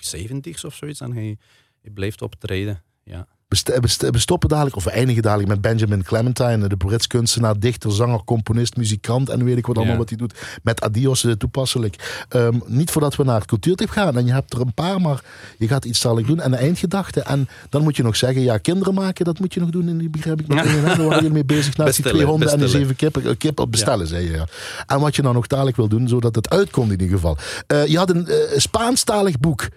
70 0.00 0.64
of 0.64 0.74
zoiets 0.74 1.00
en 1.00 1.12
hij, 1.12 1.36
hij 1.82 1.90
blijft 1.90 2.22
optreden. 2.22 2.82
Ja. 3.04 3.26
We, 3.52 3.58
st- 3.58 3.78
we 3.80 3.88
st- 3.88 4.10
we 4.10 4.18
stoppen 4.18 4.48
dadelijk, 4.48 4.76
of 4.76 4.84
we 4.84 4.90
eindigen 4.90 5.22
dadelijk 5.22 5.48
met 5.48 5.60
Benjamin 5.60 6.02
Clementine, 6.02 6.68
de 6.68 6.76
Brits 6.76 7.06
kunstenaar, 7.06 7.58
dichter, 7.58 7.92
zanger, 7.92 8.24
componist, 8.24 8.76
muzikant 8.76 9.28
en 9.28 9.44
weet 9.44 9.56
ik 9.56 9.66
wat 9.66 9.76
allemaal 9.76 9.92
Ja. 9.94 9.98
wat 10.00 10.08
hij 10.08 10.18
doet. 10.18 10.34
Met 10.62 10.80
Adios 10.80 11.24
eh, 11.24 11.32
toepasselijk. 11.32 12.24
Ehm, 12.28 12.58
niet 12.66 12.90
voordat 12.90 13.16
we 13.16 13.24
naar 13.24 13.34
het 13.38 13.44
cultuurtip 13.46 13.90
gaan 13.90 14.16
en 14.16 14.26
je 14.26 14.32
hebt 14.32 14.52
er 14.52 14.60
een 14.60 14.74
paar, 14.74 15.00
maar 15.00 15.22
je 15.58 15.68
gaat 15.68 15.84
iets 15.84 16.00
dadelijk 16.00 16.26
doen 16.26 16.40
en 16.40 16.50
de 16.50 16.56
eindgedachte. 16.56 17.20
En 17.20 17.48
dan 17.68 17.82
moet 17.82 17.96
je 17.96 18.02
nog 18.02 18.16
zeggen, 18.16 18.42
ja, 18.42 18.58
kinderen 18.58 18.94
maken, 18.94 19.24
dat 19.24 19.38
moet 19.38 19.54
je 19.54 19.60
nog 19.60 19.70
doen 19.70 19.88
in 19.88 19.98
die 19.98 20.10
begrijp 20.10 20.40
ik 20.40 20.48
meteen. 20.48 20.82
Daar 20.82 20.96
waren 20.96 21.14
jullie 21.14 21.30
mee 21.30 21.44
bezig 21.44 21.76
naast 21.76 21.96
die 22.02 22.04
twee 22.12 22.24
honden 22.24 22.50
en 22.52 22.58
die 22.58 22.68
zeven 22.68 22.96
kippen. 22.96 23.24
eh, 23.24 23.30
Kip, 23.38 23.66
bestellen, 23.68 24.06
zei 24.06 24.24
je. 24.24 24.30
Ja. 24.32 24.46
En 24.86 25.00
wat 25.00 25.16
je 25.16 25.22
dan 25.22 25.34
nog 25.34 25.46
dadelijk 25.46 25.76
wil 25.76 25.88
doen, 25.88 26.08
zodat 26.08 26.34
het 26.34 26.50
uitkomt 26.50 26.92
in 26.92 27.00
ieder 27.00 27.16
geval. 27.16 27.36
Eh, 27.66 27.86
je 27.86 27.98
had 27.98 28.10
een 28.10 28.26
eh, 28.28 28.58
Spaanstalig 28.58 29.38
boek. 29.40 29.68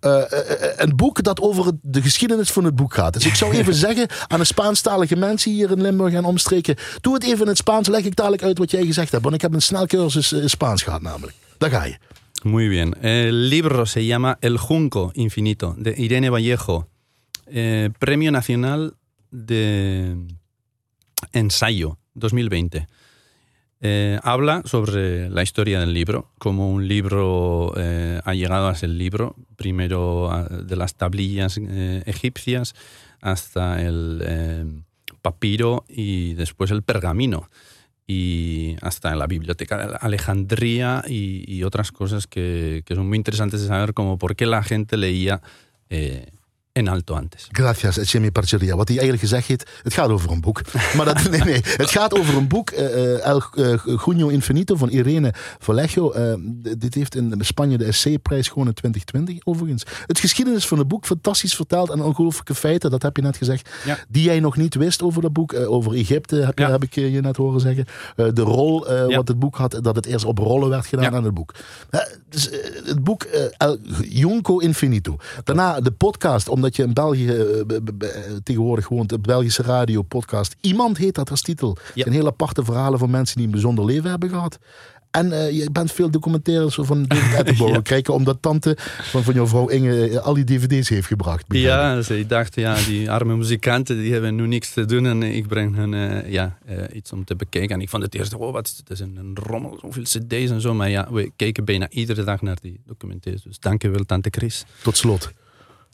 Eh, 0.00 0.32
eh, 0.32 0.62
eh, 0.62 0.72
een 0.76 0.96
boek 0.96 1.22
dat 1.22 1.40
over 1.40 1.72
de 1.82 2.02
geschiedenis 2.02 2.50
van 2.50 2.64
het 2.64 2.74
boek 2.74 2.94
gaat. 2.94 3.12
Dus 3.12 3.26
ik 3.26 3.34
zou 3.34 3.52
even 3.54 3.74
zeggen 3.86 4.08
aan 4.28 4.38
de 4.38 4.44
Spaanstalige 4.44 5.16
mensen 5.16 5.52
hier 5.52 5.70
in 5.70 5.80
Limburg 5.80 6.14
en 6.14 6.24
omstreken. 6.24 6.76
Doe 7.00 7.14
het 7.14 7.24
even 7.24 7.40
in 7.40 7.46
het 7.46 7.56
Spaans, 7.56 7.88
leg 7.88 8.04
ik 8.04 8.16
dadelijk 8.16 8.42
uit 8.42 8.58
wat 8.58 8.70
jij 8.70 8.84
gezegd 8.84 9.10
hebt. 9.10 9.22
Want 9.22 9.34
ik 9.34 9.40
heb 9.40 9.54
een 9.54 9.62
snelcursus 9.62 10.32
eh, 10.32 10.46
Spaans 10.46 10.82
gehad 10.82 11.02
namelijk. 11.02 11.36
Daar 11.58 11.70
ga 11.70 11.84
je. 11.84 11.96
Muy 12.42 12.68
bien. 12.68 13.02
El 13.02 13.32
libro 13.32 13.84
se 13.84 14.06
llama 14.06 14.36
El 14.40 14.56
Junco 14.68 15.10
Infinito, 15.12 15.74
de 15.78 15.94
Irene 15.94 16.30
Vallejo. 16.30 16.86
Eh, 17.44 17.84
Premio 17.98 18.30
Nacional 18.30 18.90
de 19.28 20.26
Ensayo 21.30 21.96
2020. 22.18 22.84
Eh, 23.82 24.18
habla 24.22 24.60
sobre 24.66 25.30
la 25.30 25.42
historia 25.42 25.80
del 25.80 25.94
libro, 25.94 26.30
cómo 26.38 26.70
un 26.70 26.86
libro 26.86 27.72
eh, 27.78 28.20
ha 28.24 28.34
llegado 28.34 28.68
a 28.68 28.74
ser 28.74 28.90
libro, 28.90 29.36
primero 29.56 30.30
ah, 30.30 30.44
de 30.44 30.76
las 30.76 30.96
tablillas 30.96 31.58
eh, 31.58 32.02
egipcias 32.04 32.74
hasta 33.22 33.80
el 33.80 34.84
papiro 35.22 35.84
y 35.88 36.34
después 36.34 36.70
el 36.70 36.82
pergamino 36.82 37.48
y 38.06 38.76
hasta 38.82 39.14
la 39.14 39.26
biblioteca 39.26 39.78
de 39.78 39.96
Alejandría 40.00 41.02
y, 41.06 41.44
y 41.50 41.62
otras 41.64 41.90
cosas 41.90 42.26
que, 42.26 42.82
que 42.84 42.94
son 42.94 43.08
muy 43.08 43.16
interesantes 43.16 43.62
de 43.62 43.68
saber, 43.68 43.94
como 43.94 44.18
por 44.18 44.36
qué 44.36 44.44
la 44.44 44.62
gente 44.62 44.98
leía 44.98 45.40
en 46.86 46.92
alto 46.92 47.14
antes. 47.14 47.48
Gracias, 47.52 48.10
Jimmy 48.12 48.30
Parcheria. 48.30 48.76
Wat 48.76 48.88
hij 48.88 48.98
eigenlijk 48.98 49.28
gezegd 49.28 49.46
heeft, 49.48 49.70
het 49.82 49.94
gaat 49.94 50.08
over 50.08 50.30
een 50.30 50.40
boek. 50.40 50.60
Maar 50.96 51.04
dat, 51.04 51.30
nee, 51.30 51.40
nee, 51.40 51.60
het 51.64 51.90
gaat 51.90 52.14
over 52.18 52.36
een 52.36 52.48
boek, 52.48 52.70
eh, 52.70 53.14
eh, 53.14 53.24
El 53.26 53.42
eh, 53.54 53.74
Junio 54.04 54.28
Infinito 54.28 54.76
van 54.76 54.88
Irene 54.88 55.34
Vallejo. 55.58 56.12
Dit 56.78 56.94
heeft 56.94 57.14
in 57.14 57.34
Spanje 57.38 57.78
de 57.78 57.92
SC-prijs 57.92 58.48
gewoon 58.48 58.66
in 58.66 58.74
2020 58.74 59.38
overigens. 59.44 59.84
Het 60.06 60.18
geschiedenis 60.18 60.66
van 60.66 60.78
het 60.78 60.88
boek, 60.88 61.06
fantastisch 61.06 61.54
verteld 61.54 61.90
en 61.90 62.02
ongelooflijke 62.02 62.54
feiten, 62.54 62.90
dat 62.90 63.02
heb 63.02 63.16
je 63.16 63.22
net 63.22 63.36
gezegd, 63.36 63.68
Ja. 63.84 63.98
die 64.08 64.22
jij 64.22 64.40
nog 64.40 64.56
niet 64.56 64.74
wist 64.74 65.02
over 65.02 65.22
dat 65.22 65.32
boek. 65.32 65.54
Over 65.54 65.92
Egypte 65.92 66.36
heb, 66.36 66.58
je, 66.58 66.64
Ja. 66.64 66.70
heb 66.70 66.82
ik 66.82 66.94
je 66.94 67.20
net 67.20 67.36
horen 67.36 67.60
zeggen. 67.60 67.84
De 68.16 68.42
rol 68.42 68.92
Ja. 68.92 69.16
wat 69.16 69.28
het 69.28 69.38
boek 69.38 69.56
had, 69.56 69.78
dat 69.82 69.96
het 69.96 70.06
eerst 70.06 70.24
op 70.24 70.38
rollen 70.38 70.68
werd 70.68 70.86
gedaan 70.86 71.14
aan 71.14 71.24
het 71.24 71.34
boek. 71.34 71.54
Dus, 72.28 72.50
het 72.84 73.04
boek 73.04 73.22
El 73.56 73.78
Junco 74.08 74.58
Infinito. 74.58 75.16
Daarna 75.44 75.80
de 75.80 75.90
podcast, 75.90 76.48
omdat 76.48 76.69
je 76.76 76.82
in 76.82 76.92
België 76.92 77.28
eh, 77.28 77.60
b- 77.96 78.04
tegenwoordig 78.42 78.88
woont, 78.88 79.08
de 79.08 79.18
Belgische 79.18 79.62
radio 79.62 80.02
podcast. 80.02 80.56
Iemand 80.60 80.96
heet 80.98 81.14
dat 81.14 81.30
als 81.30 81.42
titel. 81.42 81.76
Ja. 81.94 82.06
Een 82.06 82.12
heel 82.12 82.26
aparte 82.26 82.64
verhalen 82.64 82.98
van 82.98 83.10
mensen 83.10 83.36
die 83.36 83.44
een 83.46 83.52
bijzonder 83.52 83.84
leven 83.84 84.10
hebben 84.10 84.28
gehad. 84.28 84.58
En 85.10 85.32
eh, 85.32 85.50
je 85.50 85.70
bent 85.70 85.92
veel 85.92 86.10
documentaires 86.10 86.74
van 86.80 87.04
David 87.06 87.38
Attenborough 87.38 87.76
Ja. 87.76 87.82
kijken, 87.82 88.14
omdat 88.14 88.36
tante 88.40 88.74
van, 88.78 89.22
van 89.22 89.34
jouw 89.34 89.46
vrouw 89.46 89.68
Inge 89.68 90.08
eh, 90.08 90.16
al 90.18 90.34
die 90.34 90.44
dvd's 90.44 90.88
heeft 90.88 91.06
gebracht. 91.06 91.44
ik. 91.48 91.56
Ja, 91.60 92.02
ze 92.02 92.24
dachten, 92.26 92.62
ja, 92.62 92.74
die 92.86 93.10
arme 93.10 93.36
muzikanten 93.36 93.96
die 93.98 94.12
hebben 94.12 94.34
nu 94.34 94.46
niks 94.46 94.72
te 94.72 94.84
doen 94.84 95.06
en 95.06 95.22
ik 95.22 95.46
breng 95.46 95.74
hun 95.76 95.94
eh, 95.94 96.32
ja, 96.32 96.58
eh, 96.66 96.76
iets 96.92 97.12
om 97.12 97.24
te 97.24 97.36
bekijken. 97.36 97.74
En 97.76 97.80
ik 97.80 97.88
vond 97.88 98.02
het 98.02 98.14
eerst, 98.14 98.34
oh, 98.34 98.52
wat 98.52 98.66
is 98.66 98.76
het? 98.76 98.90
Is 98.90 99.00
een, 99.00 99.16
een 99.16 99.36
rommel, 99.42 99.78
zoveel 99.80 100.02
cd's 100.02 100.50
en 100.50 100.60
zo. 100.60 100.74
Maar 100.74 100.90
ja, 100.90 101.08
we 101.12 101.30
keken 101.36 101.64
bijna 101.64 101.88
iedere 101.88 102.24
dag 102.24 102.42
naar 102.42 102.58
die 102.62 102.80
documentaires. 102.86 103.42
Dus 103.42 103.58
dank 103.58 103.82
je 103.82 103.88
wel, 103.88 104.04
tante 104.04 104.28
Chris. 104.32 104.64
Tot 104.82 104.96
slot. 104.96 105.30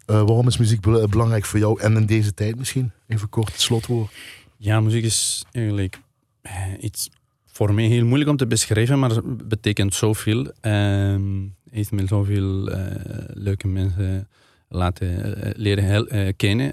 Eh, 0.06 0.16
waarom 0.16 0.46
is 0.46 0.56
muziek 0.56 0.80
bel- 0.80 1.08
belangrijk 1.08 1.44
voor 1.44 1.58
jou 1.58 1.80
en 1.80 1.96
in 1.96 2.06
deze 2.06 2.34
tijd 2.34 2.56
misschien? 2.56 2.90
Even 3.06 3.28
kort 3.28 3.60
slotwoord. 3.60 4.12
Ja, 4.56 4.80
muziek 4.80 5.04
is 5.04 5.44
eigenlijk 5.52 5.98
eh, 6.42 6.52
iets 6.80 7.10
voor 7.46 7.74
mij 7.74 7.84
heel 7.84 8.04
moeilijk 8.04 8.30
om 8.30 8.36
te 8.36 8.46
beschrijven, 8.46 8.98
maar 8.98 9.20
betekent 9.46 9.94
zoveel. 9.94 10.52
Ehm 10.60 11.44
heeft 11.70 11.92
me 11.92 12.06
zoveel 12.06 12.68
eh, 12.70 12.80
leuke 13.34 13.68
mensen 13.68 14.28
laten 14.68 15.34
leren 15.56 16.36
kennen. 16.36 16.72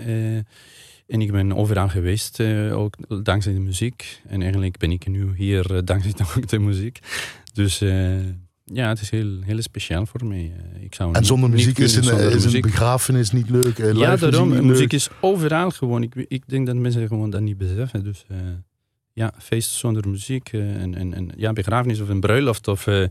en 1.07 1.21
ik 1.21 1.31
ben 1.31 1.55
overal 1.55 1.89
geweest, 1.89 2.41
ook 2.71 3.23
dankzij 3.23 3.53
de 3.53 3.59
muziek. 3.59 4.21
En 4.27 4.41
eigenlijk 4.41 4.77
ben 4.77 4.91
ik 4.91 5.07
nu 5.07 5.31
hier 5.35 5.85
dankzij 5.85 6.13
de 6.45 6.59
muziek. 6.59 6.99
Dus 7.53 7.81
ja, 8.65 8.87
het 8.89 9.01
is 9.01 9.09
heel, 9.09 9.41
heel 9.41 9.61
speciaal 9.61 10.05
voor 10.05 10.25
mij. 10.25 10.51
Eh, 10.75 10.83
ik 10.83 10.95
zou 10.95 11.13
En 11.13 11.25
zonder 11.25 11.49
muziek 11.49 11.77
is 11.77 11.95
een, 11.95 12.03
zonder 12.03 12.31
is 12.31 12.53
een 12.53 12.61
begrafenis 12.61 13.31
niet 13.31 13.49
leuk. 13.49 13.79
eh, 13.79 13.93
Ja, 13.93 14.15
daarom. 14.15 14.65
Muziek, 14.65 14.93
is 14.93 15.09
overal 15.21 15.69
gewoon. 15.71 16.03
Ik, 16.03 16.15
ik 16.27 16.43
denk 16.47 16.65
dat 16.65 16.75
mensen 16.75 17.07
gewoon 17.07 17.29
dat 17.29 17.41
niet 17.41 17.57
beseffen. 17.57 18.03
Dus 18.03 18.25
eh, 18.27 18.37
ja, 19.13 19.33
feest 19.39 19.69
zonder 19.69 20.07
muziek. 20.09 20.49
eh, 20.53 20.81
en, 20.81 20.95
en, 20.95 21.13
en 21.13 21.29
ja, 21.37 21.53
begrafenis 21.53 21.99
of 21.99 22.09
een 22.09 22.19
bruiloft. 22.19 22.67
Of 22.67 22.87
eh, 22.87 23.05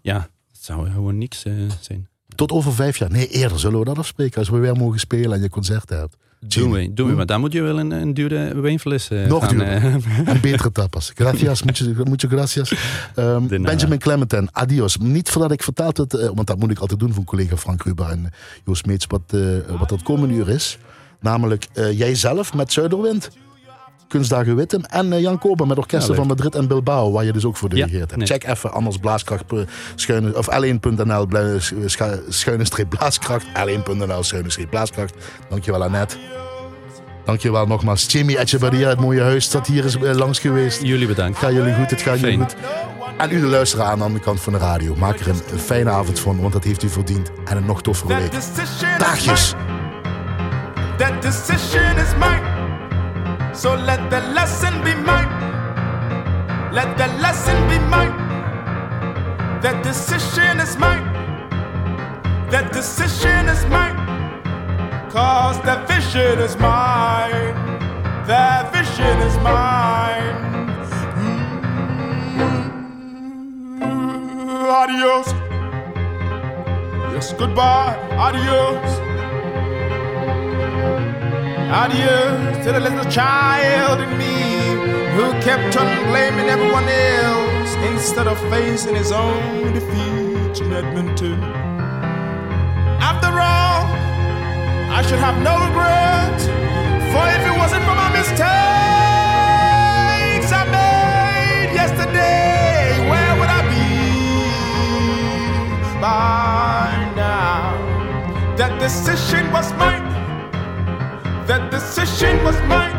ja, 0.00 0.28
het 0.52 0.62
zou 0.64 0.90
gewoon 0.90 1.18
niks 1.18 1.44
eh, 1.44 1.52
zijn. 1.80 2.08
Tot 2.34 2.52
over 2.52 2.72
vijf 2.72 2.96
jaar. 2.98 3.10
Nee, 3.10 3.28
eerder 3.28 3.58
zullen 3.60 3.78
we 3.78 3.84
dat 3.84 3.98
afspreken 3.98 4.38
als 4.38 4.48
we 4.48 4.58
weer 4.58 4.76
mogen 4.76 5.00
spelen 5.00 5.32
en 5.32 5.42
je 5.42 5.48
concerten 5.48 5.98
hebt. 5.98 6.16
Doen 6.46 6.70
we, 6.72 6.92
doen 6.92 7.08
we. 7.08 7.14
Maar 7.14 7.26
dan 7.26 7.40
moet 7.40 7.52
je 7.52 7.62
wel 7.62 7.78
een, 7.78 7.90
een 7.90 8.14
dure 8.14 8.60
wijnfles 8.60 9.10
eh, 9.10 9.26
Nog 9.26 9.44
gaan, 9.44 9.58
duurder. 9.58 9.76
eh, 9.76 10.28
En 10.34 10.40
betere 10.40 10.72
tapas. 10.72 11.12
Gracias, 11.14 11.62
mucho, 11.66 11.84
mucho 12.04 12.28
gracias. 12.28 12.74
Nada. 13.16 13.40
Benjamin 13.40 13.98
Clementine, 13.98 14.48
adios. 14.52 14.96
Niet 14.96 15.30
voordat 15.30 15.52
ik 15.52 15.62
verteld 15.62 15.96
het, 15.96 16.14
eh, 16.14 16.28
want 16.34 16.46
dat 16.46 16.58
moet 16.58 16.70
ik 16.70 16.78
altijd 16.78 17.00
doen 17.00 17.12
van 17.12 17.24
collega 17.24 17.56
Frank 17.56 17.82
Ruber 17.82 18.08
en 18.08 18.30
Joost 18.64 18.86
Meets, 18.86 19.06
wat, 19.06 19.36
wat 19.78 19.88
dat 19.88 20.02
komende 20.02 20.34
uur 20.34 20.48
is. 20.48 20.78
Namelijk 21.20 21.66
jijzelf 21.74 22.54
met 22.54 22.72
Zuiderwind, 22.72 23.30
Kunstdagen 24.12 24.56
Wittem 24.56 24.84
en 24.84 25.12
eh, 25.12 25.20
Jan 25.20 25.38
Kober 25.38 25.66
met 25.66 25.78
orkesten 25.78 26.10
Ja, 26.10 26.16
van 26.18 26.26
Madrid 26.26 26.54
en 26.54 26.68
Bilbao, 26.68 27.12
waar 27.12 27.24
je 27.24 27.32
dus 27.32 27.44
ook 27.44 27.56
voor 27.56 27.68
Ja, 27.68 27.74
dirigeerd 27.74 28.10
hebt. 28.10 28.16
nee. 28.16 28.26
Check 28.26 28.44
even 28.44 28.72
anders 28.72 28.96
blaaskracht, 28.96 29.44
eh, 29.52 29.58
schuine, 29.94 30.36
of 30.36 30.46
l1.nl 30.50 31.26
bla- 31.26 31.58
scha- 31.86 32.18
schuine 32.28 32.64
streep 32.64 32.88
blaaskracht, 32.88 33.46
l1.nl 33.46 34.22
schuine 34.22 34.50
streep 34.50 34.70
blaaskracht. 34.70 35.14
Dankjewel 35.48 35.82
Annette. 35.82 36.16
Dankjewel 37.24 37.66
nogmaals. 37.66 38.06
Jimmy 38.08 38.34
Echeverria, 38.36 38.88
het 38.88 39.00
mooie 39.00 39.22
huis 39.22 39.50
dat 39.50 39.66
hier 39.66 39.84
is 39.84 39.96
eh, 39.96 40.14
langs 40.14 40.38
geweest. 40.38 40.82
Jullie 40.82 41.06
bedankt. 41.06 41.36
Het 41.40 41.44
gaat 41.48 41.56
jullie 41.56 41.74
goed, 41.74 41.90
het 41.90 42.02
gaat 42.02 42.20
jullie 42.20 42.38
goed. 42.38 42.54
En 43.18 43.30
u 43.32 43.40
de 43.40 43.46
luisteraar 43.46 43.86
aan 43.86 43.98
de 43.98 44.04
andere 44.04 44.24
kant 44.24 44.40
van 44.40 44.52
de 44.52 44.58
radio. 44.58 44.94
Maak 44.96 45.18
er 45.20 45.28
een, 45.28 45.58
fijne 45.58 45.90
avond 45.90 46.18
van, 46.20 46.40
want 46.40 46.52
dat 46.52 46.64
heeft 46.64 46.82
u 46.82 46.88
verdiend. 46.88 47.30
En 47.44 47.56
een 47.56 47.66
nog 47.66 47.82
toffere 47.82 48.14
week. 48.14 48.32
Dagjes. 48.98 49.54
That 50.98 51.22
decision 51.22 51.96
is 51.96 52.12
mine. 52.18 52.61
So 53.54 53.74
let 53.74 54.08
the 54.10 54.20
lesson 54.32 54.82
be 54.82 54.94
mine. 54.94 55.28
Let 56.72 56.96
the 56.96 57.06
lesson 57.20 57.56
be 57.68 57.78
mine. 57.78 58.16
That 59.60 59.84
decision 59.84 60.58
is 60.58 60.76
mine. 60.78 61.04
That 62.50 62.72
decision 62.72 63.48
is 63.48 63.64
mine. 63.66 63.96
Cause 65.10 65.60
the 65.60 65.76
vision 65.86 66.38
is 66.40 66.56
mine. 66.56 67.54
That 68.26 68.72
vision 68.72 69.20
is 69.28 69.36
mine. 69.38 70.36
Mm. 71.18 71.92
Adios. 74.80 75.28
Yes, 77.12 77.34
goodbye, 77.34 77.98
adios. 78.16 79.11
Adios 81.72 82.64
to 82.66 82.72
the 82.72 82.80
little 82.80 83.04
child 83.10 83.98
in 84.02 84.18
me 84.18 84.62
who 85.16 85.32
kept 85.40 85.74
on 85.74 85.88
blaming 86.10 86.50
everyone 86.50 86.86
else 86.86 87.74
instead 87.90 88.26
of 88.28 88.38
facing 88.50 88.94
his 88.94 89.10
own 89.10 89.72
defeat 89.72 90.60
in 90.60 90.70
Edmonton. 90.70 91.42
After 93.00 93.28
all, 93.28 93.86
I 94.98 95.02
should 95.08 95.18
have 95.18 95.40
no 95.42 95.54
regrets, 95.66 96.44
for 97.10 97.24
if 97.36 97.42
it 97.50 97.56
wasn't 97.56 97.84
for 97.88 97.94
my 97.96 98.10
mistakes 98.12 98.38
I 100.52 100.64
made 100.78 101.72
yesterday, 101.72 103.00
where 103.08 103.32
would 103.38 103.48
I 103.48 103.62
be 103.72 103.88
by 106.02 106.92
now? 107.16 107.74
That 108.58 108.78
decision 108.78 109.50
was 109.50 109.72
mine. 109.72 110.01
That 111.52 111.70
decision 111.70 112.42
was 112.44 112.56
mine. 112.62 112.96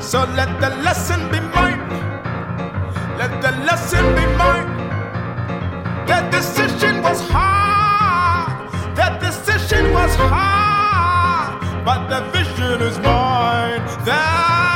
So 0.00 0.20
let 0.38 0.60
the 0.60 0.70
lesson 0.86 1.18
be 1.32 1.40
mine. 1.40 1.82
Let 3.18 3.42
the 3.42 3.50
lesson 3.66 4.04
be 4.14 4.24
mine. 4.38 4.70
That 6.06 6.30
decision 6.30 7.02
was 7.02 7.20
hard. 7.28 8.70
That 8.94 9.20
decision 9.20 9.92
was 9.92 10.14
hard. 10.14 11.58
But 11.84 12.06
the 12.06 12.20
vision 12.30 12.82
is 12.82 12.96
mine. 12.98 13.82
That 14.06 14.69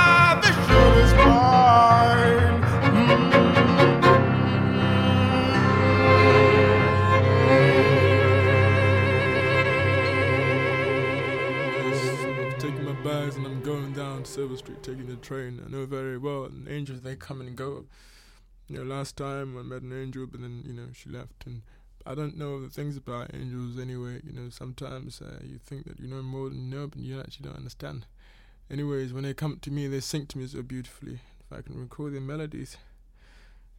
Silver 14.35 14.57
Street, 14.57 14.82
taking 14.82 15.07
the 15.07 15.14
train. 15.14 15.62
I 15.64 15.70
know 15.70 15.87
very 15.87 16.18
well. 16.18 16.47
And 16.47 16.66
angels, 16.68 17.03
they 17.03 17.14
come 17.14 17.41
and 17.41 17.55
go. 17.55 17.85
You 18.66 18.78
know, 18.78 18.82
last 18.82 19.16
time 19.16 19.57
I 19.57 19.62
met 19.62 19.82
an 19.82 19.93
angel, 19.93 20.26
but 20.26 20.41
then, 20.41 20.64
you 20.66 20.72
know, 20.72 20.89
she 20.93 21.09
left. 21.09 21.47
And 21.47 21.62
I 22.05 22.16
don't 22.16 22.37
know 22.37 22.61
the 22.61 22.68
things 22.68 22.97
about 22.97 23.30
angels 23.32 23.78
anyway. 23.78 24.22
You 24.24 24.32
know, 24.32 24.51
sometimes 24.51 25.22
uh, 25.22 25.39
you 25.45 25.59
think 25.59 25.87
that 25.87 26.01
you 26.01 26.09
know 26.09 26.20
more 26.20 26.49
than 26.49 26.68
you 26.68 26.76
know, 26.76 26.89
but 26.89 26.99
you 26.99 27.20
actually 27.20 27.47
don't 27.47 27.59
understand. 27.59 28.07
Anyways, 28.68 29.12
when 29.12 29.22
they 29.22 29.35
come 29.35 29.61
to 29.62 29.70
me, 29.70 29.87
they 29.87 30.01
sing 30.01 30.26
to 30.26 30.39
me 30.39 30.49
so 30.49 30.62
beautifully. 30.62 31.20
If 31.39 31.57
I 31.57 31.62
can 31.62 31.78
recall 31.78 32.11
their 32.11 32.20
melodies, 32.20 32.76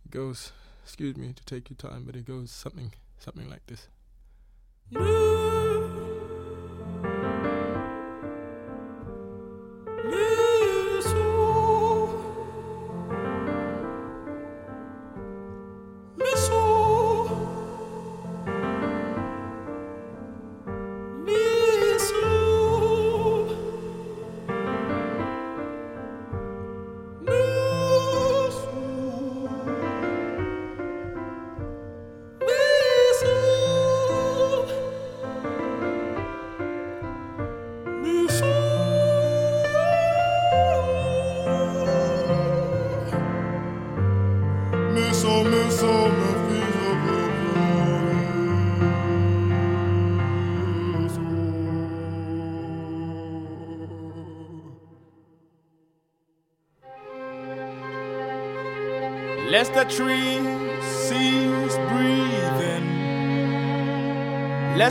it 0.06 0.12
goes, 0.12 0.54
excuse 0.86 1.18
me 1.18 1.34
to 1.34 1.44
take 1.44 1.70
your 1.70 1.76
time, 1.76 2.06
but 2.06 2.16
it 2.16 2.26
goes 2.26 2.50
something, 2.50 2.94
something 3.20 3.50
like 3.50 3.68
this. 3.68 3.90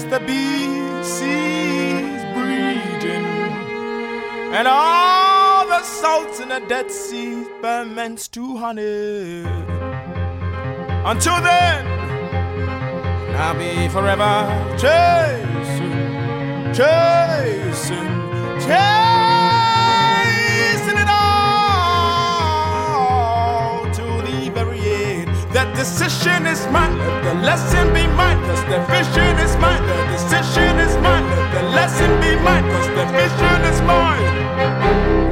Lest 0.05 0.11
the 0.11 0.27
bees 0.27 1.21
breeding, 2.35 3.25
and 4.53 4.69
all 4.69 5.67
the 5.67 5.83
salts 5.83 6.41
in 6.41 6.49
the 6.49 6.61
Dead 6.69 6.91
Sea 6.91 7.45
ferments 7.61 8.29
to 8.29 8.57
honey. 8.57 9.45
Until 11.05 11.41
then, 11.41 11.87
I'll 13.37 13.55
be 13.55 13.89
forever 13.89 14.77
chasing, 14.79 15.93
chasing, 16.75 17.24
decision 25.85 26.47
is 26.47 26.67
mine, 26.69 26.97
the 27.25 27.35
lesson 27.45 27.93
be 27.93 28.07
mine, 28.17 28.41
cause 28.47 28.65
the 28.73 28.81
vision 28.89 29.37
is 29.45 29.55
mine. 29.59 29.83
The 29.87 30.13
decision 30.13 30.79
is 30.79 30.97
mine, 30.97 31.27
the 31.53 31.63
lesson 31.77 32.09
be 32.23 32.35
mine, 32.37 32.65
cause 32.73 32.89
the 32.97 33.05
vision 33.13 33.61
is 33.71 33.83
mine. 33.83 35.24